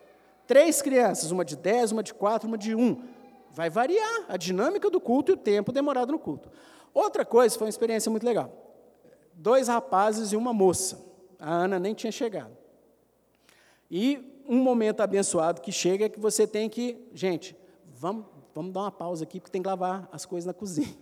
Três 0.47 0.81
crianças, 0.81 1.31
uma 1.31 1.45
de 1.45 1.57
10, 1.57 1.93
uma 1.93 2.03
de 2.03 2.15
4, 2.15 2.49
uma 2.49 2.57
de 2.57 2.75
1. 2.75 3.03
Vai 3.51 3.69
variar 3.69 4.25
a 4.29 4.37
dinâmica 4.37 4.89
do 4.89 5.01
culto 5.01 5.33
e 5.33 5.35
o 5.35 5.37
tempo 5.37 5.73
demorado 5.73 6.13
no 6.13 6.19
culto. 6.19 6.49
Outra 6.95 7.25
coisa, 7.25 7.57
foi 7.57 7.67
uma 7.67 7.71
experiência 7.71 8.11
muito 8.11 8.25
legal. 8.25 8.51
Dois 9.35 9.69
rapazes 9.69 10.33
e 10.33 10.37
uma 10.37 10.53
moça. 10.53 11.05
A 11.39 11.53
Ana 11.53 11.79
nem 11.79 11.95
tinha 11.95 12.11
chegado. 12.13 12.57
E 13.91 14.43
um 14.49 14.59
momento 14.59 15.01
abençoado 15.01 15.61
que 15.61 15.71
chega 15.71 16.07
é 16.07 16.09
que 16.09 16.19
você 16.19 16.47
tem 16.47 16.69
que, 16.69 16.97
gente, 17.13 17.57
vamos, 17.95 18.25
vamos 18.55 18.73
dar 18.73 18.81
uma 18.81 18.93
pausa 18.93 19.25
aqui, 19.25 19.41
porque 19.41 19.53
tem 19.53 19.63
que 19.63 19.69
lavar 19.69 20.09
as 20.11 20.25
coisas 20.25 20.47
na 20.47 20.55
cozinha. 20.55 20.97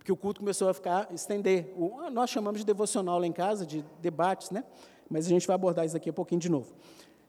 Porque 0.00 0.10
o 0.10 0.16
culto 0.16 0.40
começou 0.40 0.70
a 0.70 0.72
ficar, 0.72 1.12
estender. 1.12 1.74
O, 1.76 2.08
nós 2.10 2.30
chamamos 2.30 2.60
de 2.60 2.64
devocional 2.64 3.18
lá 3.18 3.26
em 3.26 3.32
casa, 3.32 3.66
de 3.66 3.84
debates, 4.00 4.50
né? 4.50 4.64
Mas 5.10 5.26
a 5.26 5.28
gente 5.28 5.46
vai 5.46 5.54
abordar 5.54 5.84
isso 5.84 5.92
daqui 5.92 6.08
a 6.08 6.12
pouquinho 6.12 6.40
de 6.40 6.48
novo. 6.48 6.72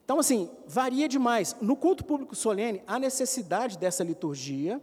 Então, 0.05 0.19
assim, 0.19 0.49
varia 0.65 1.05
demais. 1.09 1.53
No 1.59 1.75
culto 1.75 2.05
público 2.05 2.33
solene, 2.33 2.81
há 2.87 2.97
necessidade 2.97 3.77
dessa 3.77 4.05
liturgia, 4.05 4.81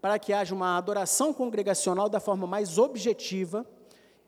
para 0.00 0.18
que 0.18 0.32
haja 0.32 0.52
uma 0.52 0.76
adoração 0.76 1.32
congregacional 1.32 2.08
da 2.08 2.18
forma 2.18 2.44
mais 2.44 2.76
objetiva, 2.76 3.64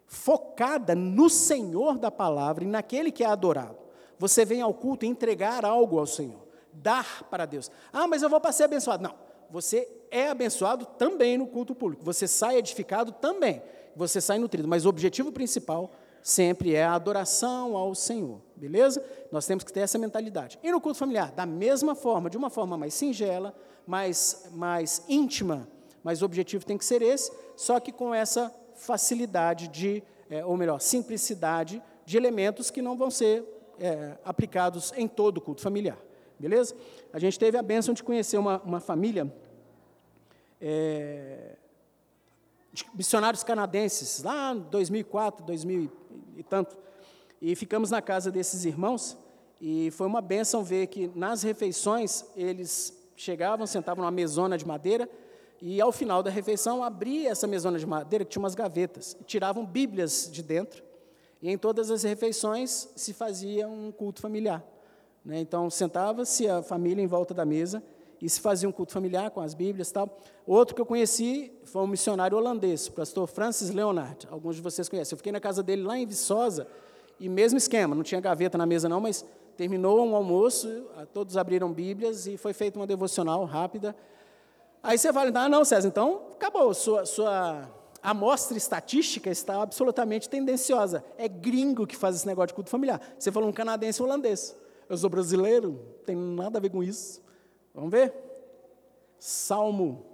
focada 0.07 0.95
no 0.95 1.29
Senhor 1.29 1.99
da 1.99 2.13
palavra 2.13 2.63
e 2.63 2.67
naquele 2.69 3.11
que 3.11 3.25
é 3.25 3.27
adorado. 3.27 3.77
Você 4.21 4.45
vem 4.45 4.61
ao 4.61 4.73
culto 4.73 5.05
entregar 5.05 5.65
algo 5.65 5.99
ao 5.99 6.07
Senhor, 6.07 6.47
dar 6.73 7.25
para 7.29 7.45
Deus. 7.45 7.73
Ah, 7.93 8.07
mas 8.07 8.23
eu 8.23 8.31
vou 8.31 8.41
para 8.41 8.53
ser 8.53 8.65
abençoado. 8.65 9.03
Não, 9.03 9.15
você 9.51 9.89
é 10.11 10.29
abençoado 10.29 10.87
também 10.87 11.39
no 11.39 11.47
culto 11.47 11.75
público. 11.75 12.05
Você 12.05 12.27
sai 12.27 12.57
edificado 12.57 13.13
também. 13.13 13.63
Você 13.97 14.21
sai 14.21 14.39
nutrido. 14.39 14.69
Mas 14.69 14.85
o 14.85 14.89
objetivo 14.89 15.33
principal 15.33 15.93
sempre 16.23 16.75
é 16.75 16.85
a 16.85 16.95
adoração 16.95 17.77
ao 17.77 17.95
Senhor. 17.95 18.41
Beleza? 18.57 19.05
Nós 19.33 19.47
temos 19.47 19.65
que 19.65 19.73
ter 19.73 19.81
essa 19.81 19.99
mentalidade. 19.99 20.59
E 20.63 20.71
no 20.71 20.81
culto 20.81 20.99
familiar, 20.99 21.33
da 21.33 21.47
mesma 21.47 21.95
forma, 21.95 22.31
de 22.31 22.37
uma 22.37 22.51
forma 22.51 22.77
mais 22.77 22.95
singela, 22.95 23.55
mais, 23.87 24.49
mais 24.53 25.03
íntima, 25.09 25.69
mas 26.03 26.23
o 26.23 26.25
objetivo 26.25 26.65
tem 26.65 26.79
que 26.79 26.85
ser 26.85 27.03
esse, 27.03 27.33
só 27.57 27.79
que 27.81 27.93
com 27.93 28.15
essa 28.15 28.55
facilidade 28.75 29.69
de, 29.69 30.03
é, 30.31 30.45
ou 30.45 30.57
melhor, 30.57 30.81
simplicidade 30.81 31.83
de 32.05 32.17
elementos 32.17 32.71
que 32.71 32.81
não 32.81 32.97
vão 32.97 33.11
ser 33.11 33.45
é, 33.79 34.17
aplicados 34.25 34.93
em 34.97 35.07
todo 35.07 35.39
o 35.39 35.41
culto 35.41 35.61
familiar. 35.63 35.99
Beleza? 36.41 36.75
A 37.13 37.19
gente 37.19 37.39
teve 37.39 37.59
a 37.59 37.63
bênção 37.63 37.93
de 37.93 38.03
conhecer 38.03 38.39
uma, 38.39 38.63
uma 38.63 38.81
família 38.81 39.31
é, 40.59 41.57
de 42.73 42.87
missionários 42.95 43.45
canadenses, 43.45 44.23
lá 44.23 44.55
em 44.55 44.61
2004, 44.61 45.45
2000 45.45 45.93
e 46.39 46.43
tanto. 46.43 46.79
E 47.43 47.55
ficamos 47.55 47.91
na 47.91 48.01
casa 48.01 48.31
desses 48.31 48.65
irmãos, 48.65 49.19
e 49.61 49.91
foi 49.91 50.07
uma 50.07 50.23
bênção 50.23 50.65
ver 50.65 50.87
que 50.87 51.11
nas 51.15 51.43
refeições 51.43 52.25
eles 52.35 52.99
chegavam, 53.15 53.67
sentavam 53.67 54.03
numa 54.03 54.11
mesona 54.11 54.57
de 54.57 54.67
madeira, 54.67 55.11
e 55.61 55.79
ao 55.79 55.93
final 55.93 56.23
da 56.23 56.31
refeição 56.31 56.83
abria 56.83 57.29
essa 57.29 57.47
mesona 57.47 57.79
de 57.79 57.85
madeira, 57.85 58.25
que 58.25 58.31
tinha 58.31 58.41
umas 58.41 58.55
gavetas, 58.55 59.15
e 59.21 59.25
tiravam 59.25 59.67
bíblias 59.67 60.31
de 60.33 60.43
dentro, 60.43 60.83
e 61.43 61.51
em 61.51 61.59
todas 61.59 61.91
as 61.91 62.03
refeições 62.03 62.89
se 62.97 63.13
fazia 63.13 63.69
um 63.69 63.93
culto 63.93 64.23
familiar. 64.23 64.65
Né? 65.25 65.41
Então 65.41 65.69
sentava-se 65.71 66.49
a 66.49 66.63
família 66.63 67.03
em 67.03 67.07
volta 67.07 67.35
da 67.35 67.45
mesa, 67.45 67.83
e 68.21 68.29
se 68.29 68.41
fazia 68.41 68.69
um 68.69 68.73
culto 68.73 68.93
familiar 68.93 69.31
com 69.31 69.41
as 69.41 69.55
Bíblias 69.55 69.91
tal. 69.91 70.19
Outro 70.47 70.75
que 70.75 70.81
eu 70.81 70.87
conheci 70.87 71.51
foi 71.65 71.83
um 71.83 71.87
missionário 71.87 72.37
holandês, 72.37 72.87
o 72.87 72.93
pastor 72.93 73.27
Francis 73.27 73.71
Leonard. 73.71 74.29
Alguns 74.31 74.57
de 74.57 74.63
vocês 74.63 74.89
conhecem. 74.89 75.15
Eu 75.15 75.17
fiquei 75.17 75.33
na 75.33 75.41
casa 75.41 75.63
dele 75.63 75.83
lá 75.83 75.97
em 75.97 76.07
Viçosa, 76.07 76.67
e 77.19 77.29
mesmo 77.29 77.57
esquema, 77.57 77.95
não 77.95 78.03
tinha 78.03 78.21
gaveta 78.21 78.57
na 78.59 78.67
mesa 78.67 78.89
não, 78.89 79.01
mas 79.01 79.25
terminou 79.57 80.07
um 80.07 80.15
almoço, 80.15 80.87
todos 81.13 81.37
abriram 81.37 81.71
Bíblias 81.73 82.27
e 82.27 82.37
foi 82.37 82.53
feita 82.53 82.79
uma 82.79 82.87
devocional 82.87 83.45
rápida. 83.45 83.95
Aí 84.83 84.97
você 84.97 85.13
fala, 85.13 85.31
ah, 85.35 85.49
não, 85.49 85.65
César, 85.65 85.89
então 85.89 86.23
acabou, 86.33 86.73
sua, 86.73 87.05
sua 87.05 87.69
amostra 88.03 88.57
estatística 88.57 89.29
está 89.31 89.61
absolutamente 89.61 90.29
tendenciosa. 90.29 91.05
É 91.19 91.29
gringo 91.29 91.87
que 91.87 91.97
faz 91.97 92.17
esse 92.17 92.27
negócio 92.27 92.49
de 92.49 92.55
culto 92.55 92.71
familiar. 92.71 93.01
Você 93.19 93.31
falou 93.31 93.49
um 93.49 93.53
canadense 93.53 94.03
holandês. 94.03 94.57
Eu 94.91 94.99
sou 94.99 95.09
brasileiro, 95.09 95.81
tem 96.05 96.17
nada 96.17 96.59
a 96.59 96.61
ver 96.61 96.69
com 96.69 96.83
isso. 96.83 97.23
Vamos 97.73 97.93
ver? 97.93 98.13
Salmo 99.21 100.05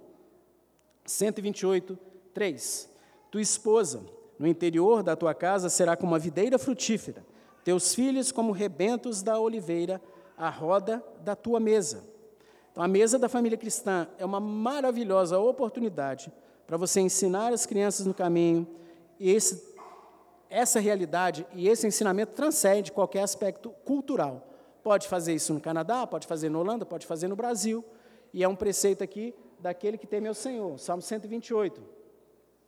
128, 1.03 1.97
3. 2.31 2.87
Tua 3.31 3.41
esposa, 3.41 4.05
no 4.37 4.45
interior 4.45 5.01
da 5.01 5.15
tua 5.15 5.33
casa, 5.33 5.67
será 5.67 5.97
como 5.97 6.11
uma 6.11 6.19
videira 6.19 6.59
frutífera, 6.59 7.25
teus 7.63 7.95
filhos 7.95 8.31
como 8.31 8.51
rebentos 8.51 9.23
da 9.23 9.39
oliveira, 9.39 9.99
à 10.37 10.47
roda 10.47 11.03
da 11.21 11.35
tua 11.35 11.59
mesa. 11.59 12.03
Então, 12.71 12.83
a 12.83 12.87
mesa 12.87 13.17
da 13.17 13.27
família 13.27 13.57
cristã 13.57 14.07
é 14.19 14.25
uma 14.25 14.39
maravilhosa 14.39 15.39
oportunidade 15.39 16.31
para 16.67 16.77
você 16.77 17.01
ensinar 17.01 17.51
as 17.51 17.65
crianças 17.65 18.05
no 18.05 18.13
caminho, 18.13 18.67
e 19.19 19.31
esse, 19.31 19.73
essa 20.51 20.79
realidade 20.79 21.47
e 21.55 21.67
esse 21.67 21.87
ensinamento 21.87 22.33
transcende 22.33 22.91
qualquer 22.91 23.23
aspecto 23.23 23.71
cultural. 23.83 24.46
Pode 24.87 25.09
fazer 25.09 25.35
isso 25.35 25.53
no 25.53 25.59
Canadá, 25.59 26.07
pode 26.07 26.25
fazer 26.25 26.49
na 26.49 26.57
Holanda, 26.59 26.85
pode 26.85 27.05
fazer 27.05 27.27
no 27.27 27.35
Brasil. 27.35 27.83
E 28.33 28.41
é 28.41 28.47
um 28.47 28.55
preceito 28.55 29.03
aqui 29.03 29.35
daquele 29.59 29.97
que 29.97 30.07
teme 30.07 30.29
ao 30.29 30.33
Senhor. 30.33 30.79
Salmo 30.79 31.01
128. 31.01 31.83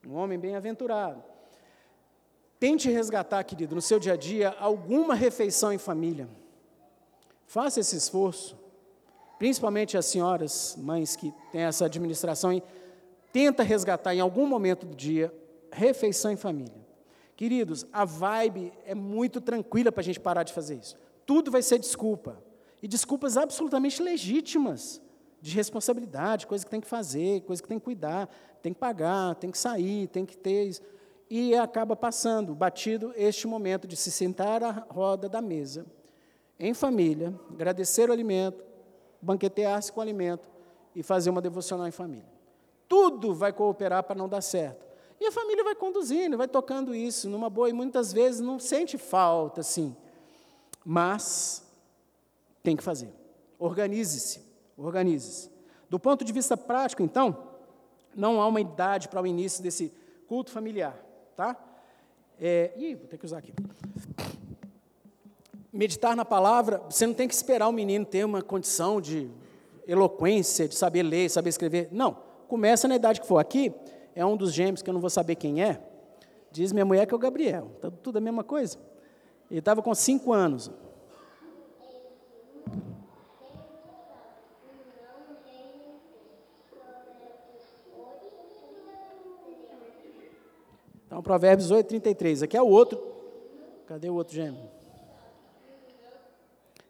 Um 0.06 0.16
homem 0.16 0.38
bem-aventurado. 0.38 1.24
Tente 2.60 2.90
resgatar, 2.90 3.42
querido, 3.46 3.74
no 3.74 3.82
seu 3.82 4.02
dia 4.02 4.16
a 4.16 4.18
dia, 4.18 4.54
alguma 4.60 5.16
refeição 5.16 5.72
em 5.72 5.78
família. 5.78 6.28
Faça 7.48 7.80
esse 7.80 7.96
esforço. 7.96 8.60
Principalmente 9.38 9.98
as 9.98 10.06
senhoras, 10.06 10.76
mães 10.78 11.16
que 11.16 11.34
têm 11.54 11.62
essa 11.62 11.86
administração, 11.86 12.52
e 12.52 12.62
tenta 13.32 13.64
resgatar 13.64 14.14
em 14.14 14.20
algum 14.20 14.46
momento 14.46 14.86
do 14.86 14.94
dia 14.94 15.34
refeição 15.72 16.34
em 16.34 16.36
família. 16.36 16.86
Queridos, 17.38 17.86
a 17.94 18.04
vibe 18.04 18.74
é 18.86 18.94
muito 18.94 19.40
tranquila 19.40 19.90
para 19.90 20.02
a 20.02 20.04
gente 20.04 20.20
parar 20.20 20.44
de 20.44 20.52
fazer 20.52 20.76
isso 20.76 20.98
tudo 21.30 21.52
vai 21.52 21.62
ser 21.62 21.78
desculpa. 21.78 22.42
E 22.82 22.88
desculpas 22.88 23.38
absolutamente 23.38 24.02
legítimas, 24.02 25.00
de 25.40 25.56
responsabilidade, 25.56 26.48
coisa 26.48 26.66
que 26.66 26.72
tem 26.72 26.82
que 26.82 26.88
fazer, 26.88 27.42
coisa 27.42 27.62
que 27.62 27.70
tem 27.70 27.78
que 27.78 27.86
cuidar, 27.86 28.28
tem 28.64 28.74
que 28.74 28.80
pagar, 28.80 29.36
tem 29.36 29.52
que 29.52 29.58
sair, 29.60 30.08
tem 30.08 30.26
que 30.26 30.36
ter. 30.36 30.82
E 31.30 31.54
acaba 31.54 31.96
passando, 31.96 32.56
batido, 32.56 33.14
este 33.16 33.46
momento 33.46 33.88
de 33.88 33.96
se 33.96 34.10
sentar 34.10 34.64
à 34.64 34.72
roda 34.72 35.30
da 35.30 35.40
mesa, 35.40 35.86
em 36.60 36.74
família, 36.74 37.32
agradecer 37.54 38.10
o 38.10 38.12
alimento, 38.12 38.66
banquetear-se 39.22 39.92
com 39.92 40.00
o 40.00 40.02
alimento 40.02 40.50
e 40.96 41.04
fazer 41.04 41.30
uma 41.30 41.44
devocional 41.44 41.88
em 41.88 41.92
família. 41.92 42.34
Tudo 42.88 43.36
vai 43.36 43.54
cooperar 43.54 44.02
para 44.04 44.16
não 44.16 44.28
dar 44.28 44.42
certo. 44.42 44.84
E 45.20 45.28
a 45.28 45.32
família 45.32 45.64
vai 45.64 45.76
conduzindo, 45.76 46.40
vai 46.40 46.48
tocando 46.48 46.96
isso 46.96 47.30
numa 47.30 47.52
boa, 47.52 47.70
e 47.70 47.74
muitas 47.74 48.12
vezes 48.12 48.42
não 48.42 48.58
sente 48.58 48.98
falta, 48.98 49.62
assim 49.62 49.96
mas 50.92 51.64
tem 52.64 52.76
que 52.76 52.82
fazer. 52.82 53.14
Organize-se, 53.60 54.42
organize-se. 54.76 55.52
Do 55.88 56.00
ponto 56.00 56.26
de 56.26 56.34
vista 56.34 56.58
prático, 56.58 57.04
então, 57.04 57.38
não 58.16 58.42
há 58.42 58.48
uma 58.48 58.60
idade 58.60 59.08
para 59.08 59.22
o 59.22 59.28
início 59.28 59.62
desse 59.62 59.94
culto 60.28 60.50
familiar, 60.50 61.00
tá? 61.36 61.56
É, 62.42 62.74
ih, 62.76 62.96
vou 62.96 63.06
ter 63.06 63.20
que 63.20 63.26
usar 63.26 63.38
aqui. 63.38 63.54
Meditar 65.72 66.16
na 66.16 66.26
palavra, 66.26 66.80
você 66.90 67.06
não 67.06 67.14
tem 67.14 67.28
que 67.28 67.36
esperar 67.36 67.68
o 67.68 67.72
menino 67.72 68.04
ter 68.04 68.26
uma 68.26 68.42
condição 68.42 69.00
de 69.00 69.30
eloquência, 69.88 70.68
de 70.68 70.74
saber 70.74 71.04
ler, 71.04 71.30
saber 71.30 71.50
escrever. 71.50 71.90
Não, 71.92 72.18
começa 72.48 72.88
na 72.88 72.96
idade 72.96 73.22
que 73.22 73.28
for. 73.28 73.38
Aqui 73.38 73.72
é 74.16 74.26
um 74.26 74.36
dos 74.36 74.52
gêmeos 74.52 74.82
que 74.82 74.90
eu 74.90 74.94
não 74.96 75.02
vou 75.02 75.12
saber 75.12 75.36
quem 75.36 75.62
é. 75.62 75.80
Diz 76.52 76.72
minha 76.72 76.86
mulher 76.86 77.06
que 77.06 77.14
é 77.14 77.16
o 77.16 77.20
Gabriel. 77.20 77.70
Tá 77.80 77.92
tudo 77.92 78.18
a 78.18 78.22
mesma 78.22 78.44
coisa. 78.44 78.89
Ele 79.50 79.60
estava 79.60 79.82
com 79.82 79.94
cinco 79.96 80.32
anos. 80.32 80.72
Então, 91.08 91.24
Provérbios 91.24 91.72
8, 91.72 91.88
33. 91.88 92.44
Aqui 92.44 92.56
é 92.56 92.62
o 92.62 92.68
outro. 92.68 93.02
Cadê 93.88 94.10
o 94.10 94.14
outro 94.14 94.36
gêmeo? 94.36 94.70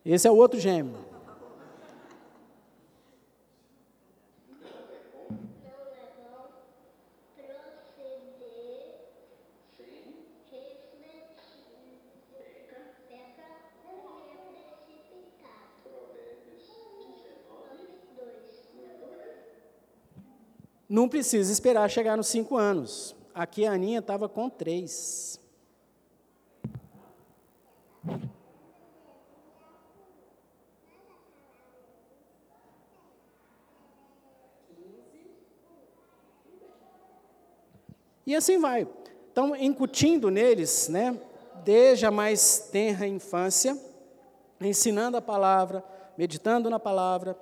Esse 0.06 0.28
é 0.28 0.32
o 0.32 0.36
outro 0.36 0.60
gêmeo. 0.60 1.09
Não 20.90 21.08
precisa 21.08 21.54
esperar 21.54 21.88
chegar 21.88 22.18
nos 22.18 22.26
cinco 22.26 22.58
anos. 22.58 23.16
Aqui 23.32 23.64
a 23.64 23.74
Aninha 23.74 24.00
estava 24.00 24.28
com 24.28 24.50
três. 24.50 25.40
E 38.26 38.36
assim 38.36 38.60
vai. 38.60 38.88
Então, 39.32 39.56
incutindo 39.56 40.32
neles, 40.32 40.90
né, 40.90 41.20
desde 41.64 42.06
a 42.08 42.12
mais 42.12 42.70
tenra 42.72 43.08
infância, 43.08 43.78
ensinando 44.60 45.18
a 45.18 45.22
palavra, 45.22 45.84
meditando 46.18 46.70
na 46.70 46.80
palavra, 46.80 47.38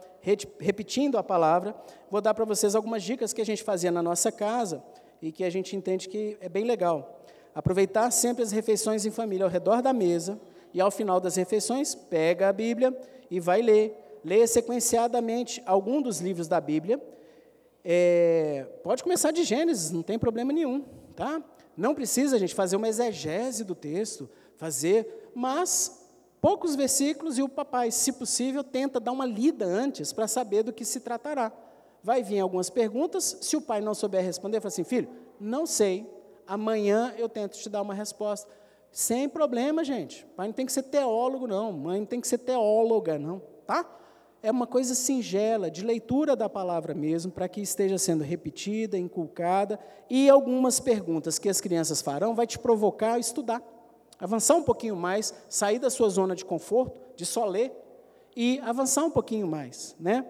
repetindo 0.59 1.17
a 1.17 1.23
palavra, 1.23 1.75
vou 2.09 2.19
dar 2.19 2.33
para 2.33 2.43
vocês 2.43 2.75
algumas 2.75 3.03
dicas 3.03 3.31
que 3.33 3.41
a 3.41 3.45
gente 3.45 3.63
fazia 3.63 3.91
na 3.91 4.01
nossa 4.01 4.31
casa 4.31 4.83
e 5.21 5.31
que 5.31 5.43
a 5.43 5.49
gente 5.49 5.75
entende 5.75 6.09
que 6.09 6.37
é 6.41 6.49
bem 6.49 6.65
legal. 6.65 7.23
Aproveitar 7.55 8.11
sempre 8.11 8.43
as 8.43 8.51
refeições 8.51 9.05
em 9.05 9.11
família 9.11 9.45
ao 9.45 9.49
redor 9.49 9.81
da 9.81 9.93
mesa 9.93 10.39
e 10.73 10.81
ao 10.81 10.91
final 10.91 11.19
das 11.19 11.35
refeições, 11.35 11.95
pega 11.95 12.49
a 12.49 12.53
Bíblia 12.53 12.95
e 13.31 13.39
vai 13.39 13.61
ler. 13.61 14.19
Leia 14.23 14.45
sequenciadamente 14.45 15.61
algum 15.65 16.01
dos 16.01 16.19
livros 16.19 16.47
da 16.47 16.59
Bíblia. 16.59 17.01
É, 17.83 18.67
pode 18.83 19.01
começar 19.01 19.31
de 19.31 19.43
Gênesis, 19.43 19.91
não 19.91 20.03
tem 20.03 20.19
problema 20.19 20.51
nenhum, 20.51 20.83
tá? 21.15 21.41
Não 21.75 21.95
precisa 21.95 22.35
a 22.35 22.39
gente 22.39 22.53
fazer 22.53 22.75
uma 22.75 22.89
exegese 22.89 23.63
do 23.63 23.73
texto, 23.73 24.29
fazer, 24.57 25.29
mas 25.33 25.96
poucos 26.41 26.75
versículos 26.75 27.37
e 27.37 27.41
o 27.41 27.49
papai, 27.49 27.91
se 27.91 28.11
possível, 28.13 28.63
tenta 28.63 28.99
dar 28.99 29.11
uma 29.11 29.25
lida 29.25 29.65
antes 29.65 30.13
para 30.13 30.27
saber 30.27 30.63
do 30.63 30.73
que 30.73 30.85
se 30.85 30.99
tratará. 30.99 31.51
Vai 32.03 32.23
vir 32.23 32.39
algumas 32.39 32.69
perguntas, 32.69 33.37
se 33.41 33.57
o 33.57 33.61
pai 33.61 33.81
não 33.81 33.93
souber 33.93 34.23
responder, 34.23 34.59
fala 34.59 34.67
assim: 34.67 34.83
filho, 34.83 35.09
não 35.39 35.65
sei, 35.65 36.09
amanhã 36.45 37.13
eu 37.17 37.27
tento 37.27 37.57
te 37.57 37.69
dar 37.69 37.81
uma 37.81 37.93
resposta. 37.93 38.49
Sem 38.91 39.27
problema, 39.27 39.83
gente. 39.83 40.25
Pai 40.35 40.47
não 40.47 40.53
tem 40.53 40.65
que 40.65 40.71
ser 40.71 40.83
teólogo, 40.83 41.45
não. 41.45 41.71
Mãe 41.71 41.99
não 41.99 42.05
tem 42.05 42.21
que 42.21 42.27
ser 42.27 42.37
teóloga, 42.39 43.19
não. 43.19 43.41
Tá? 43.65 43.85
É 44.41 44.49
uma 44.49 44.65
coisa 44.65 44.95
singela, 44.95 45.69
de 45.69 45.83
leitura 45.83 46.35
da 46.35 46.47
palavra 46.47 46.93
mesmo, 46.93 47.31
para 47.31 47.47
que 47.47 47.59
esteja 47.59 47.97
sendo 47.97 48.23
repetida, 48.23 48.97
inculcada, 48.97 49.79
e 50.09 50.29
algumas 50.29 50.79
perguntas 50.79 51.37
que 51.37 51.49
as 51.49 51.59
crianças 51.59 52.01
farão 52.01 52.33
vai 52.33 52.47
te 52.47 52.57
provocar 52.57 53.13
a 53.13 53.19
estudar. 53.19 53.61
Avançar 54.19 54.55
um 54.55 54.63
pouquinho 54.63 54.95
mais, 54.95 55.33
sair 55.47 55.79
da 55.79 55.89
sua 55.89 56.09
zona 56.09 56.35
de 56.35 56.43
conforto, 56.43 56.99
de 57.15 57.25
só 57.25 57.45
ler, 57.45 57.71
e 58.35 58.59
avançar 58.63 59.03
um 59.03 59.09
pouquinho 59.09 59.47
mais, 59.47 59.95
né? 59.99 60.25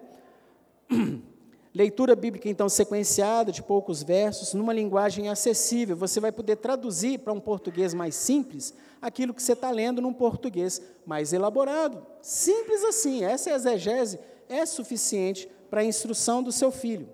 Leitura 1.74 2.16
bíblica, 2.16 2.48
então, 2.48 2.68
sequenciada, 2.68 3.52
de 3.52 3.62
poucos 3.62 4.02
versos, 4.02 4.54
numa 4.54 4.72
linguagem 4.72 5.28
acessível. 5.28 5.96
Você 5.96 6.18
vai 6.18 6.32
poder 6.32 6.56
traduzir 6.56 7.18
para 7.18 7.32
um 7.32 7.38
português 7.38 7.92
mais 7.94 8.14
simples 8.14 8.74
aquilo 9.00 9.34
que 9.34 9.42
você 9.42 9.52
está 9.52 9.70
lendo 9.70 10.00
num 10.00 10.12
português 10.12 10.82
mais 11.06 11.32
elaborado. 11.32 12.04
Simples 12.20 12.82
assim. 12.84 13.22
Essa 13.22 13.50
exegese 13.50 14.18
é 14.48 14.64
suficiente 14.66 15.48
para 15.70 15.82
a 15.82 15.84
instrução 15.84 16.42
do 16.42 16.50
seu 16.50 16.72
filho. 16.72 17.08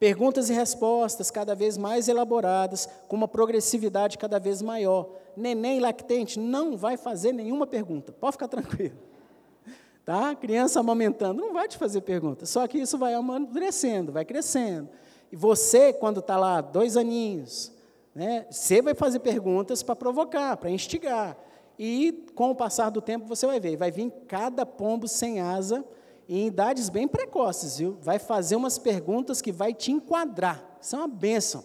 Perguntas 0.00 0.48
e 0.48 0.54
respostas 0.54 1.30
cada 1.30 1.54
vez 1.54 1.76
mais 1.76 2.08
elaboradas, 2.08 2.88
com 3.06 3.16
uma 3.16 3.28
progressividade 3.28 4.16
cada 4.16 4.40
vez 4.40 4.62
maior. 4.62 5.10
Neném 5.36 5.78
lactente 5.78 6.40
não 6.40 6.74
vai 6.74 6.96
fazer 6.96 7.32
nenhuma 7.32 7.66
pergunta, 7.66 8.10
pode 8.10 8.32
ficar 8.32 8.48
tranquilo. 8.48 8.96
Tá? 10.02 10.34
Criança 10.34 10.80
amamentando, 10.80 11.40
não 11.40 11.52
vai 11.52 11.68
te 11.68 11.76
fazer 11.76 12.00
pergunta. 12.00 12.44
Só 12.44 12.66
que 12.66 12.78
isso 12.78 12.98
vai 12.98 13.14
amadurecendo, 13.14 14.10
vai 14.10 14.24
crescendo. 14.24 14.88
E 15.30 15.36
você, 15.36 15.92
quando 15.92 16.18
está 16.18 16.36
lá, 16.36 16.60
dois 16.60 16.96
aninhos, 16.96 17.70
né, 18.12 18.46
você 18.50 18.82
vai 18.82 18.94
fazer 18.94 19.20
perguntas 19.20 19.82
para 19.84 19.94
provocar, 19.94 20.56
para 20.56 20.70
instigar. 20.70 21.36
E 21.78 22.26
com 22.34 22.50
o 22.50 22.54
passar 22.56 22.90
do 22.90 23.00
tempo 23.00 23.26
você 23.26 23.46
vai 23.46 23.60
ver, 23.60 23.76
vai 23.76 23.92
vir 23.92 24.10
cada 24.26 24.66
pombo 24.66 25.06
sem 25.06 25.38
asa, 25.38 25.84
em 26.32 26.46
idades 26.46 26.88
bem 26.88 27.08
precoces, 27.08 27.78
viu? 27.78 27.98
Vai 28.00 28.20
fazer 28.20 28.54
umas 28.54 28.78
perguntas 28.78 29.42
que 29.42 29.50
vai 29.50 29.74
te 29.74 29.90
enquadrar. 29.90 30.64
Isso 30.80 30.94
é 30.94 30.98
uma 31.00 31.08
bênção. 31.08 31.64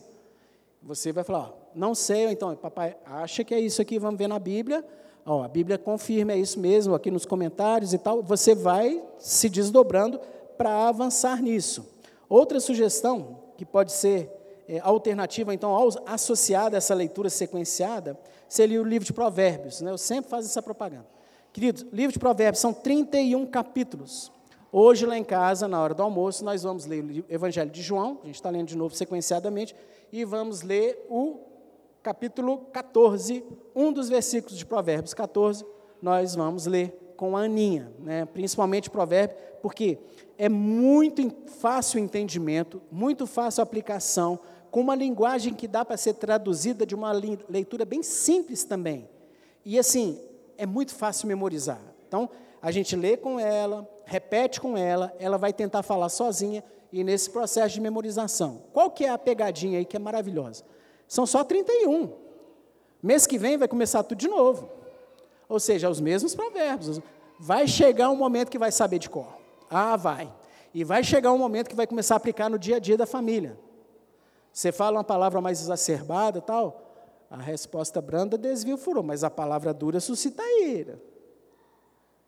Você 0.82 1.12
vai 1.12 1.24
falar, 1.24 1.50
ó, 1.50 1.54
não 1.76 1.94
sei, 1.94 2.26
ou 2.26 2.32
então, 2.32 2.56
papai, 2.56 2.98
acha 3.06 3.44
que 3.44 3.54
é 3.54 3.60
isso 3.60 3.80
aqui, 3.80 4.00
vamos 4.00 4.18
ver 4.18 4.28
na 4.28 4.40
Bíblia. 4.40 4.84
Ó, 5.24 5.44
a 5.44 5.48
Bíblia 5.48 5.78
confirma, 5.78 6.32
é 6.32 6.38
isso 6.38 6.60
mesmo, 6.60 6.96
aqui 6.96 7.12
nos 7.12 7.28
comentários 7.28 7.94
e 7.94 8.00
tal. 8.00 8.24
Você 8.24 8.56
vai 8.56 9.04
se 9.20 9.50
desdobrando 9.50 10.20
para 10.58 10.88
avançar 10.88 11.44
nisso. 11.44 11.88
Outra 12.28 12.60
sugestão, 12.60 13.38
que 13.58 13.66
pode 13.66 13.92
ser 13.92 14.32
é, 14.68 14.80
alternativa, 14.80 15.54
então, 15.54 15.78
associada 16.08 16.76
a 16.76 16.80
essa 16.80 16.96
leitura 16.96 17.30
sequenciada, 17.30 18.20
seria 18.50 18.82
o 18.82 18.84
livro 18.84 19.06
de 19.06 19.14
Provérbios. 19.14 19.80
Né? 19.82 19.92
Eu 19.92 19.98
sempre 20.00 20.32
faço 20.32 20.48
essa 20.48 20.62
propaganda. 20.62 21.06
Queridos, 21.54 21.86
livro 21.94 22.14
de 22.14 22.20
Provérbios 22.20 22.60
são 22.60 22.74
31 22.74 23.46
capítulos. 23.46 24.34
Hoje, 24.78 25.06
lá 25.06 25.18
em 25.18 25.24
casa, 25.24 25.70
na 25.70 25.82
hora 25.82 25.94
do 25.94 26.04
almoço, 26.04 26.44
nós 26.44 26.64
vamos 26.64 26.86
ler 26.86 27.02
o 27.02 27.34
Evangelho 27.34 27.72
de 27.72 27.82
João, 27.82 28.20
a 28.22 28.26
gente 28.26 28.36
está 28.36 28.50
lendo 28.50 28.68
de 28.68 28.76
novo 28.76 28.94
sequenciadamente, 28.94 29.74
e 30.12 30.26
vamos 30.26 30.64
ler 30.64 31.08
o 31.10 31.40
capítulo 32.04 32.58
14, 32.74 33.42
um 33.74 33.94
dos 33.94 34.10
versículos 34.10 34.58
de 34.58 34.66
Provérbios 34.66 35.14
14, 35.14 35.66
nós 36.02 36.36
vamos 36.36 36.66
ler 36.66 37.14
com 37.16 37.38
a 37.38 37.44
Aninha, 37.44 37.90
né? 38.00 38.26
principalmente 38.26 38.90
Provérbio, 38.90 39.38
porque 39.62 39.98
é 40.38 40.50
muito 40.50 41.34
fácil 41.48 41.98
entendimento, 41.98 42.82
muito 42.92 43.26
fácil 43.26 43.64
aplicação, 43.64 44.38
com 44.70 44.82
uma 44.82 44.94
linguagem 44.94 45.54
que 45.54 45.70
dá 45.70 45.86
para 45.86 45.96
ser 45.96 46.16
traduzida 46.16 46.86
de 46.86 46.94
uma 46.94 47.14
leitura 47.14 47.86
bem 47.86 48.04
simples 48.04 48.66
também. 48.66 49.08
E 49.64 49.80
assim, 49.80 50.20
é 50.58 50.66
muito 50.66 50.94
fácil 50.94 51.30
memorizar. 51.30 51.80
Então, 52.10 52.30
a 52.62 52.72
gente 52.72 52.96
lê 52.96 53.18
com 53.18 53.40
ela, 53.40 53.88
repete 54.06 54.60
com 54.60 54.78
ela, 54.78 55.14
ela 55.20 55.38
vai 55.38 55.54
tentar 55.54 55.84
falar 55.84 56.10
sozinha 56.10 56.64
e 56.92 57.04
nesse 57.04 57.30
processo 57.30 57.76
de 57.76 57.82
memorização. 57.82 58.64
Qual 58.72 58.90
que 58.90 59.06
é 59.06 59.10
a 59.10 59.18
pegadinha 59.18 59.80
aí 59.80 59.86
que 59.86 59.96
é 59.96 60.00
maravilhosa? 60.00 60.64
São 61.08 61.26
só 61.26 61.44
31. 61.44 62.12
Mês 63.02 63.28
que 63.28 63.38
vem 63.38 63.58
vai 63.58 63.68
começar 63.68 64.04
tudo 64.04 64.18
de 64.18 64.28
novo. 64.28 64.70
Ou 65.48 65.60
seja, 65.60 65.90
os 65.90 66.00
mesmos 66.00 66.34
provérbios. 66.34 67.00
Vai 67.40 67.68
chegar 67.68 68.10
um 68.10 68.16
momento 68.16 68.50
que 68.50 68.58
vai 68.58 68.72
saber 68.72 69.00
de 69.00 69.10
cor. 69.10 69.28
Ah, 69.70 69.96
vai. 69.96 70.34
E 70.74 70.84
vai 70.84 71.04
chegar 71.04 71.32
um 71.32 71.38
momento 71.38 71.70
que 71.70 71.76
vai 71.76 71.86
começar 71.86 72.16
a 72.16 72.18
aplicar 72.18 72.50
no 72.50 72.58
dia 72.58 72.78
a 72.78 72.80
dia 72.80 72.98
da 72.98 73.06
família. 73.06 73.60
Você 74.52 74.72
fala 74.72 74.98
uma 74.98 75.04
palavra 75.04 75.42
mais 75.42 75.62
exacerbada 75.62 76.42
tal, 76.42 76.86
a 77.30 77.38
resposta 77.38 78.02
branda 78.02 78.38
desvia 78.38 78.76
o 78.76 78.78
furor, 78.78 79.04
mas 79.04 79.24
a 79.24 79.30
palavra 79.30 79.74
dura 79.74 80.00
suscita 80.00 80.42
ira. 80.62 80.98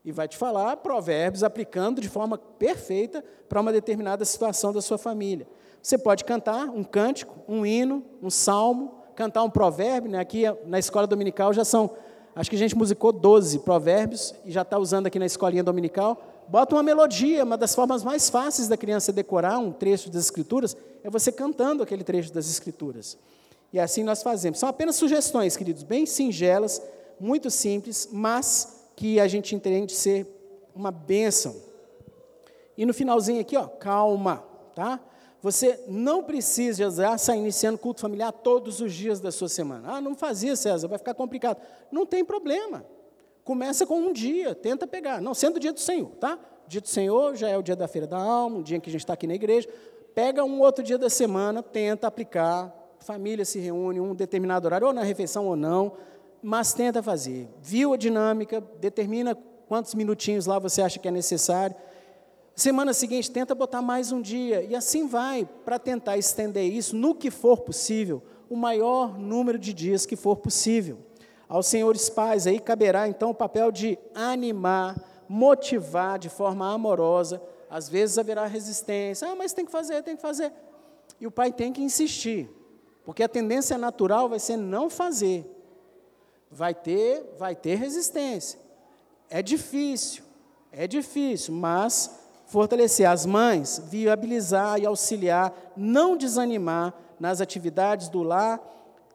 E 0.08 0.12
vai 0.14 0.26
te 0.26 0.38
falar 0.38 0.78
provérbios 0.78 1.44
aplicando 1.44 2.00
de 2.00 2.08
forma 2.08 2.38
perfeita 2.38 3.22
para 3.50 3.60
uma 3.60 3.74
determinada 3.74 4.24
situação 4.24 4.72
da 4.72 4.82
sua 4.82 4.98
família. 4.98 5.46
Você 5.82 5.98
pode 5.98 6.24
cantar 6.24 6.70
um 6.70 6.82
cântico, 6.82 7.36
um 7.46 7.66
hino, 7.66 8.02
um 8.24 8.30
salmo, 8.30 9.02
cantar 9.18 9.44
um 9.44 9.50
provérbio. 9.50 10.10
Né? 10.10 10.18
Aqui 10.18 10.44
na 10.66 10.80
escola 10.80 11.06
dominical 11.06 11.52
já 11.52 11.66
são, 11.66 11.92
acho 12.34 12.50
que 12.50 12.56
a 12.56 12.60
gente 12.60 12.74
musicou 12.74 13.12
12 13.12 13.60
provérbios 13.60 14.34
e 14.46 14.52
já 14.54 14.62
está 14.62 14.80
usando 14.80 15.08
aqui 15.08 15.20
na 15.20 15.26
escolinha 15.26 15.62
dominical. 15.62 16.46
Bota 16.48 16.74
uma 16.76 16.84
melodia, 16.84 17.44
uma 17.44 17.58
das 17.58 17.76
formas 17.76 18.02
mais 18.02 18.30
fáceis 18.30 18.70
da 18.70 18.78
criança 18.78 19.12
decorar 19.12 19.60
um 19.60 19.74
trecho 19.74 20.10
das 20.10 20.24
Escrituras 20.24 20.78
é 21.04 21.10
você 21.10 21.34
cantando 21.34 21.84
aquele 21.84 22.06
trecho 22.06 22.32
das 22.32 22.50
Escrituras. 22.50 23.18
E 23.74 23.78
assim 23.78 24.04
nós 24.04 24.24
fazemos. 24.24 24.58
São 24.58 24.70
apenas 24.70 24.96
sugestões, 24.96 25.58
queridos, 25.58 25.84
bem 25.84 26.06
singelas, 26.06 26.82
muito 27.20 27.52
simples, 27.52 28.08
mas 28.10 28.77
que 28.98 29.20
a 29.20 29.28
gente 29.28 29.56
entende 29.56 29.94
ser 29.94 30.26
uma 30.76 30.90
bênção. 30.90 31.56
E 32.76 32.84
no 32.84 32.94
finalzinho 32.96 33.40
aqui, 33.40 33.56
ó, 33.56 33.68
calma, 33.68 34.44
tá? 34.74 35.00
Você 35.40 35.80
não 35.88 36.24
precisa 36.24 36.88
estar 36.88 37.36
iniciando 37.36 37.78
culto 37.78 38.02
familiar 38.02 38.32
todos 38.32 38.82
os 38.82 38.92
dias 38.92 39.20
da 39.20 39.32
sua 39.32 39.48
semana. 39.48 39.94
Ah, 39.94 40.02
não 40.02 40.16
fazia, 40.16 40.56
César, 40.56 40.88
vai 40.88 40.98
ficar 40.98 41.14
complicado. 41.14 41.62
Não 41.92 42.08
tem 42.08 42.26
problema. 42.26 42.84
Começa 43.44 43.86
com 43.86 44.00
um 44.00 44.12
dia, 44.12 44.56
tenta 44.56 44.88
pegar. 44.88 45.22
Não, 45.22 45.36
sendo 45.36 45.58
o 45.58 45.60
dia 45.60 45.72
do 45.72 45.80
Senhor, 45.80 46.10
tá? 46.20 46.40
Dia 46.68 46.82
do 46.82 46.88
Senhor 46.88 47.36
já 47.36 47.48
é 47.48 47.58
o 47.58 47.62
dia 47.62 47.76
da 47.76 47.88
feira 47.88 48.08
da 48.08 48.18
alma, 48.18 48.58
o 48.58 48.64
dia 48.64 48.80
que 48.80 48.90
a 48.90 48.92
gente 48.92 49.02
está 49.02 49.14
aqui 49.14 49.28
na 49.28 49.36
igreja. 49.36 49.70
Pega 50.16 50.44
um 50.44 50.60
outro 50.60 50.84
dia 50.84 50.98
da 50.98 51.10
semana, 51.10 51.62
tenta 51.62 52.08
aplicar. 52.08 52.74
Família 53.00 53.46
se 53.46 53.60
reúne 53.60 54.00
um 54.00 54.16
determinado 54.16 54.66
horário, 54.66 54.88
ou 54.88 54.94
na 54.94 55.04
refeição 55.04 55.46
ou 55.46 55.56
não, 55.56 55.94
mas 56.42 56.74
tenta 56.74 57.02
fazer. 57.02 57.50
Viu 57.62 57.94
a 57.94 57.98
dinâmica, 57.98 58.62
determina 58.80 59.36
quantos 59.68 59.94
minutinhos 59.96 60.46
lá 60.46 60.60
você 60.60 60.82
acha 60.82 61.00
que 61.00 61.08
é 61.08 61.12
necessário 61.12 61.76
Semana 62.58 62.92
seguinte, 62.92 63.30
tenta 63.30 63.54
botar 63.54 63.84
mais 63.84 64.12
um 64.12 64.20
dia, 64.20 64.64
e 64.64 64.76
assim 64.76 65.06
vai, 65.06 65.48
para 65.64 65.78
tentar 65.78 66.18
estender 66.18 66.66
isso 66.66 66.96
no 66.96 67.14
que 67.14 67.30
for 67.30 67.60
possível, 67.60 68.24
o 68.50 68.56
maior 68.56 69.16
número 69.16 69.60
de 69.60 69.72
dias 69.72 70.08
que 70.08 70.16
for 70.16 70.38
possível. 70.38 70.98
Aos 71.48 71.68
senhores 71.68 72.10
pais, 72.10 72.48
aí 72.48 72.60
caberá 72.60 73.08
então 73.08 73.30
o 73.30 73.36
papel 73.36 73.72
de 73.72 73.96
animar, 74.16 74.96
motivar 75.30 76.18
de 76.18 76.30
forma 76.30 76.74
amorosa. 76.74 77.40
Às 77.70 77.88
vezes 77.88 78.18
haverá 78.18 78.48
resistência, 78.48 79.28
ah, 79.28 79.36
mas 79.36 79.54
tem 79.54 79.64
que 79.64 79.72
fazer, 79.72 80.02
tem 80.02 80.16
que 80.16 80.22
fazer. 80.24 80.52
E 81.22 81.28
o 81.28 81.32
pai 81.32 81.52
tem 81.52 81.72
que 81.72 81.84
insistir, 81.84 82.50
porque 83.06 83.22
a 83.22 83.30
tendência 83.30 83.78
natural 83.78 84.28
vai 84.28 84.40
ser 84.40 84.58
não 84.58 84.90
fazer. 84.90 85.46
Vai 86.50 86.74
ter, 86.74 87.36
vai 87.38 87.56
ter 87.56 87.76
resistência. 87.76 88.60
É 89.30 89.42
difícil, 89.42 90.24
é 90.72 90.88
difícil, 90.88 91.54
mas 91.54 92.20
fortalecer 92.46 93.08
as 93.10 93.26
mães, 93.26 93.82
viabilizar 93.90 94.80
e 94.80 94.86
auxiliar, 94.86 95.54
não 95.76 96.16
desanimar 96.16 96.94
nas 97.20 97.42
atividades 97.42 98.08
do 98.08 98.24
lar 98.24 98.62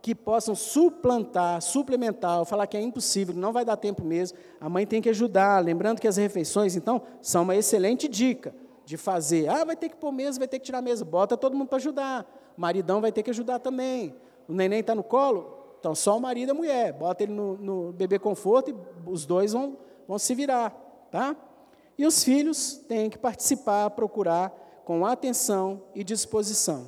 que 0.02 0.14
possam 0.14 0.54
suplantar, 0.54 1.62
suplementar, 1.62 2.44
falar 2.44 2.66
que 2.66 2.76
é 2.76 2.80
impossível, 2.80 3.34
não 3.34 3.52
vai 3.52 3.64
dar 3.64 3.76
tempo 3.76 4.04
mesmo. 4.04 4.36
A 4.60 4.68
mãe 4.68 4.84
tem 4.84 5.00
que 5.00 5.08
ajudar, 5.08 5.64
lembrando 5.64 6.00
que 6.00 6.08
as 6.08 6.16
refeições, 6.16 6.74
então, 6.74 7.00
são 7.20 7.44
uma 7.44 7.54
excelente 7.54 8.08
dica 8.08 8.52
de 8.84 8.96
fazer. 8.96 9.48
Ah, 9.48 9.64
vai 9.64 9.76
ter 9.76 9.88
que 9.88 9.96
pôr 9.96 10.10
mesa, 10.10 10.40
vai 10.40 10.48
ter 10.48 10.58
que 10.58 10.66
tirar 10.66 10.82
mesa, 10.82 11.04
bota 11.04 11.36
todo 11.36 11.56
mundo 11.56 11.68
para 11.68 11.78
ajudar. 11.78 12.26
Maridão 12.56 13.00
vai 13.00 13.12
ter 13.12 13.22
que 13.22 13.30
ajudar 13.30 13.60
também. 13.60 14.14
O 14.48 14.52
neném 14.52 14.80
está 14.80 14.92
no 14.92 15.04
colo, 15.04 15.61
então 15.82 15.96
só 15.96 16.16
o 16.16 16.20
marido 16.20 16.50
e 16.50 16.52
a 16.52 16.54
mulher. 16.54 16.92
Bota 16.92 17.24
ele 17.24 17.32
no, 17.32 17.56
no 17.56 17.92
bebê 17.92 18.16
conforto 18.16 18.70
e 18.70 19.10
os 19.10 19.26
dois 19.26 19.52
vão, 19.52 19.76
vão 20.06 20.16
se 20.16 20.32
virar, 20.32 20.70
tá? 21.10 21.34
E 21.98 22.06
os 22.06 22.22
filhos 22.22 22.74
têm 22.86 23.10
que 23.10 23.18
participar, 23.18 23.90
procurar 23.90 24.50
com 24.84 25.04
atenção 25.04 25.82
e 25.92 26.04
disposição. 26.04 26.86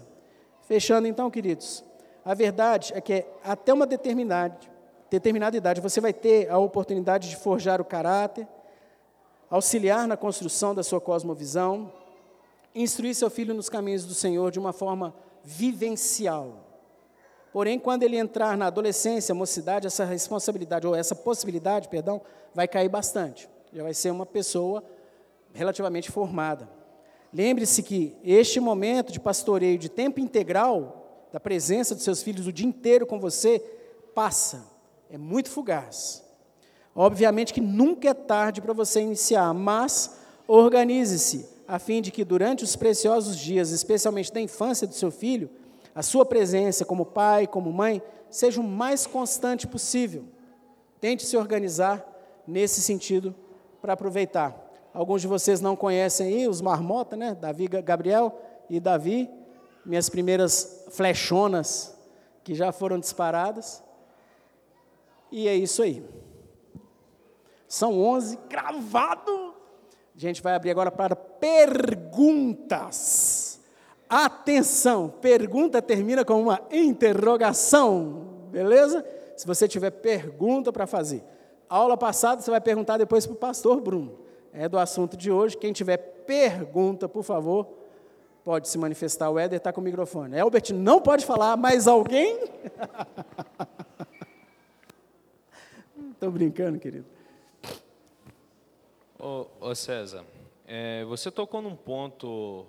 Fechando 0.62 1.08
então, 1.08 1.28
queridos, 1.28 1.84
a 2.24 2.34
verdade 2.34 2.92
é 2.94 3.00
que 3.00 3.26
até 3.42 3.74
uma 3.74 3.84
determinada, 3.84 4.56
determinada 5.10 5.56
idade 5.56 5.80
você 5.80 6.00
vai 6.00 6.12
ter 6.12 6.48
a 6.48 6.58
oportunidade 6.58 7.28
de 7.28 7.34
forjar 7.34 7.80
o 7.80 7.84
caráter, 7.84 8.46
auxiliar 9.50 10.06
na 10.06 10.16
construção 10.16 10.72
da 10.72 10.84
sua 10.84 11.00
cosmovisão, 11.00 11.92
instruir 12.72 13.16
seu 13.16 13.28
filho 13.28 13.54
nos 13.54 13.68
caminhos 13.68 14.04
do 14.04 14.14
Senhor 14.14 14.52
de 14.52 14.60
uma 14.60 14.72
forma 14.72 15.12
vivencial. 15.42 16.63
Porém, 17.54 17.78
quando 17.78 18.02
ele 18.02 18.16
entrar 18.16 18.58
na 18.58 18.66
adolescência, 18.66 19.32
mocidade, 19.32 19.86
essa 19.86 20.04
responsabilidade, 20.04 20.88
ou 20.88 20.92
essa 20.92 21.14
possibilidade, 21.14 21.86
perdão, 21.88 22.20
vai 22.52 22.66
cair 22.66 22.88
bastante. 22.88 23.48
Já 23.72 23.84
vai 23.84 23.94
ser 23.94 24.10
uma 24.10 24.26
pessoa 24.26 24.82
relativamente 25.52 26.10
formada. 26.10 26.68
Lembre-se 27.32 27.80
que 27.84 28.16
este 28.24 28.58
momento 28.58 29.12
de 29.12 29.20
pastoreio 29.20 29.78
de 29.78 29.88
tempo 29.88 30.18
integral, 30.18 31.28
da 31.32 31.38
presença 31.38 31.94
dos 31.94 32.02
seus 32.02 32.24
filhos 32.24 32.48
o 32.48 32.52
dia 32.52 32.66
inteiro 32.66 33.06
com 33.06 33.20
você, 33.20 33.60
passa, 34.16 34.64
é 35.08 35.16
muito 35.16 35.48
fugaz. 35.48 36.24
Obviamente 36.92 37.54
que 37.54 37.60
nunca 37.60 38.08
é 38.08 38.14
tarde 38.14 38.60
para 38.60 38.72
você 38.72 39.00
iniciar, 39.00 39.54
mas 39.54 40.18
organize-se 40.48 41.48
a 41.68 41.78
fim 41.78 42.02
de 42.02 42.10
que 42.10 42.24
durante 42.24 42.64
os 42.64 42.74
preciosos 42.74 43.36
dias, 43.36 43.70
especialmente 43.70 44.32
da 44.32 44.40
infância 44.40 44.88
do 44.88 44.94
seu 44.94 45.12
filho, 45.12 45.48
a 45.94 46.02
sua 46.02 46.24
presença 46.24 46.84
como 46.84 47.06
pai, 47.06 47.46
como 47.46 47.72
mãe, 47.72 48.02
seja 48.28 48.60
o 48.60 48.64
mais 48.64 49.06
constante 49.06 49.66
possível. 49.66 50.24
Tente 51.00 51.24
se 51.24 51.36
organizar 51.36 52.04
nesse 52.46 52.80
sentido 52.80 53.34
para 53.80 53.92
aproveitar. 53.92 54.60
Alguns 54.92 55.20
de 55.20 55.28
vocês 55.28 55.60
não 55.60 55.76
conhecem 55.76 56.26
aí 56.26 56.48
os 56.48 56.60
marmota, 56.60 57.16
né? 57.16 57.34
Davi, 57.34 57.68
Gabriel 57.68 58.40
e 58.68 58.80
Davi, 58.80 59.30
minhas 59.84 60.08
primeiras 60.08 60.86
flechonas 60.90 61.94
que 62.42 62.54
já 62.54 62.72
foram 62.72 62.98
disparadas. 62.98 63.82
E 65.30 65.48
é 65.48 65.54
isso 65.54 65.82
aí. 65.82 66.04
São 67.66 68.00
11 68.00 68.36
cravado. 68.48 69.54
A 70.14 70.18
gente 70.18 70.40
vai 70.40 70.54
abrir 70.54 70.70
agora 70.70 70.92
para 70.92 71.16
perguntas. 71.16 72.14
Atenção, 74.08 75.08
pergunta 75.08 75.80
termina 75.80 76.24
com 76.24 76.40
uma 76.40 76.60
interrogação, 76.70 78.48
beleza? 78.50 79.04
Se 79.36 79.46
você 79.46 79.66
tiver 79.66 79.90
pergunta 79.90 80.72
para 80.72 80.86
fazer. 80.86 81.24
Aula 81.68 81.96
passada 81.96 82.40
você 82.40 82.50
vai 82.50 82.60
perguntar 82.60 82.98
depois 82.98 83.26
para 83.26 83.34
o 83.34 83.38
pastor 83.38 83.80
Bruno. 83.80 84.18
É 84.52 84.68
do 84.68 84.78
assunto 84.78 85.16
de 85.16 85.32
hoje. 85.32 85.56
Quem 85.56 85.72
tiver 85.72 85.96
pergunta, 85.96 87.08
por 87.08 87.24
favor, 87.24 87.66
pode 88.44 88.68
se 88.68 88.78
manifestar. 88.78 89.30
O 89.30 89.38
Éder 89.38 89.56
está 89.56 89.72
com 89.72 89.80
o 89.80 89.84
microfone. 89.84 90.36
Elbert 90.36 90.72
não 90.72 91.00
pode 91.00 91.26
falar, 91.26 91.56
mas 91.56 91.88
alguém? 91.88 92.38
Estou 96.12 96.30
brincando, 96.30 96.78
querido. 96.78 97.06
Ô, 99.18 99.46
ô 99.60 99.74
César, 99.74 100.24
é, 100.66 101.04
você 101.04 101.30
tocou 101.30 101.60
num 101.60 101.74
ponto 101.74 102.64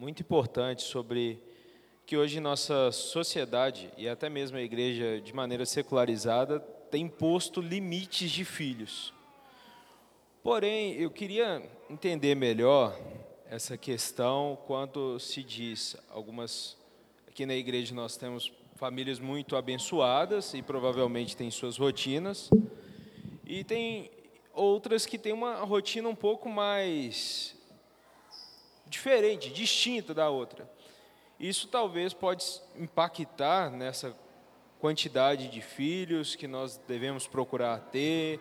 muito 0.00 0.22
importante 0.22 0.80
sobre 0.80 1.38
que 2.06 2.16
hoje 2.16 2.40
nossa 2.40 2.90
sociedade 2.90 3.90
e 3.98 4.08
até 4.08 4.30
mesmo 4.30 4.56
a 4.56 4.62
igreja 4.62 5.20
de 5.20 5.30
maneira 5.34 5.66
secularizada 5.66 6.58
tem 6.90 7.02
imposto 7.02 7.60
limites 7.60 8.30
de 8.30 8.42
filhos. 8.42 9.12
Porém, 10.42 10.94
eu 10.94 11.10
queria 11.10 11.62
entender 11.90 12.34
melhor 12.34 12.98
essa 13.46 13.76
questão 13.76 14.58
quando 14.66 15.18
se 15.20 15.42
diz 15.42 15.94
algumas 16.08 16.78
aqui 17.28 17.44
na 17.44 17.54
igreja 17.54 17.94
nós 17.94 18.16
temos 18.16 18.50
famílias 18.76 19.18
muito 19.18 19.54
abençoadas 19.54 20.54
e 20.54 20.62
provavelmente 20.62 21.36
têm 21.36 21.50
suas 21.50 21.76
rotinas 21.76 22.48
e 23.44 23.62
tem 23.64 24.10
outras 24.54 25.04
que 25.04 25.18
têm 25.18 25.34
uma 25.34 25.56
rotina 25.56 26.08
um 26.08 26.14
pouco 26.14 26.48
mais 26.48 27.59
diferente, 28.90 29.50
distinta 29.50 30.12
da 30.12 30.28
outra. 30.28 30.68
Isso 31.38 31.68
talvez 31.68 32.12
pode 32.12 32.44
impactar 32.76 33.70
nessa 33.70 34.14
quantidade 34.78 35.48
de 35.48 35.62
filhos 35.62 36.34
que 36.34 36.46
nós 36.46 36.78
devemos 36.88 37.26
procurar 37.26 37.78
ter, 37.92 38.40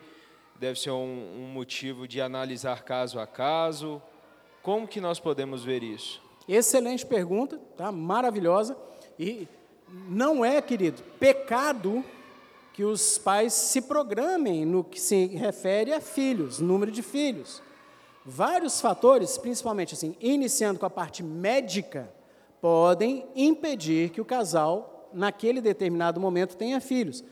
deve 0.55 0.77
ser 0.77 0.91
um, 0.91 1.35
um 1.37 1.51
motivo 1.53 2.07
de 2.07 2.19
analisar 2.19 2.83
caso 2.83 3.19
a 3.19 3.27
caso. 3.27 4.01
Como 4.61 4.87
que 4.87 4.99
nós 4.99 5.19
podemos 5.19 5.63
ver 5.63 5.83
isso? 5.83 6.21
Excelente 6.47 7.05
pergunta, 7.05 7.57
tá? 7.77 7.91
Maravilhosa. 7.91 8.75
E 9.17 9.47
não 10.09 10.43
é, 10.43 10.61
querido, 10.61 11.01
pecado 11.19 12.03
que 12.73 12.83
os 12.83 13.17
pais 13.17 13.53
se 13.53 13.81
programem 13.81 14.65
no 14.65 14.83
que 14.83 14.99
se 14.99 15.27
refere 15.27 15.93
a 15.93 16.01
filhos, 16.01 16.59
número 16.59 16.91
de 16.91 17.01
filhos. 17.01 17.61
Vários 18.25 18.81
fatores, 18.81 19.37
principalmente 19.37 19.93
assim, 19.93 20.15
iniciando 20.19 20.79
com 20.79 20.85
a 20.85 20.89
parte 20.89 21.23
médica, 21.23 22.11
podem 22.61 23.25
impedir 23.35 24.09
que 24.09 24.21
o 24.21 24.25
casal, 24.25 25.09
naquele 25.13 25.61
determinado 25.61 26.19
momento, 26.19 26.57
tenha 26.57 26.81
filhos. 26.81 27.23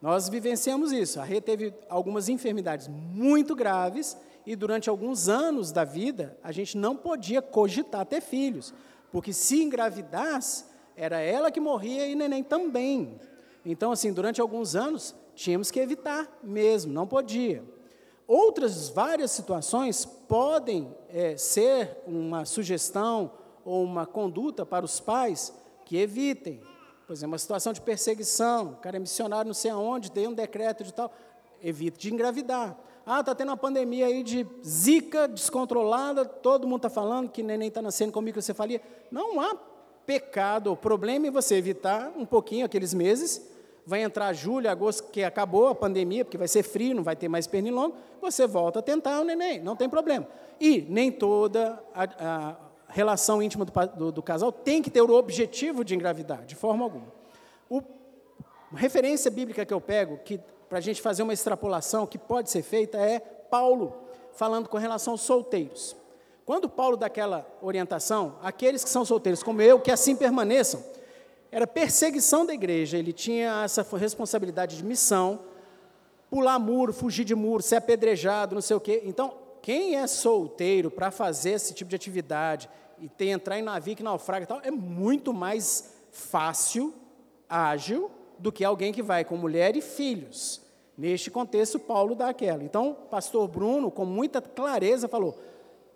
Nós 0.00 0.28
vivenciamos 0.28 0.92
isso. 0.92 1.20
A 1.20 1.24
Rê 1.24 1.40
teve 1.40 1.74
algumas 1.88 2.28
enfermidades 2.28 2.88
muito 2.88 3.54
graves 3.54 4.16
e 4.46 4.54
durante 4.54 4.88
alguns 4.88 5.28
anos 5.28 5.72
da 5.72 5.84
vida 5.84 6.38
a 6.42 6.52
gente 6.52 6.78
não 6.78 6.96
podia 6.96 7.42
cogitar 7.42 8.06
ter 8.06 8.20
filhos, 8.20 8.72
porque 9.10 9.32
se 9.32 9.62
engravidasse, 9.62 10.64
era 10.96 11.20
ela 11.20 11.50
que 11.50 11.60
morria 11.60 12.06
e 12.06 12.14
neném 12.14 12.44
também. 12.44 13.18
Então, 13.64 13.90
assim, 13.90 14.12
durante 14.12 14.40
alguns 14.40 14.76
anos, 14.76 15.14
tínhamos 15.34 15.70
que 15.70 15.80
evitar 15.80 16.38
mesmo, 16.42 16.92
não 16.92 17.06
podia. 17.06 17.64
Outras 18.26 18.88
várias 18.88 19.30
situações 19.30 20.04
podem 20.04 20.92
é, 21.08 21.36
ser 21.36 21.98
uma 22.06 22.44
sugestão 22.44 23.30
ou 23.64 23.84
uma 23.84 24.04
conduta 24.04 24.66
para 24.66 24.84
os 24.84 24.98
pais 24.98 25.52
que 25.84 25.96
evitem. 25.96 26.60
Por 27.06 27.12
exemplo, 27.12 27.32
uma 27.32 27.38
situação 27.38 27.72
de 27.72 27.80
perseguição, 27.80 28.72
o 28.72 28.76
cara 28.76 28.96
é 28.96 28.98
missionário 28.98 29.46
não 29.46 29.54
sei 29.54 29.70
aonde, 29.70 30.10
tem 30.10 30.26
um 30.26 30.34
decreto 30.34 30.82
de 30.82 30.92
tal, 30.92 31.12
evite 31.62 31.98
de 31.98 32.12
engravidar. 32.12 32.76
Ah, 33.04 33.20
está 33.20 33.32
tendo 33.32 33.50
uma 33.50 33.56
pandemia 33.56 34.06
aí 34.06 34.24
de 34.24 34.44
zika 34.66 35.28
descontrolada, 35.28 36.24
todo 36.24 36.66
mundo 36.66 36.78
está 36.78 36.90
falando 36.90 37.30
que 37.30 37.44
neném 37.44 37.68
está 37.68 37.80
nascendo 37.80 38.10
com 38.10 38.20
microcefalia. 38.20 38.82
Não 39.08 39.40
há 39.40 39.54
pecado, 40.04 40.72
o 40.72 40.76
problema 40.76 41.28
é 41.28 41.30
você 41.30 41.54
evitar 41.54 42.12
um 42.16 42.26
pouquinho 42.26 42.66
aqueles 42.66 42.92
meses 42.92 43.55
vai 43.86 44.02
entrar 44.02 44.32
julho, 44.32 44.68
agosto, 44.68 45.04
que 45.04 45.22
acabou 45.22 45.68
a 45.68 45.74
pandemia, 45.74 46.24
porque 46.24 46.36
vai 46.36 46.48
ser 46.48 46.64
frio, 46.64 46.96
não 46.96 47.04
vai 47.04 47.14
ter 47.14 47.28
mais 47.28 47.46
pernilongo, 47.46 47.94
você 48.20 48.46
volta 48.46 48.80
a 48.80 48.82
tentar 48.82 49.20
o 49.20 49.24
neném, 49.24 49.60
não 49.60 49.76
tem 49.76 49.88
problema. 49.88 50.26
E 50.60 50.84
nem 50.88 51.12
toda 51.12 51.80
a, 51.94 52.04
a 52.18 52.56
relação 52.88 53.40
íntima 53.40 53.64
do, 53.64 53.72
do, 53.96 54.12
do, 54.12 54.22
casal 54.22 54.50
tem 54.50 54.82
que 54.82 54.90
ter 54.90 55.02
o 55.02 55.14
objetivo 55.14 55.84
de 55.84 55.94
engravidar, 55.94 56.44
de 56.44 56.56
forma 56.56 56.84
alguma. 56.84 57.06
O, 57.70 57.80
referência 58.74 59.30
bíblica 59.30 59.64
que 59.64 59.72
eu 59.72 59.80
pego, 59.80 60.18
que 60.18 60.40
para 60.68 60.78
a 60.78 60.80
gente 60.80 61.00
fazer 61.00 61.22
uma 61.22 61.32
extrapolação 61.32 62.06
que 62.06 62.18
pode 62.18 62.50
ser 62.50 62.62
feita, 62.62 62.98
é 62.98 63.20
Paulo, 63.20 63.94
falando 64.32 64.68
com 64.68 64.76
relação 64.76 65.12
aos 65.12 65.20
solteiros. 65.20 65.94
Quando 66.44 66.68
Paulo 66.68 66.96
dá 66.96 67.06
aquela 67.06 67.46
orientação, 67.62 68.36
aqueles 68.42 68.82
que 68.82 68.90
são 68.90 69.04
solteiros, 69.04 69.44
como 69.44 69.62
eu, 69.62 69.78
que 69.78 69.92
assim 69.92 70.16
permaneçam, 70.16 70.82
era 71.56 71.66
perseguição 71.66 72.44
da 72.44 72.52
igreja, 72.52 72.98
ele 72.98 73.14
tinha 73.14 73.62
essa 73.64 73.82
responsabilidade 73.96 74.76
de 74.76 74.84
missão, 74.84 75.40
pular 76.28 76.58
muro, 76.58 76.92
fugir 76.92 77.24
de 77.24 77.34
muro, 77.34 77.62
ser 77.62 77.76
apedrejado, 77.76 78.54
não 78.54 78.60
sei 78.60 78.76
o 78.76 78.80
quê. 78.80 79.00
Então, 79.06 79.32
quem 79.62 79.96
é 79.96 80.06
solteiro 80.06 80.90
para 80.90 81.10
fazer 81.10 81.52
esse 81.52 81.72
tipo 81.72 81.88
de 81.88 81.96
atividade 81.96 82.68
e 83.00 83.08
ter, 83.08 83.28
entrar 83.28 83.58
em 83.58 83.62
navio 83.62 83.96
que 83.96 84.02
naufraga 84.02 84.44
e 84.44 84.46
tal, 84.46 84.60
é 84.62 84.70
muito 84.70 85.32
mais 85.32 85.94
fácil, 86.10 86.92
ágil, 87.48 88.10
do 88.38 88.52
que 88.52 88.62
alguém 88.62 88.92
que 88.92 89.02
vai 89.02 89.24
com 89.24 89.38
mulher 89.38 89.76
e 89.76 89.80
filhos. 89.80 90.60
Neste 90.94 91.30
contexto, 91.30 91.78
Paulo 91.78 92.14
dá 92.14 92.28
aquela. 92.28 92.62
Então, 92.62 92.94
pastor 93.10 93.48
Bruno, 93.48 93.90
com 93.90 94.04
muita 94.04 94.42
clareza, 94.42 95.08
falou: 95.08 95.34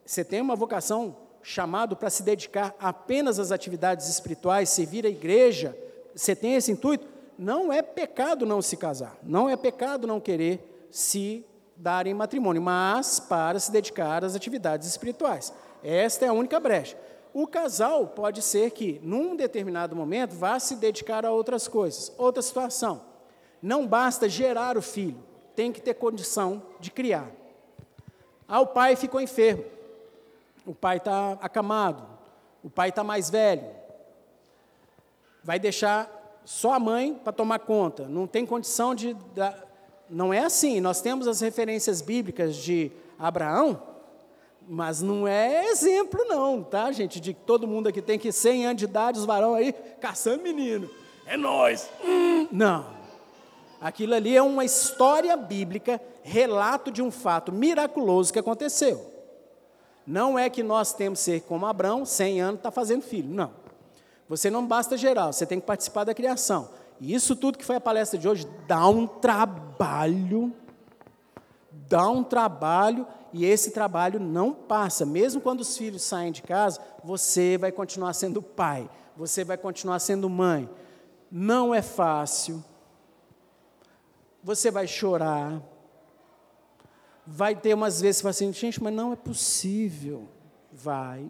você 0.07 0.25
tem 0.25 0.41
uma 0.41 0.57
vocação 0.57 1.15
chamado 1.43 1.97
para 1.97 2.11
se 2.11 2.22
dedicar 2.22 2.74
apenas 2.78 3.38
às 3.38 3.53
atividades 3.53 4.09
espirituais, 4.09 4.68
servir 4.68 5.07
a 5.07 5.09
igreja, 5.09 5.76
você 6.14 6.34
tem 6.34 6.55
esse 6.55 6.72
intuito, 6.72 7.07
não 7.38 7.72
é 7.72 7.80
pecado 7.80 8.45
não 8.45 8.61
se 8.61 8.76
casar, 8.76 9.16
não 9.22 9.49
é 9.49 9.57
pecado 9.57 10.07
não 10.07 10.20
querer 10.20 10.86
se 10.91 11.45
dar 11.76 12.07
em 12.07 12.12
matrimônio, 12.12 12.61
mas 12.61 13.18
para 13.18 13.59
se 13.59 13.72
dedicar 13.72 14.24
às 14.24 14.34
atividades 14.34 14.86
espirituais. 14.86 15.53
Esta 15.82 16.26
é 16.26 16.28
a 16.28 16.32
única 16.32 16.61
brecha. 16.61 16.97
O 17.32 17.47
casal 17.47 18.09
pode 18.09 18.43
ser 18.43 18.72
que, 18.72 19.01
num 19.03 19.34
determinado 19.34 19.97
momento, 19.97 20.34
vá 20.34 20.59
se 20.59 20.76
dedicar 20.76 21.24
a 21.24 21.30
outras 21.30 21.66
coisas. 21.66 22.12
Outra 22.18 22.43
situação, 22.43 23.01
não 23.62 23.86
basta 23.86 24.28
gerar 24.28 24.76
o 24.76 24.82
filho, 24.82 25.16
tem 25.55 25.72
que 25.72 25.80
ter 25.80 25.95
condição 25.95 26.62
de 26.78 26.91
criar. 26.91 27.30
Ah, 28.47 28.61
o 28.61 28.66
pai 28.66 28.97
ficou 28.97 29.20
enfermo 29.20 29.64
o 30.71 30.75
pai 30.75 30.99
está 30.99 31.33
acamado, 31.43 32.07
O 32.62 32.71
pai 32.71 32.91
está 32.91 33.03
mais 33.03 33.29
velho. 33.29 33.64
Vai 35.43 35.59
deixar 35.59 36.09
só 36.45 36.75
a 36.75 36.79
mãe 36.79 37.12
para 37.12 37.33
tomar 37.33 37.59
conta. 37.59 38.07
Não 38.07 38.25
tem 38.25 38.47
condição 38.47 38.95
de. 38.95 39.16
Não 40.09 40.33
é 40.33 40.45
assim. 40.45 40.81
Nós 40.81 41.01
temos 41.01 41.27
as 41.27 41.41
referências 41.41 42.01
bíblicas 42.01 42.55
de 42.55 42.93
Abraão, 43.18 43.83
mas 44.68 45.03
não 45.03 45.27
é 45.27 45.64
exemplo, 45.66 46.25
não, 46.29 46.62
tá, 46.62 46.93
gente? 46.93 47.18
De 47.18 47.35
todo 47.35 47.66
mundo 47.66 47.89
aqui 47.89 48.01
tem 48.01 48.16
que 48.16 48.31
100 48.31 48.66
anos 48.66 48.79
de 48.79 48.85
idade, 48.85 49.18
os 49.18 49.25
varão 49.25 49.55
aí 49.55 49.73
caçando 50.01 50.41
menino. 50.41 50.89
É 51.27 51.37
nós. 51.37 51.91
Hum, 52.05 52.47
não. 52.53 52.87
Aquilo 53.81 54.14
ali 54.14 54.37
é 54.37 54.43
uma 54.43 54.64
história 54.64 55.37
bíblica, 55.37 56.01
relato 56.23 56.93
de 56.93 57.03
um 57.03 57.11
fato 57.11 57.51
miraculoso 57.51 58.33
que 58.33 58.39
aconteceu. 58.39 59.10
Não 60.07 60.38
é 60.38 60.48
que 60.51 60.62
nós 60.62 60.92
temos 60.92 61.18
que 61.18 61.24
ser 61.24 61.40
como 61.42 61.66
Abraão, 61.66 62.05
100 62.05 62.40
anos, 62.40 62.59
está 62.59 62.70
fazendo 62.70 63.03
filho. 63.03 63.28
Não. 63.28 63.53
Você 64.28 64.48
não 64.51 64.66
basta 64.66 64.96
gerar, 64.96 65.32
você 65.32 65.44
tem 65.44 65.61
que 65.61 65.66
participar 65.66 66.05
da 66.05 66.14
criação. 66.14 66.70
E 67.01 67.14
isso 67.14 67.34
tudo 67.34 67.59
que 67.59 67.64
foi 67.64 67.76
a 67.76 67.80
palestra 67.80 68.18
de 68.18 68.28
hoje 68.28 68.46
dá 68.66 68.86
um 68.86 69.07
trabalho, 69.07 70.55
dá 71.88 72.09
um 72.09 72.22
trabalho, 72.22 73.07
e 73.32 73.44
esse 73.44 73.70
trabalho 73.70 74.20
não 74.20 74.53
passa. 74.53 75.07
Mesmo 75.07 75.40
quando 75.40 75.61
os 75.61 75.76
filhos 75.76 76.03
saem 76.03 76.30
de 76.30 76.42
casa, 76.42 76.80
você 77.03 77.57
vai 77.59 77.72
continuar 77.72 78.12
sendo 78.12 78.42
pai, 78.42 78.88
você 79.16 79.44
vai 79.44 79.57
continuar 79.57 79.98
sendo 79.98 80.28
mãe. 80.28 80.68
Não 81.30 81.74
é 81.74 81.80
fácil, 81.80 82.62
você 84.42 84.70
vai 84.70 84.86
chorar, 84.86 85.62
vai 87.27 87.55
ter 87.55 87.75
umas 87.75 88.01
vezes 88.01 88.21
que 88.21 88.27
você 88.27 88.45
assim, 88.45 88.53
gente, 88.53 88.83
mas 88.83 88.93
não 88.93 89.12
é 89.12 89.16
possível. 89.16 90.29
Vai. 90.73 91.29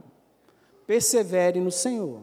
Persevere 0.87 1.61
no 1.61 1.71
Senhor. 1.71 2.21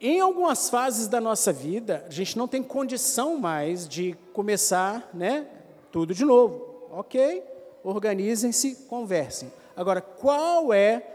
Em 0.00 0.18
algumas 0.20 0.70
fases 0.70 1.08
da 1.08 1.20
nossa 1.20 1.52
vida, 1.52 2.04
a 2.08 2.10
gente 2.10 2.38
não 2.38 2.48
tem 2.48 2.62
condição 2.62 3.36
mais 3.36 3.86
de 3.86 4.16
começar 4.32 5.10
né, 5.12 5.46
tudo 5.92 6.14
de 6.14 6.24
novo. 6.24 6.88
Ok? 6.90 7.44
Organizem-se, 7.84 8.86
conversem. 8.88 9.52
Agora, 9.76 10.00
qual 10.00 10.72
é, 10.72 11.06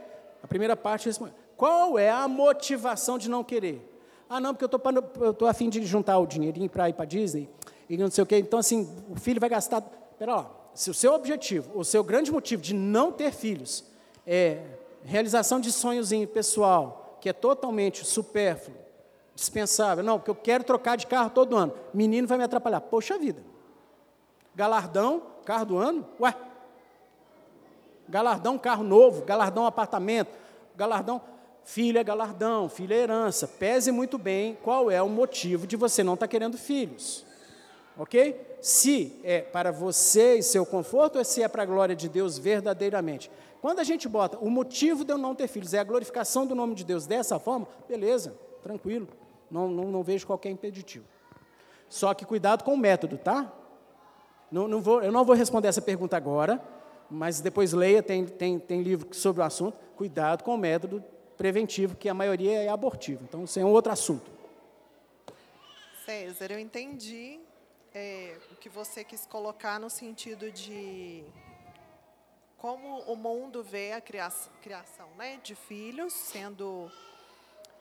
a 0.42 0.48
primeira 0.48 0.76
parte, 0.76 1.10
qual 1.58 1.98
é 1.98 2.10
a 2.10 2.28
motivação 2.28 3.18
de 3.18 3.30
não 3.30 3.44
querer? 3.44 3.92
Ah, 4.30 4.40
não, 4.40 4.54
porque 4.54 4.66
eu 4.66 5.32
estou 5.32 5.48
a 5.48 5.54
fim 5.54 5.70
de 5.70 5.84
juntar 5.86 6.18
o 6.18 6.26
dinheirinho 6.26 6.70
para 6.70 6.90
ir 6.90 6.94
para 6.94 7.06
Disney 7.06 7.50
e 7.90 7.98
não 7.98 8.10
sei 8.10 8.24
o 8.24 8.28
quê. 8.28 8.38
Então, 8.38 8.60
assim, 8.60 8.88
o 9.10 9.16
filho 9.16 9.40
vai 9.40 9.50
gastar. 9.50 9.82
Pera 10.18 10.36
lá, 10.36 10.52
se 10.76 10.90
o 10.90 10.94
seu 10.94 11.14
objetivo, 11.14 11.72
o 11.74 11.86
seu 11.86 12.04
grande 12.04 12.30
motivo 12.32 12.62
de 12.62 12.74
não 12.74 13.10
ter 13.10 13.32
filhos 13.32 13.86
é 14.28 14.62
realização 15.06 15.60
de 15.60 15.72
sonhozinho 15.72 16.28
pessoal, 16.28 17.18
que 17.22 17.30
é 17.30 17.34
totalmente 17.34 18.06
supérfluo, 18.06 18.78
dispensável, 19.34 20.04
não, 20.04 20.20
porque 20.20 20.32
eu 20.32 20.36
quero 20.36 20.66
trocar 20.66 20.98
de 20.98 21.08
carro 21.08 21.30
todo 21.30 21.56
ano, 21.56 21.74
menino 21.94 22.28
vai 22.28 22.38
me 22.38 22.44
atrapalhar. 22.44 22.82
Poxa 22.82 23.18
vida. 23.18 23.42
Galardão, 24.54 25.22
carro 25.46 25.66
do 25.66 25.78
ano? 25.78 26.06
Ué. 26.20 26.36
Galardão, 28.10 28.58
carro 28.58 28.84
novo, 28.84 29.24
galardão, 29.24 29.66
apartamento, 29.66 30.32
galardão. 30.76 31.22
Filho 31.64 31.98
é 31.98 32.04
galardão, 32.04 32.70
filho 32.70 32.94
é 32.94 32.98
herança. 32.98 33.48
Pese 33.48 33.92
muito 33.92 34.18
bem 34.18 34.58
qual 34.62 34.92
é 34.92 35.02
o 35.02 35.10
motivo 35.10 35.66
de 35.66 35.76
você 35.76 36.04
não 36.04 36.14
estar 36.14 36.28
tá 36.28 36.32
querendo 36.32 36.58
filhos 36.58 37.25
ok? 37.98 38.58
Se 38.62 39.20
é 39.24 39.42
para 39.42 39.72
você 39.72 40.36
e 40.36 40.44
seu 40.44 40.66
conforto 40.66 41.18
ou 41.18 41.26
se 41.26 41.42
é 41.42 41.48
para 41.48 41.64
a 41.64 41.66
glória 41.66 41.96
de 41.96 42.10
Deus 42.10 42.38
verdadeiramente. 42.38 43.32
Quando 43.62 43.80
a 43.80 43.84
gente 43.84 44.08
bota 44.08 44.38
o 44.38 44.50
motivo 44.50 45.04
de 45.04 45.12
eu 45.12 45.18
não 45.18 45.34
ter 45.34 45.48
filhos 45.48 45.74
é 45.74 45.80
a 45.80 45.84
glorificação 45.84 46.46
do 46.46 46.54
nome 46.54 46.76
de 46.76 46.84
Deus 46.84 47.08
dessa 47.08 47.40
forma, 47.40 47.68
beleza, 47.88 48.38
tranquilo, 48.62 49.08
não, 49.50 49.68
não, 49.68 49.86
não 49.86 50.04
vejo 50.04 50.28
qualquer 50.28 50.50
impeditivo. 50.50 51.06
Só 51.90 52.14
que 52.14 52.26
cuidado 52.26 52.64
com 52.64 52.74
o 52.74 52.78
método, 52.78 53.18
tá? 53.18 53.52
Não, 54.52 54.68
não 54.68 54.82
vou, 54.82 55.02
eu 55.02 55.12
não 55.12 55.26
vou 55.26 55.36
responder 55.36 55.68
essa 55.68 55.82
pergunta 55.82 56.16
agora, 56.16 56.62
mas 57.10 57.42
depois 57.42 57.74
leia, 57.74 58.02
tem, 58.02 58.26
tem, 58.26 58.60
tem 58.60 58.82
livro 58.82 59.08
sobre 59.14 59.42
o 59.42 59.46
assunto. 59.46 59.80
Cuidado 59.96 60.44
com 60.44 60.54
o 60.54 60.58
método 60.58 61.04
preventivo, 61.38 61.96
que 61.96 62.10
a 62.10 62.14
maioria 62.14 62.64
é 62.64 62.70
abortivo. 62.70 63.24
Então, 63.28 63.44
isso 63.44 63.60
é 63.60 63.66
um 63.66 63.72
outro 63.72 63.92
assunto. 63.92 64.32
César, 66.06 66.52
eu 66.52 66.60
entendi 66.60 67.40
é, 67.96 68.38
o 68.52 68.56
que 68.58 68.68
você 68.68 69.06
quis 69.06 69.26
colocar 69.26 69.80
no 69.80 69.90
sentido 69.90 70.52
de 70.52 71.24
como 72.58 73.00
o 73.04 73.16
mundo 73.16 73.64
vê 73.64 73.94
a 73.94 74.02
criação, 74.02 74.52
criação 74.62 75.08
né, 75.16 75.40
de 75.42 75.56
filhos, 75.56 76.12
sendo 76.12 76.92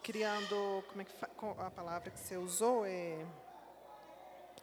criando, 0.05 0.85
como 0.89 1.03
é 1.03 1.05
que 1.05 1.13
a 1.59 1.71
palavra 1.71 2.11
que 2.11 2.21
você 2.21 2.37
usou 2.37 2.87
é 2.87 3.27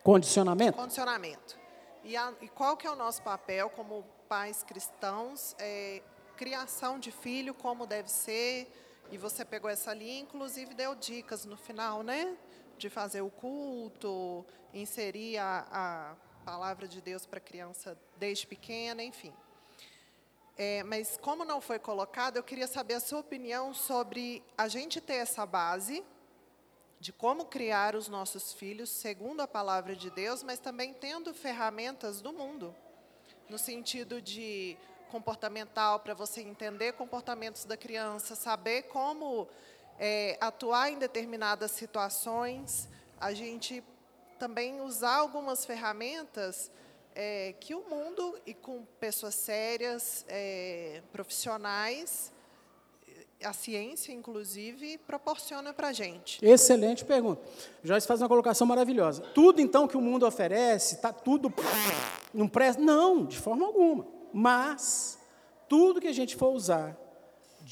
condicionamento. 0.03 0.77
Condicionamento. 0.77 1.59
E, 2.03 2.15
a, 2.15 2.33
e 2.39 2.47
qual 2.47 2.77
que 2.77 2.87
é 2.87 2.91
o 2.91 2.95
nosso 2.95 3.21
papel 3.21 3.69
como 3.71 4.05
pais 4.29 4.63
cristãos? 4.63 5.53
É, 5.59 6.01
criação 6.37 6.97
de 6.97 7.11
filho, 7.11 7.53
como 7.53 7.85
deve 7.85 8.09
ser. 8.09 8.71
E 9.11 9.17
você 9.17 9.43
pegou 9.43 9.69
essa 9.69 9.93
linha, 9.93 10.21
inclusive 10.21 10.73
deu 10.73 10.95
dicas 10.95 11.43
no 11.43 11.57
final, 11.57 12.03
né? 12.03 12.37
De 12.82 12.89
fazer 12.89 13.21
o 13.21 13.29
culto, 13.29 14.45
inserir 14.73 15.38
a, 15.38 15.67
a 15.71 16.15
palavra 16.43 16.88
de 16.88 16.99
Deus 16.99 17.25
para 17.25 17.38
a 17.38 17.41
criança 17.41 17.97
desde 18.17 18.47
pequena, 18.47 19.03
enfim. 19.03 19.32
É, 20.57 20.84
mas 20.84 21.17
como 21.21 21.45
não 21.45 21.61
foi 21.61 21.77
colocado, 21.77 22.38
eu 22.38 22.43
queria 22.43 22.67
saber 22.67 22.95
a 22.95 22.99
sua 22.99 23.19
opinião 23.19 23.73
sobre 23.73 24.43
a 24.57 24.67
gente 24.67 24.99
ter 24.99 25.15
essa 25.15 25.45
base 25.45 26.03
de 26.99 27.13
como 27.13 27.45
criar 27.45 27.95
os 27.95 28.07
nossos 28.07 28.53
filhos 28.53 28.89
segundo 28.89 29.41
a 29.41 29.47
palavra 29.47 29.95
de 29.95 30.09
Deus, 30.09 30.43
mas 30.43 30.59
também 30.59 30.93
tendo 30.93 31.34
ferramentas 31.34 32.21
do 32.21 32.34
mundo, 32.34 32.75
no 33.49 33.57
sentido 33.57 34.21
de 34.21 34.77
comportamental 35.09 35.99
para 35.99 36.13
você 36.13 36.41
entender 36.41 36.93
comportamentos 36.93 37.65
da 37.65 37.75
criança, 37.75 38.36
saber 38.36 38.84
como 38.84 39.47
é, 40.03 40.35
atuar 40.41 40.91
em 40.91 40.97
determinadas 40.97 41.69
situações, 41.69 42.89
a 43.19 43.33
gente 43.33 43.83
também 44.39 44.81
usar 44.81 45.17
algumas 45.17 45.63
ferramentas 45.63 46.71
é, 47.13 47.53
que 47.59 47.75
o 47.75 47.87
mundo 47.87 48.35
e 48.43 48.55
com 48.55 48.83
pessoas 48.99 49.35
sérias, 49.35 50.25
é, 50.27 51.03
profissionais, 51.11 52.33
a 53.43 53.53
ciência, 53.53 54.11
inclusive, 54.11 54.97
proporciona 54.99 55.71
para 55.71 55.89
a 55.89 55.93
gente. 55.93 56.43
Excelente 56.43 57.05
pergunta. 57.05 57.41
Joyce 57.83 58.07
faz 58.07 58.21
uma 58.21 58.27
colocação 58.27 58.65
maravilhosa. 58.65 59.21
Tudo, 59.35 59.61
então, 59.61 59.87
que 59.87 59.97
o 59.97 60.01
mundo 60.01 60.25
oferece, 60.25 60.95
está 60.95 61.13
tudo... 61.13 61.53
Não 62.33 62.47
presta? 62.47 62.81
Não, 62.81 63.23
de 63.25 63.37
forma 63.37 63.67
alguma. 63.67 64.07
Mas, 64.33 65.19
tudo 65.69 66.01
que 66.01 66.07
a 66.07 66.13
gente 66.13 66.35
for 66.35 66.53
usar 66.53 66.97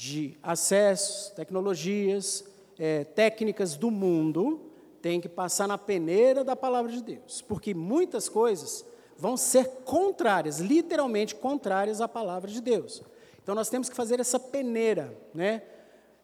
de 0.00 0.34
acessos, 0.42 1.28
tecnologias, 1.36 2.42
é, 2.78 3.04
técnicas 3.04 3.76
do 3.76 3.90
mundo, 3.90 4.72
tem 5.02 5.20
que 5.20 5.28
passar 5.28 5.68
na 5.68 5.76
peneira 5.76 6.42
da 6.42 6.56
palavra 6.56 6.90
de 6.90 7.02
Deus, 7.02 7.42
porque 7.42 7.74
muitas 7.74 8.26
coisas 8.26 8.82
vão 9.18 9.36
ser 9.36 9.68
contrárias, 9.84 10.58
literalmente 10.58 11.34
contrárias 11.34 12.00
à 12.00 12.08
palavra 12.08 12.50
de 12.50 12.62
Deus. 12.62 13.02
Então 13.42 13.54
nós 13.54 13.68
temos 13.68 13.90
que 13.90 13.94
fazer 13.94 14.18
essa 14.18 14.40
peneira, 14.40 15.14
né? 15.34 15.60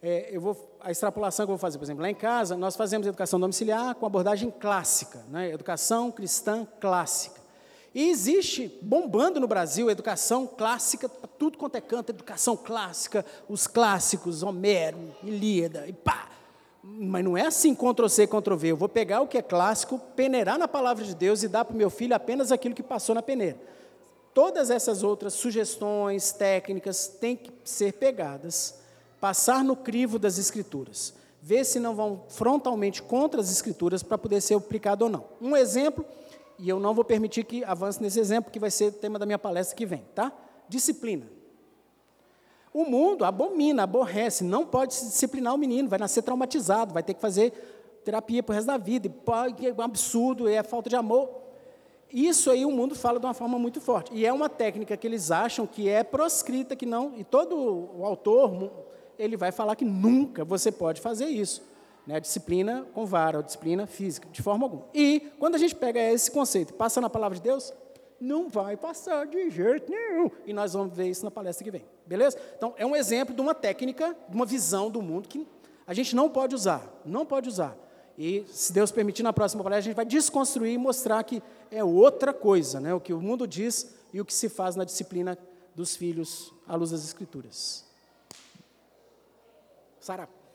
É, 0.01 0.35
eu 0.35 0.41
vou, 0.41 0.79
a 0.81 0.91
extrapolação 0.91 1.45
que 1.45 1.51
eu 1.51 1.57
vou 1.57 1.61
fazer, 1.61 1.77
por 1.77 1.85
exemplo, 1.85 2.01
lá 2.01 2.09
em 2.09 2.15
casa, 2.15 2.57
nós 2.57 2.77
fazemos 2.77 3.07
educação 3.07 3.39
domiciliar 3.39 3.95
com 3.95 4.07
abordagem 4.07 4.51
clássica, 4.51 5.23
né? 5.29 5.51
educação 5.51 6.11
cristã 6.11 6.67
clássica. 6.81 7.36
E 7.97 8.11
existe, 8.11 8.79
bombando 8.83 9.41
no 9.41 9.49
Brasil, 9.49 9.89
educação 9.89 10.47
clássica, 10.47 11.09
tudo 11.09 11.57
quanto 11.57 11.77
é 11.77 11.81
canto, 11.81 12.11
educação 12.11 12.55
clássica, 12.55 13.25
os 13.49 13.67
clássicos, 13.67 14.43
Homero, 14.43 14.99
Ilíada, 15.23 15.87
e 15.89 15.95
pá. 15.95 16.29
Mas 16.83 17.25
não 17.25 17.39
é 17.39 17.47
assim, 17.47 17.75
Ctrl-C, 17.75 18.27
Ctrl-V. 18.27 18.69
Eu 18.69 18.77
vou 18.77 18.87
pegar 18.87 19.23
o 19.23 19.27
que 19.27 19.39
é 19.39 19.43
clássico, 19.43 19.99
peneirar 20.15 20.59
na 20.59 20.69
palavra 20.69 21.03
de 21.03 21.15
Deus 21.15 21.43
e 21.43 21.49
dar 21.49 21.65
para 21.65 21.73
o 21.73 21.77
meu 21.79 21.89
filho 21.89 22.15
apenas 22.15 22.53
aquilo 22.53 22.75
que 22.75 22.83
passou 22.83 23.15
na 23.15 23.23
peneira. 23.23 23.59
Todas 24.35 24.69
essas 24.69 25.03
outras 25.03 25.33
sugestões, 25.33 26.33
técnicas, 26.33 27.09
têm 27.09 27.35
que 27.35 27.51
ser 27.65 27.95
pegadas, 27.95 28.75
passar 29.19 29.65
no 29.65 29.75
crivo 29.75 30.19
das 30.19 30.37
Escrituras. 30.37 31.15
Ver 31.41 31.65
se 31.65 31.81
não 31.81 31.95
vão 31.95 32.25
frontalmente 32.29 33.01
contra 33.01 33.41
as 33.41 33.51
Escrituras 33.51 34.03
para 34.03 34.19
poder 34.19 34.43
ser 34.43 34.53
aplicado 34.53 35.07
ou 35.07 35.11
não. 35.11 35.25
Um 35.41 35.57
exemplo 35.57 36.05
e 36.59 36.69
eu 36.69 36.81
não 36.81 36.95
vou 36.95 37.05
permitir 37.05 37.45
que 37.45 37.65
avance 37.65 38.03
nesse 38.03 38.19
exemplo, 38.19 38.51
que 38.51 38.59
vai 38.59 38.71
ser 38.71 38.87
o 38.87 38.93
tema 38.93 39.19
da 39.19 39.27
minha 39.27 39.39
palestra 39.39 39.77
que 39.77 39.87
vem, 39.87 40.05
tá? 40.15 40.33
Disciplina. 40.69 41.27
O 42.73 42.85
mundo 42.85 43.25
abomina, 43.25 43.85
aborrece, 43.85 44.45
não 44.45 44.67
pode 44.67 44.95
se 44.95 45.07
disciplinar 45.07 45.55
o 45.55 45.59
menino, 45.59 45.89
vai 45.89 45.99
nascer 45.99 46.23
traumatizado, 46.23 46.93
vai 46.93 47.03
ter 47.03 47.15
que 47.15 47.21
fazer 47.21 47.53
terapia 48.05 48.43
para 48.43 48.53
o 48.53 48.55
resto 48.55 48.67
da 48.67 48.77
vida, 48.77 49.09
e 49.59 49.67
é 49.67 49.73
um 49.73 49.83
absurdo, 49.83 50.49
é 50.49 50.63
falta 50.63 50.91
de 50.91 50.97
amor. 50.97 51.29
Isso 52.13 52.51
aí 52.51 52.65
o 52.65 52.71
mundo 52.71 52.95
fala 52.95 53.19
de 53.19 53.27
uma 53.27 53.35
forma 53.35 53.59
muito 53.59 53.81
forte. 53.81 54.15
E 54.15 54.25
é 54.25 54.33
uma 54.33 54.49
técnica 54.49 54.97
que 54.97 55.07
eles 55.07 55.31
acham 55.31 55.67
que 55.67 55.89
é 55.89 56.05
proscrita, 56.05 56.77
que 56.77 56.87
não. 56.87 57.15
E 57.17 57.25
todo 57.25 57.57
o 57.97 58.05
autor 58.05 58.71
ele 59.19 59.37
vai 59.37 59.51
falar 59.51 59.75
que 59.75 59.85
nunca 59.85 60.45
você 60.45 60.71
pode 60.71 61.01
fazer 61.01 61.27
isso. 61.27 61.63
Né? 62.07 62.21
Disciplina 62.21 62.87
com 62.95 63.05
vara, 63.05 63.39
ou 63.39 63.43
disciplina 63.43 63.87
física, 63.87 64.29
de 64.31 64.43
forma 64.43 64.65
alguma. 64.65 64.87
E 64.95 65.33
quando 65.39 65.57
a 65.57 65.59
gente 65.59 65.75
pega 65.75 66.01
esse 66.01 66.31
conceito 66.31 66.71
e 66.71 66.73
passa 66.73 67.01
na 67.01 67.11
palavra 67.11 67.37
de 67.37 67.43
Deus, 67.43 67.73
não 68.21 68.49
vai 68.49 68.77
passar 68.77 69.27
de 69.27 69.51
jeito 69.51 69.91
nenhum. 69.91 70.31
E 70.47 70.53
nós 70.53 70.73
vamos 70.73 70.97
ver 70.97 71.09
isso 71.09 71.25
na 71.25 71.31
palestra 71.31 71.65
que 71.65 71.71
vem. 71.71 71.85
Beleza? 72.07 72.39
Então, 72.57 72.75
é 72.77 72.87
um 72.87 72.95
exemplo 72.95 73.35
de 73.35 73.41
uma 73.41 73.55
técnica, 73.55 74.17
de 74.29 74.35
uma 74.35 74.47
visão 74.47 74.91
do 74.91 75.03
mundo 75.03 75.29
que 75.29 75.47
a 75.87 75.93
gente 75.93 76.15
não 76.15 76.29
pode 76.29 76.55
usar. 76.55 76.83
Não 77.05 77.27
pode 77.27 77.49
usar. 77.49 77.77
E, 78.17 78.47
se 78.49 78.73
Deus 78.73 78.91
permitir, 78.91 79.23
na 79.23 79.33
próxima 79.33 79.63
palestra, 79.63 79.81
a 79.81 79.89
gente 79.91 79.97
vai 79.97 80.07
desconstruir 80.07 80.73
e 80.73 80.79
mostrar 80.79 81.23
que 81.25 81.43
é 81.71 81.85
outra 81.85 82.33
coisa, 82.33 82.81
né? 82.81 82.95
o 82.95 83.01
que 83.01 83.13
o 83.13 83.21
mundo 83.21 83.47
diz 83.47 83.95
e 84.13 84.21
o 84.21 84.25
que 84.25 84.33
se 84.33 84.49
faz 84.49 84.75
na 84.75 84.85
disciplina 84.85 85.37
dos 85.75 85.95
filhos 85.95 86.53
à 86.67 86.75
luz 86.75 86.91
das 86.91 87.05
Escrituras. 87.05 87.85
Sara. 90.01 90.46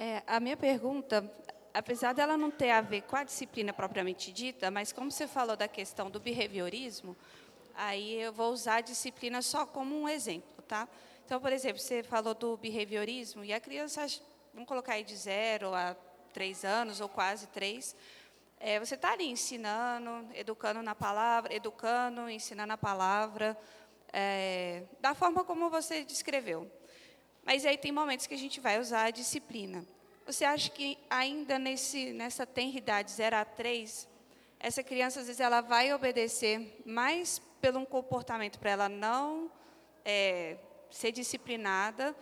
É, 0.00 0.22
a 0.28 0.38
minha 0.38 0.56
pergunta, 0.56 1.28
apesar 1.74 2.12
dela 2.12 2.36
não 2.36 2.52
ter 2.52 2.70
a 2.70 2.80
ver 2.80 3.02
com 3.02 3.16
a 3.16 3.24
disciplina 3.24 3.72
propriamente 3.72 4.30
dita, 4.30 4.70
mas 4.70 4.92
como 4.92 5.10
você 5.10 5.26
falou 5.26 5.56
da 5.56 5.66
questão 5.66 6.08
do 6.08 6.20
behaviorismo, 6.20 7.16
aí 7.74 8.20
eu 8.20 8.32
vou 8.32 8.52
usar 8.52 8.76
a 8.76 8.80
disciplina 8.80 9.42
só 9.42 9.66
como 9.66 10.00
um 10.00 10.08
exemplo, 10.08 10.62
tá? 10.68 10.88
Então, 11.26 11.40
por 11.40 11.52
exemplo, 11.52 11.80
você 11.80 12.04
falou 12.04 12.32
do 12.32 12.56
behaviorismo 12.56 13.44
e 13.44 13.52
a 13.52 13.58
criança, 13.58 14.06
vamos 14.54 14.68
colocar 14.68 14.92
aí 14.92 15.02
de 15.02 15.16
zero 15.16 15.74
a 15.74 15.96
três 16.32 16.64
anos 16.64 17.00
ou 17.00 17.08
quase 17.08 17.48
três, 17.48 17.96
é, 18.60 18.78
você 18.78 18.94
está 18.94 19.14
ali 19.14 19.28
ensinando, 19.28 20.28
educando 20.32 20.80
na 20.80 20.94
palavra, 20.94 21.52
educando, 21.52 22.30
ensinando 22.30 22.72
a 22.72 22.78
palavra, 22.78 23.58
é, 24.12 24.84
da 25.00 25.12
forma 25.12 25.42
como 25.42 25.68
você 25.68 26.04
descreveu. 26.04 26.70
Mas 27.48 27.64
aí 27.64 27.78
tem 27.78 27.90
momentos 27.90 28.26
que 28.26 28.34
a 28.34 28.38
gente 28.38 28.60
vai 28.60 28.78
usar 28.78 29.04
a 29.04 29.10
disciplina. 29.10 29.82
Você 30.26 30.44
acha 30.44 30.70
que 30.70 30.98
ainda 31.08 31.58
nesse, 31.58 32.12
nessa 32.12 32.44
tenridade 32.44 33.10
0 33.10 33.36
a 33.36 33.42
3, 33.42 34.06
essa 34.60 34.82
criança, 34.82 35.20
às 35.20 35.28
vezes, 35.28 35.40
ela 35.40 35.62
vai 35.62 35.90
obedecer 35.94 36.78
mais 36.84 37.40
pelo 37.58 37.78
um 37.78 37.86
comportamento 37.86 38.58
para 38.58 38.72
ela 38.72 38.88
não 38.90 39.50
é, 40.04 40.58
ser 40.90 41.10
disciplinada, 41.10 42.14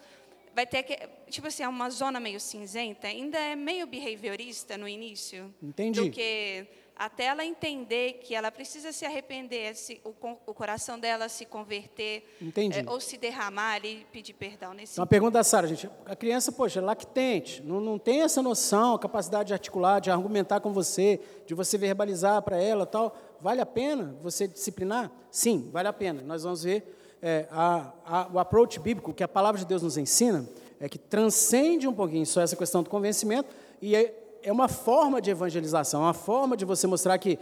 vai 0.55 0.65
ter 0.65 0.85
que, 0.85 0.97
tipo 1.29 1.49
assim, 1.49 1.65
é 1.65 1.69
uma 1.69 1.91
zona 1.91 2.21
meio 2.21 2.39
cinzenta, 2.39 3.09
ainda 3.09 3.37
é 3.37 3.57
meio 3.57 3.85
behaviorista 3.85 4.79
no 4.79 4.87
início. 4.87 5.53
Entendi. 5.61 6.03
Do 6.03 6.09
que 6.09 6.69
até 6.97 7.27
ela 7.27 7.45
entender 7.45 8.15
que 8.15 8.35
ela 8.35 8.51
precisa 8.51 8.91
se 8.91 9.05
arrepender, 9.05 9.77
se, 9.77 10.01
o, 10.03 10.15
o, 10.47 10.55
coração 10.55 10.99
dela 10.99 11.29
se 11.29 11.45
converter, 11.45 12.25
é, 12.41 12.91
ou 12.91 13.01
se 13.01 13.19
derramar 13.19 13.85
e 13.85 14.07
pedir 14.11 14.33
perdão. 14.33 14.73
Nesse 14.73 14.95
então, 14.95 15.03
uma 15.03 15.07
pergunta 15.07 15.33
da 15.33 15.45
Sara, 15.45 15.67
gente. 15.67 15.91
A 16.07 16.17
criança, 16.17 16.51
poxa, 16.51 16.81
é 16.81 16.83
lactente, 16.83 17.63
não, 17.63 17.81
não 17.81 17.99
tem 17.99 18.23
essa 18.23 18.43
noção, 18.43 18.97
capacidade 18.99 19.49
de 19.49 19.53
articular, 19.53 20.01
de 20.01 20.11
argumentar 20.11 20.61
com 20.61 20.73
você, 20.73 21.21
de 21.47 21.55
você 21.55 21.77
verbalizar 21.77 22.41
para 22.43 22.57
ela 22.61 22.87
tal. 22.87 23.15
Vale 23.41 23.61
a 23.61 23.67
pena 23.67 24.17
você 24.23 24.49
disciplinar? 24.49 25.13
Sim, 25.31 25.69
vale 25.71 25.89
a 25.89 25.93
pena. 25.93 26.23
Nós 26.23 26.45
vamos 26.45 26.63
ver 26.63 26.97
é, 27.21 27.47
a, 27.51 27.93
a, 28.05 28.29
o 28.33 28.39
approach 28.39 28.81
bíblico 28.81 29.13
que 29.13 29.23
a 29.23 29.29
palavra 29.29 29.59
de 29.59 29.67
Deus 29.67 29.83
nos 29.83 29.99
ensina, 29.99 30.49
é 30.79 30.89
que 30.89 30.99
transcende 30.99 31.89
um 31.89 31.93
pouquinho 31.93 32.27
só 32.27 32.41
essa 32.41 32.57
questão 32.57 32.83
do 32.83 32.91
convencimento 32.91 33.55
e 33.81 33.97
é, 33.97 34.26
é 34.47 34.53
uma 34.53 34.69
forma 34.69 35.21
de 35.21 35.29
evangelização, 35.29 36.03
uma 36.03 36.15
forma 36.15 36.57
de 36.57 36.65
você 36.65 36.87
mostrar 36.87 37.19
que 37.19 37.37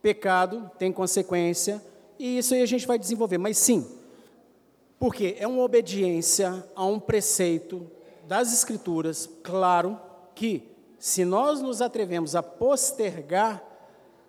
pecado 0.00 0.70
tem 0.78 0.92
consequência, 0.92 1.82
e 2.16 2.38
isso 2.38 2.54
aí 2.54 2.62
a 2.62 2.66
gente 2.66 2.86
vai 2.86 2.96
desenvolver. 2.96 3.36
Mas 3.36 3.58
sim, 3.58 3.84
porque 4.96 5.34
é 5.40 5.46
uma 5.48 5.60
obediência 5.60 6.64
a 6.76 6.84
um 6.84 7.00
preceito 7.00 7.90
das 8.28 8.52
Escrituras, 8.52 9.28
claro 9.42 9.98
que 10.36 10.62
se 11.00 11.24
nós 11.24 11.60
nos 11.60 11.82
atrevemos 11.82 12.36
a 12.36 12.44
postergar, 12.44 13.60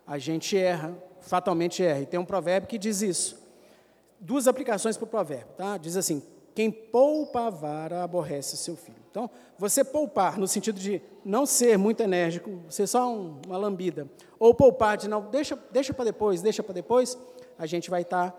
a 0.08 0.18
gente 0.18 0.58
erra, 0.58 0.98
fatalmente 1.22 1.84
erra. 1.84 2.00
E 2.00 2.06
tem 2.08 2.20
um 2.20 2.26
provérbio 2.26 2.68
que 2.68 2.80
diz 2.80 3.04
isso. 3.04 3.40
Duas 4.20 4.48
aplicações 4.48 4.98
para 4.98 5.06
o 5.06 5.08
provérbio, 5.08 5.54
tá? 5.56 5.78
Diz 5.78 5.96
assim: 5.96 6.24
quem 6.60 6.70
poupa 6.70 7.48
a 7.48 7.50
vara 7.50 8.04
aborrece 8.04 8.58
seu 8.58 8.76
filho. 8.76 8.98
Então, 9.10 9.30
você 9.58 9.82
poupar 9.82 10.38
no 10.38 10.46
sentido 10.46 10.78
de 10.78 11.02
não 11.24 11.46
ser 11.46 11.78
muito 11.78 12.04
enérgico, 12.04 12.52
ser 12.68 12.86
só 12.86 13.10
um, 13.10 13.40
uma 13.48 13.58
lambida, 13.58 14.10
ou 14.38 14.54
poupar 14.54 14.98
de 14.98 15.08
não, 15.08 15.22
deixa, 15.22 15.58
deixa 15.72 15.94
para 15.94 16.04
depois, 16.04 16.42
deixa 16.42 16.62
para 16.62 16.74
depois, 16.74 17.18
a 17.58 17.66
gente 17.66 17.90
vai 17.90 18.02
estar 18.02 18.32
tá, 18.32 18.38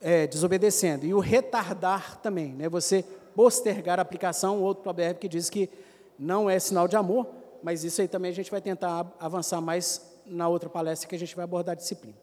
é, 0.00 0.26
desobedecendo. 0.26 1.06
E 1.06 1.14
o 1.14 1.20
retardar 1.20 2.18
também, 2.18 2.48
né? 2.54 2.68
você 2.68 3.04
postergar 3.36 4.00
a 4.00 4.02
aplicação, 4.02 4.60
outro 4.60 4.82
provérbio 4.82 5.20
que 5.20 5.28
diz 5.28 5.48
que 5.48 5.70
não 6.18 6.50
é 6.50 6.58
sinal 6.58 6.88
de 6.88 6.96
amor, 6.96 7.28
mas 7.62 7.84
isso 7.84 8.00
aí 8.00 8.08
também 8.08 8.32
a 8.32 8.34
gente 8.34 8.50
vai 8.50 8.60
tentar 8.60 9.14
avançar 9.20 9.60
mais 9.60 10.04
na 10.26 10.48
outra 10.48 10.68
palestra 10.68 11.08
que 11.08 11.14
a 11.14 11.18
gente 11.20 11.36
vai 11.36 11.44
abordar 11.44 11.74
a 11.74 11.76
disciplina. 11.76 12.18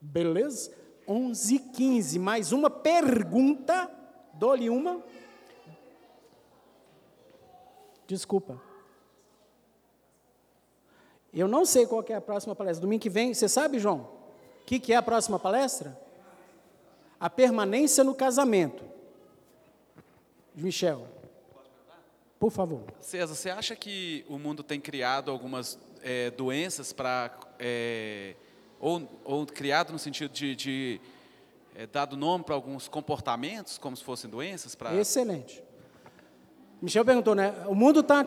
Beleza? 0.00 0.72
11 1.06 1.58
15, 1.58 2.18
mais 2.18 2.50
uma 2.50 2.70
pergunta, 2.70 3.90
dou-lhe 4.34 4.68
uma. 4.68 5.02
Desculpa. 8.06 8.60
Eu 11.32 11.48
não 11.48 11.64
sei 11.64 11.86
qual 11.86 12.04
é 12.08 12.14
a 12.14 12.20
próxima 12.20 12.54
palestra. 12.54 12.82
Domingo 12.82 13.02
que 13.02 13.08
vem, 13.08 13.32
você 13.32 13.48
sabe, 13.48 13.78
João? 13.78 14.00
O 14.60 14.64
que, 14.66 14.78
que 14.78 14.92
é 14.92 14.96
a 14.96 15.02
próxima 15.02 15.38
palestra? 15.38 15.98
A 17.18 17.30
permanência 17.30 18.04
no 18.04 18.14
casamento. 18.14 18.84
Michel. 20.54 21.06
Por 22.38 22.50
favor. 22.50 22.82
César, 23.00 23.34
você 23.34 23.50
acha 23.50 23.74
que 23.74 24.24
o 24.28 24.38
mundo 24.38 24.62
tem 24.62 24.80
criado 24.80 25.30
algumas 25.30 25.78
é, 26.02 26.30
doenças 26.30 26.92
para. 26.92 27.30
É, 27.58 28.34
ou, 28.78 29.08
ou, 29.24 29.46
criado 29.46 29.92
no 29.92 29.98
sentido 29.98 30.32
de, 30.32 30.56
de 30.56 31.00
é, 31.74 31.86
dado 31.86 32.16
nome 32.16 32.44
para 32.44 32.54
alguns 32.54 32.88
comportamentos, 32.88 33.78
como 33.78 33.96
se 33.96 34.04
fossem 34.04 34.30
doenças? 34.30 34.74
Pra... 34.74 34.94
Excelente. 34.94 35.62
Michel 36.80 37.04
perguntou, 37.04 37.34
né? 37.34 37.54
O 37.68 37.74
mundo 37.74 38.00
está 38.00 38.26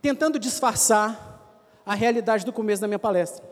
tentando 0.00 0.38
disfarçar 0.38 1.80
a 1.84 1.94
realidade 1.94 2.44
do 2.44 2.52
começo 2.52 2.80
da 2.80 2.86
minha 2.86 2.98
palestra. 2.98 3.44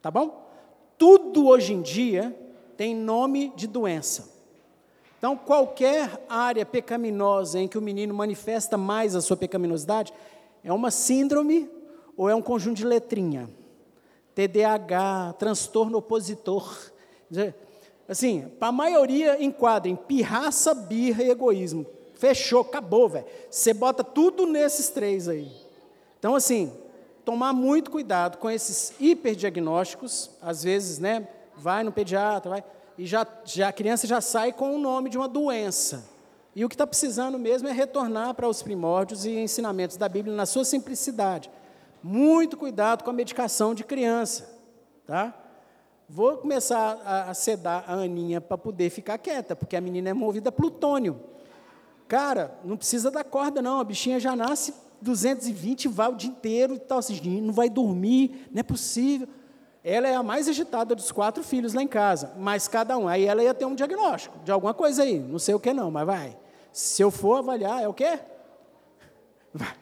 Tá 0.00 0.10
bom? 0.10 0.50
Tudo 0.96 1.46
hoje 1.46 1.74
em 1.74 1.82
dia 1.82 2.36
tem 2.76 2.94
nome 2.94 3.52
de 3.54 3.66
doença. 3.66 4.30
Então, 5.18 5.36
qualquer 5.36 6.24
área 6.30 6.64
pecaminosa 6.64 7.60
em 7.60 7.68
que 7.68 7.76
o 7.76 7.82
menino 7.82 8.14
manifesta 8.14 8.78
mais 8.78 9.14
a 9.14 9.20
sua 9.20 9.36
pecaminosidade 9.36 10.14
é 10.64 10.72
uma 10.72 10.90
síndrome 10.90 11.70
ou 12.16 12.28
é 12.30 12.34
um 12.34 12.40
conjunto 12.40 12.78
de 12.78 12.86
letrinha. 12.86 13.50
TDAH, 14.34 15.34
transtorno 15.38 15.98
opositor. 15.98 16.90
Assim, 18.08 18.50
para 18.58 18.68
a 18.68 18.72
maioria 18.72 19.42
enquadra 19.42 19.88
em 19.88 19.96
pirraça, 19.96 20.74
birra 20.74 21.22
e 21.22 21.30
egoísmo. 21.30 21.86
Fechou, 22.14 22.62
acabou, 22.62 23.08
velho. 23.08 23.24
Você 23.50 23.72
bota 23.72 24.02
tudo 24.04 24.46
nesses 24.46 24.88
três 24.88 25.28
aí. 25.28 25.50
Então, 26.18 26.34
assim, 26.34 26.72
tomar 27.24 27.52
muito 27.52 27.90
cuidado 27.90 28.38
com 28.38 28.50
esses 28.50 28.92
hiperdiagnósticos, 29.00 30.30
às 30.42 30.62
vezes, 30.64 30.98
né, 30.98 31.28
vai 31.56 31.84
no 31.84 31.92
pediatra, 31.92 32.50
vai, 32.50 32.64
e 32.98 33.06
já, 33.06 33.26
já 33.44 33.68
a 33.68 33.72
criança 33.72 34.06
já 34.06 34.20
sai 34.20 34.52
com 34.52 34.74
o 34.74 34.78
nome 34.78 35.08
de 35.08 35.16
uma 35.16 35.28
doença. 35.28 36.04
E 36.54 36.64
o 36.64 36.68
que 36.68 36.74
está 36.74 36.86
precisando 36.86 37.38
mesmo 37.38 37.68
é 37.68 37.72
retornar 37.72 38.34
para 38.34 38.48
os 38.48 38.62
primórdios 38.62 39.24
e 39.24 39.30
ensinamentos 39.30 39.96
da 39.96 40.08
Bíblia 40.08 40.34
na 40.34 40.44
sua 40.44 40.64
simplicidade. 40.64 41.50
Muito 42.02 42.56
cuidado 42.56 43.04
com 43.04 43.10
a 43.10 43.14
medicação 43.14 43.74
de 43.74 43.84
criança, 43.84 44.50
tá? 45.06 45.34
Vou 46.12 46.36
começar 46.38 47.00
a, 47.04 47.30
a 47.30 47.34
sedar 47.34 47.84
a 47.86 47.92
Aninha 47.92 48.40
para 48.40 48.58
poder 48.58 48.90
ficar 48.90 49.16
quieta, 49.16 49.54
porque 49.54 49.76
a 49.76 49.80
menina 49.80 50.10
é 50.10 50.12
movida 50.12 50.48
a 50.48 50.52
plutônio. 50.52 51.20
Cara, 52.08 52.58
não 52.64 52.76
precisa 52.76 53.12
dar 53.12 53.22
corda, 53.22 53.62
não. 53.62 53.78
A 53.78 53.84
bichinha 53.84 54.18
já 54.18 54.34
nasce 54.34 54.74
220, 55.00 55.86
vai 55.86 56.10
o 56.10 56.16
dia 56.16 56.28
inteiro 56.28 56.74
e 56.74 56.80
tal, 56.80 56.98
assim, 56.98 57.40
não 57.40 57.54
vai 57.54 57.70
dormir, 57.70 58.48
não 58.50 58.58
é 58.58 58.62
possível. 58.64 59.28
Ela 59.84 60.08
é 60.08 60.16
a 60.16 60.22
mais 60.22 60.48
agitada 60.48 60.96
dos 60.96 61.12
quatro 61.12 61.44
filhos 61.44 61.74
lá 61.74 61.80
em 61.80 61.86
casa, 61.86 62.32
mas 62.36 62.66
cada 62.66 62.98
um. 62.98 63.06
Aí 63.06 63.24
ela 63.24 63.44
ia 63.44 63.54
ter 63.54 63.64
um 63.64 63.76
diagnóstico 63.76 64.36
de 64.40 64.50
alguma 64.50 64.74
coisa 64.74 65.04
aí, 65.04 65.16
não 65.16 65.38
sei 65.38 65.54
o 65.54 65.60
que 65.60 65.72
não, 65.72 65.92
mas 65.92 66.04
vai. 66.04 66.36
Se 66.72 67.00
eu 67.00 67.12
for 67.12 67.36
avaliar, 67.36 67.84
é 67.84 67.86
o 67.86 67.94
quê? 67.94 68.18
Vai, 69.54 69.74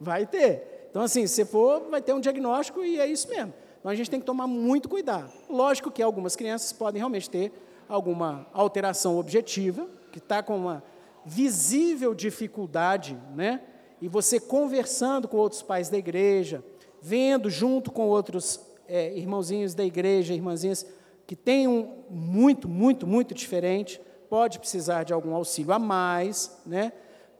vai 0.00 0.26
ter. 0.26 0.88
Então, 0.88 1.02
assim, 1.02 1.26
se 1.26 1.44
for, 1.44 1.82
vai 1.90 2.00
ter 2.00 2.14
um 2.14 2.20
diagnóstico 2.20 2.82
e 2.82 2.98
é 2.98 3.06
isso 3.06 3.28
mesmo. 3.28 3.52
Então, 3.86 3.92
a 3.92 3.96
gente 3.96 4.10
tem 4.10 4.18
que 4.18 4.26
tomar 4.26 4.48
muito 4.48 4.88
cuidado. 4.88 5.30
Lógico 5.48 5.92
que 5.92 6.02
algumas 6.02 6.34
crianças 6.34 6.72
podem 6.72 6.98
realmente 6.98 7.30
ter 7.30 7.52
alguma 7.88 8.44
alteração 8.52 9.16
objetiva, 9.16 9.86
que 10.10 10.18
está 10.18 10.42
com 10.42 10.56
uma 10.56 10.82
visível 11.24 12.12
dificuldade, 12.12 13.16
né? 13.32 13.60
E 14.02 14.08
você 14.08 14.40
conversando 14.40 15.28
com 15.28 15.36
outros 15.36 15.62
pais 15.62 15.88
da 15.88 15.96
igreja, 15.96 16.64
vendo 17.00 17.48
junto 17.48 17.92
com 17.92 18.08
outros 18.08 18.58
é, 18.88 19.16
irmãozinhos 19.16 19.72
da 19.72 19.84
igreja, 19.84 20.34
irmãzinhas 20.34 20.84
que 21.24 21.36
têm 21.36 21.68
um 21.68 22.02
muito, 22.10 22.68
muito, 22.68 23.06
muito 23.06 23.32
diferente, 23.34 24.00
pode 24.28 24.58
precisar 24.58 25.04
de 25.04 25.12
algum 25.12 25.32
auxílio 25.32 25.72
a 25.72 25.78
mais, 25.78 26.60
né? 26.66 26.92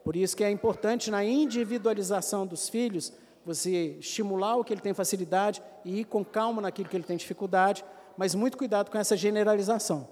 Por 0.04 0.14
isso 0.14 0.36
que 0.36 0.44
é 0.44 0.50
importante 0.52 1.10
na 1.10 1.24
individualização 1.24 2.46
dos 2.46 2.68
filhos 2.68 3.12
você 3.46 3.96
estimular 4.00 4.56
o 4.56 4.64
que 4.64 4.74
ele 4.74 4.80
tem 4.80 4.92
facilidade 4.92 5.62
e 5.84 6.00
ir 6.00 6.04
com 6.04 6.24
calma 6.24 6.60
naquilo 6.60 6.88
que 6.88 6.96
ele 6.96 7.04
tem 7.04 7.16
dificuldade, 7.16 7.84
mas 8.16 8.34
muito 8.34 8.58
cuidado 8.58 8.90
com 8.90 8.98
essa 8.98 9.16
generalização. 9.16 10.08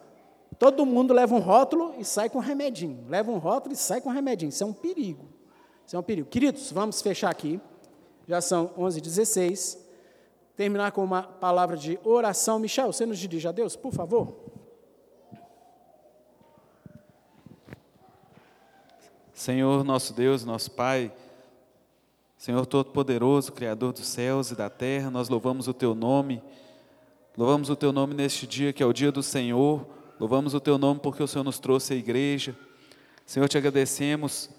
Todo 0.56 0.86
mundo 0.86 1.12
leva 1.12 1.34
um 1.34 1.40
rótulo 1.40 1.96
e 1.98 2.04
sai 2.04 2.30
com 2.30 2.38
um 2.38 2.40
remedinho. 2.40 3.04
Leva 3.08 3.32
um 3.32 3.38
rótulo 3.38 3.74
e 3.74 3.76
sai 3.76 4.00
com 4.00 4.08
um 4.08 4.12
remedinho. 4.12 4.50
Isso 4.50 4.62
é 4.62 4.66
um 4.66 4.72
perigo. 4.72 5.28
Isso 5.84 5.96
é 5.96 5.98
um 5.98 6.02
perigo. 6.02 6.28
Queridos, 6.28 6.70
vamos 6.70 7.02
fechar 7.02 7.28
aqui. 7.28 7.60
Já 8.28 8.40
são 8.40 8.68
11h16. 8.78 9.78
Terminar 10.56 10.92
com 10.92 11.02
uma 11.02 11.24
palavra 11.24 11.76
de 11.76 11.98
oração. 12.04 12.60
Michel, 12.60 12.92
você 12.92 13.04
nos 13.04 13.18
dirige 13.18 13.48
a 13.48 13.52
Deus, 13.52 13.74
por 13.74 13.92
favor. 13.92 14.32
Senhor, 19.32 19.82
nosso 19.82 20.14
Deus, 20.14 20.44
nosso 20.44 20.70
Pai, 20.70 21.12
Senhor 22.44 22.66
Todo-Poderoso, 22.66 23.52
Criador 23.52 23.94
dos 23.94 24.06
céus 24.06 24.50
e 24.50 24.54
da 24.54 24.68
terra, 24.68 25.10
nós 25.10 25.30
louvamos 25.30 25.66
o 25.66 25.72
Teu 25.72 25.94
nome. 25.94 26.42
Louvamos 27.38 27.70
o 27.70 27.74
Teu 27.74 27.90
nome 27.90 28.12
neste 28.12 28.46
dia, 28.46 28.70
que 28.70 28.82
é 28.82 28.86
o 28.86 28.92
dia 28.92 29.10
do 29.10 29.22
Senhor. 29.22 29.86
Louvamos 30.20 30.52
o 30.52 30.60
Teu 30.60 30.76
nome 30.76 31.00
porque 31.00 31.22
o 31.22 31.26
Senhor 31.26 31.42
nos 31.42 31.58
trouxe 31.58 31.94
a 31.94 31.96
igreja. 31.96 32.54
Senhor, 33.24 33.48
te 33.48 33.56
agradecemos 33.56 34.50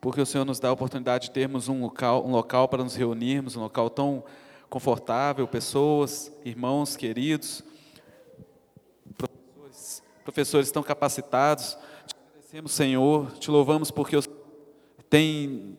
porque 0.00 0.22
o 0.22 0.24
Senhor 0.24 0.46
nos 0.46 0.58
dá 0.58 0.70
a 0.70 0.72
oportunidade 0.72 1.26
de 1.26 1.32
termos 1.32 1.68
um 1.68 1.82
local, 1.82 2.26
um 2.26 2.30
local 2.30 2.66
para 2.66 2.82
nos 2.82 2.94
reunirmos, 2.94 3.56
um 3.56 3.60
local 3.60 3.90
tão 3.90 4.24
confortável, 4.70 5.46
pessoas, 5.46 6.32
irmãos 6.46 6.96
queridos, 6.96 7.62
professores, 9.18 10.02
professores 10.24 10.70
tão 10.70 10.82
capacitados. 10.82 11.76
Te 12.06 12.16
agradecemos, 12.16 12.72
Senhor, 12.72 13.32
te 13.32 13.50
louvamos 13.50 13.90
porque 13.90 14.16
o 14.16 14.22
Senhor 14.22 14.38
tem 15.10 15.76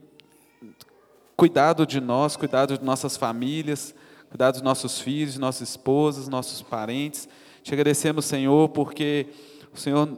cuidado 1.35 1.85
de 1.85 1.99
nós, 1.99 2.35
cuidado 2.35 2.77
de 2.77 2.83
nossas 2.83 3.17
famílias, 3.17 3.93
cuidado 4.29 4.53
dos 4.53 4.61
nossos 4.61 4.99
filhos, 4.99 5.37
nossas 5.37 5.69
esposas, 5.69 6.27
nossos 6.27 6.61
parentes. 6.61 7.27
Te 7.61 7.73
agradecemos, 7.73 8.25
Senhor, 8.25 8.69
porque 8.69 9.27
o 9.73 9.77
Senhor 9.77 10.17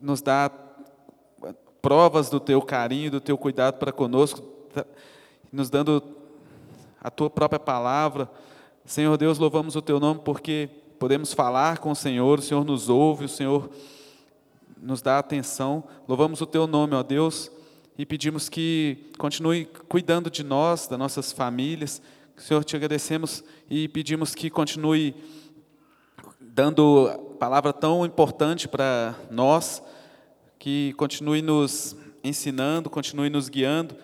nos 0.00 0.22
dá 0.22 0.50
provas 1.80 2.30
do 2.30 2.38
teu 2.38 2.62
carinho, 2.62 3.10
do 3.10 3.20
teu 3.20 3.36
cuidado 3.36 3.78
para 3.78 3.90
conosco, 3.90 4.42
nos 5.52 5.68
dando 5.68 6.02
a 7.00 7.10
tua 7.10 7.28
própria 7.28 7.58
palavra. 7.58 8.30
Senhor 8.84 9.16
Deus, 9.16 9.38
louvamos 9.38 9.74
o 9.74 9.82
teu 9.82 9.98
nome 9.98 10.20
porque 10.24 10.68
podemos 10.98 11.32
falar 11.32 11.78
com 11.78 11.90
o 11.90 11.96
Senhor, 11.96 12.38
o 12.38 12.42
Senhor 12.42 12.64
nos 12.64 12.88
ouve, 12.88 13.24
o 13.24 13.28
Senhor 13.28 13.68
nos 14.80 15.02
dá 15.02 15.18
atenção. 15.18 15.82
Louvamos 16.06 16.40
o 16.40 16.46
teu 16.46 16.66
nome, 16.66 16.94
ó 16.94 17.02
Deus, 17.02 17.50
e 17.96 18.06
pedimos 18.06 18.48
que 18.48 19.10
continue 19.18 19.66
cuidando 19.88 20.30
de 20.30 20.42
nós, 20.42 20.86
das 20.86 20.98
nossas 20.98 21.32
famílias. 21.32 22.00
Senhor, 22.36 22.64
te 22.64 22.74
agradecemos 22.74 23.44
e 23.68 23.88
pedimos 23.88 24.34
que 24.34 24.48
continue 24.48 25.14
dando 26.40 27.36
palavra 27.38 27.72
tão 27.72 28.04
importante 28.04 28.66
para 28.66 29.14
nós, 29.30 29.82
que 30.58 30.92
continue 30.94 31.42
nos 31.42 31.96
ensinando, 32.24 32.88
continue 32.88 33.28
nos 33.28 33.48
guiando, 33.48 33.96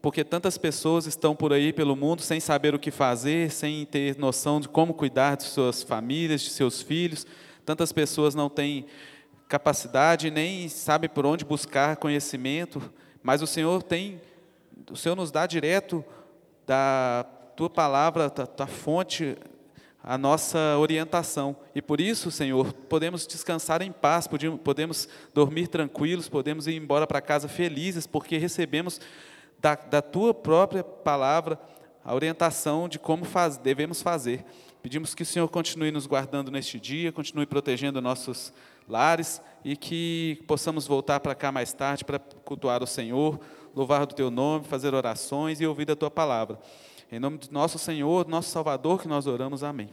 porque 0.00 0.22
tantas 0.22 0.56
pessoas 0.58 1.06
estão 1.06 1.34
por 1.34 1.52
aí 1.52 1.72
pelo 1.72 1.96
mundo 1.96 2.22
sem 2.22 2.40
saber 2.40 2.74
o 2.74 2.78
que 2.78 2.90
fazer, 2.90 3.50
sem 3.50 3.84
ter 3.86 4.18
noção 4.18 4.60
de 4.60 4.68
como 4.68 4.94
cuidar 4.94 5.36
de 5.36 5.44
suas 5.44 5.82
famílias, 5.82 6.42
de 6.42 6.50
seus 6.50 6.82
filhos. 6.82 7.26
Tantas 7.64 7.92
pessoas 7.92 8.34
não 8.34 8.48
têm 8.48 8.86
capacidade 9.48 10.30
nem 10.30 10.68
sabem 10.68 11.08
por 11.08 11.24
onde 11.24 11.44
buscar 11.44 11.96
conhecimento, 11.96 12.82
mas 13.24 13.40
o 13.40 13.46
Senhor 13.46 13.82
tem, 13.82 14.20
o 14.90 14.96
Senhor 14.96 15.16
nos 15.16 15.30
dá 15.30 15.46
direto 15.46 16.04
da 16.66 17.24
tua 17.56 17.70
palavra, 17.70 18.28
da, 18.28 18.44
da 18.44 18.66
fonte 18.66 19.34
a 20.02 20.18
nossa 20.18 20.76
orientação. 20.78 21.56
E 21.74 21.80
por 21.80 22.02
isso, 22.02 22.30
Senhor, 22.30 22.74
podemos 22.74 23.26
descansar 23.26 23.80
em 23.80 23.90
paz, 23.90 24.28
podemos 24.62 25.08
dormir 25.32 25.68
tranquilos, 25.68 26.28
podemos 26.28 26.66
ir 26.66 26.74
embora 26.74 27.06
para 27.06 27.22
casa 27.22 27.48
felizes, 27.48 28.06
porque 28.06 28.36
recebemos 28.36 29.00
da, 29.58 29.74
da 29.74 30.02
tua 30.02 30.34
própria 30.34 30.84
palavra 30.84 31.58
a 32.04 32.14
orientação 32.14 32.86
de 32.90 32.98
como 32.98 33.24
faz, 33.24 33.56
devemos 33.56 34.02
fazer. 34.02 34.44
Pedimos 34.82 35.14
que 35.14 35.22
o 35.22 35.26
Senhor 35.26 35.48
continue 35.48 35.90
nos 35.90 36.06
guardando 36.06 36.50
neste 36.50 36.78
dia, 36.78 37.10
continue 37.10 37.46
protegendo 37.46 38.02
nossos 38.02 38.52
lares 38.88 39.40
e 39.64 39.76
que 39.76 40.42
possamos 40.46 40.86
voltar 40.86 41.20
para 41.20 41.34
cá 41.34 41.50
mais 41.50 41.72
tarde 41.72 42.04
para 42.04 42.18
cultuar 42.18 42.82
o 42.82 42.86
Senhor, 42.86 43.40
louvar 43.74 44.06
do 44.06 44.14
teu 44.14 44.30
nome, 44.30 44.64
fazer 44.64 44.94
orações 44.94 45.60
e 45.60 45.66
ouvir 45.66 45.90
a 45.90 45.96
tua 45.96 46.10
palavra. 46.10 46.58
Em 47.10 47.18
nome 47.18 47.38
do 47.38 47.50
nosso 47.50 47.78
Senhor, 47.78 48.26
nosso 48.28 48.50
Salvador, 48.50 49.00
que 49.00 49.08
nós 49.08 49.26
oramos. 49.26 49.62
Amém. 49.62 49.90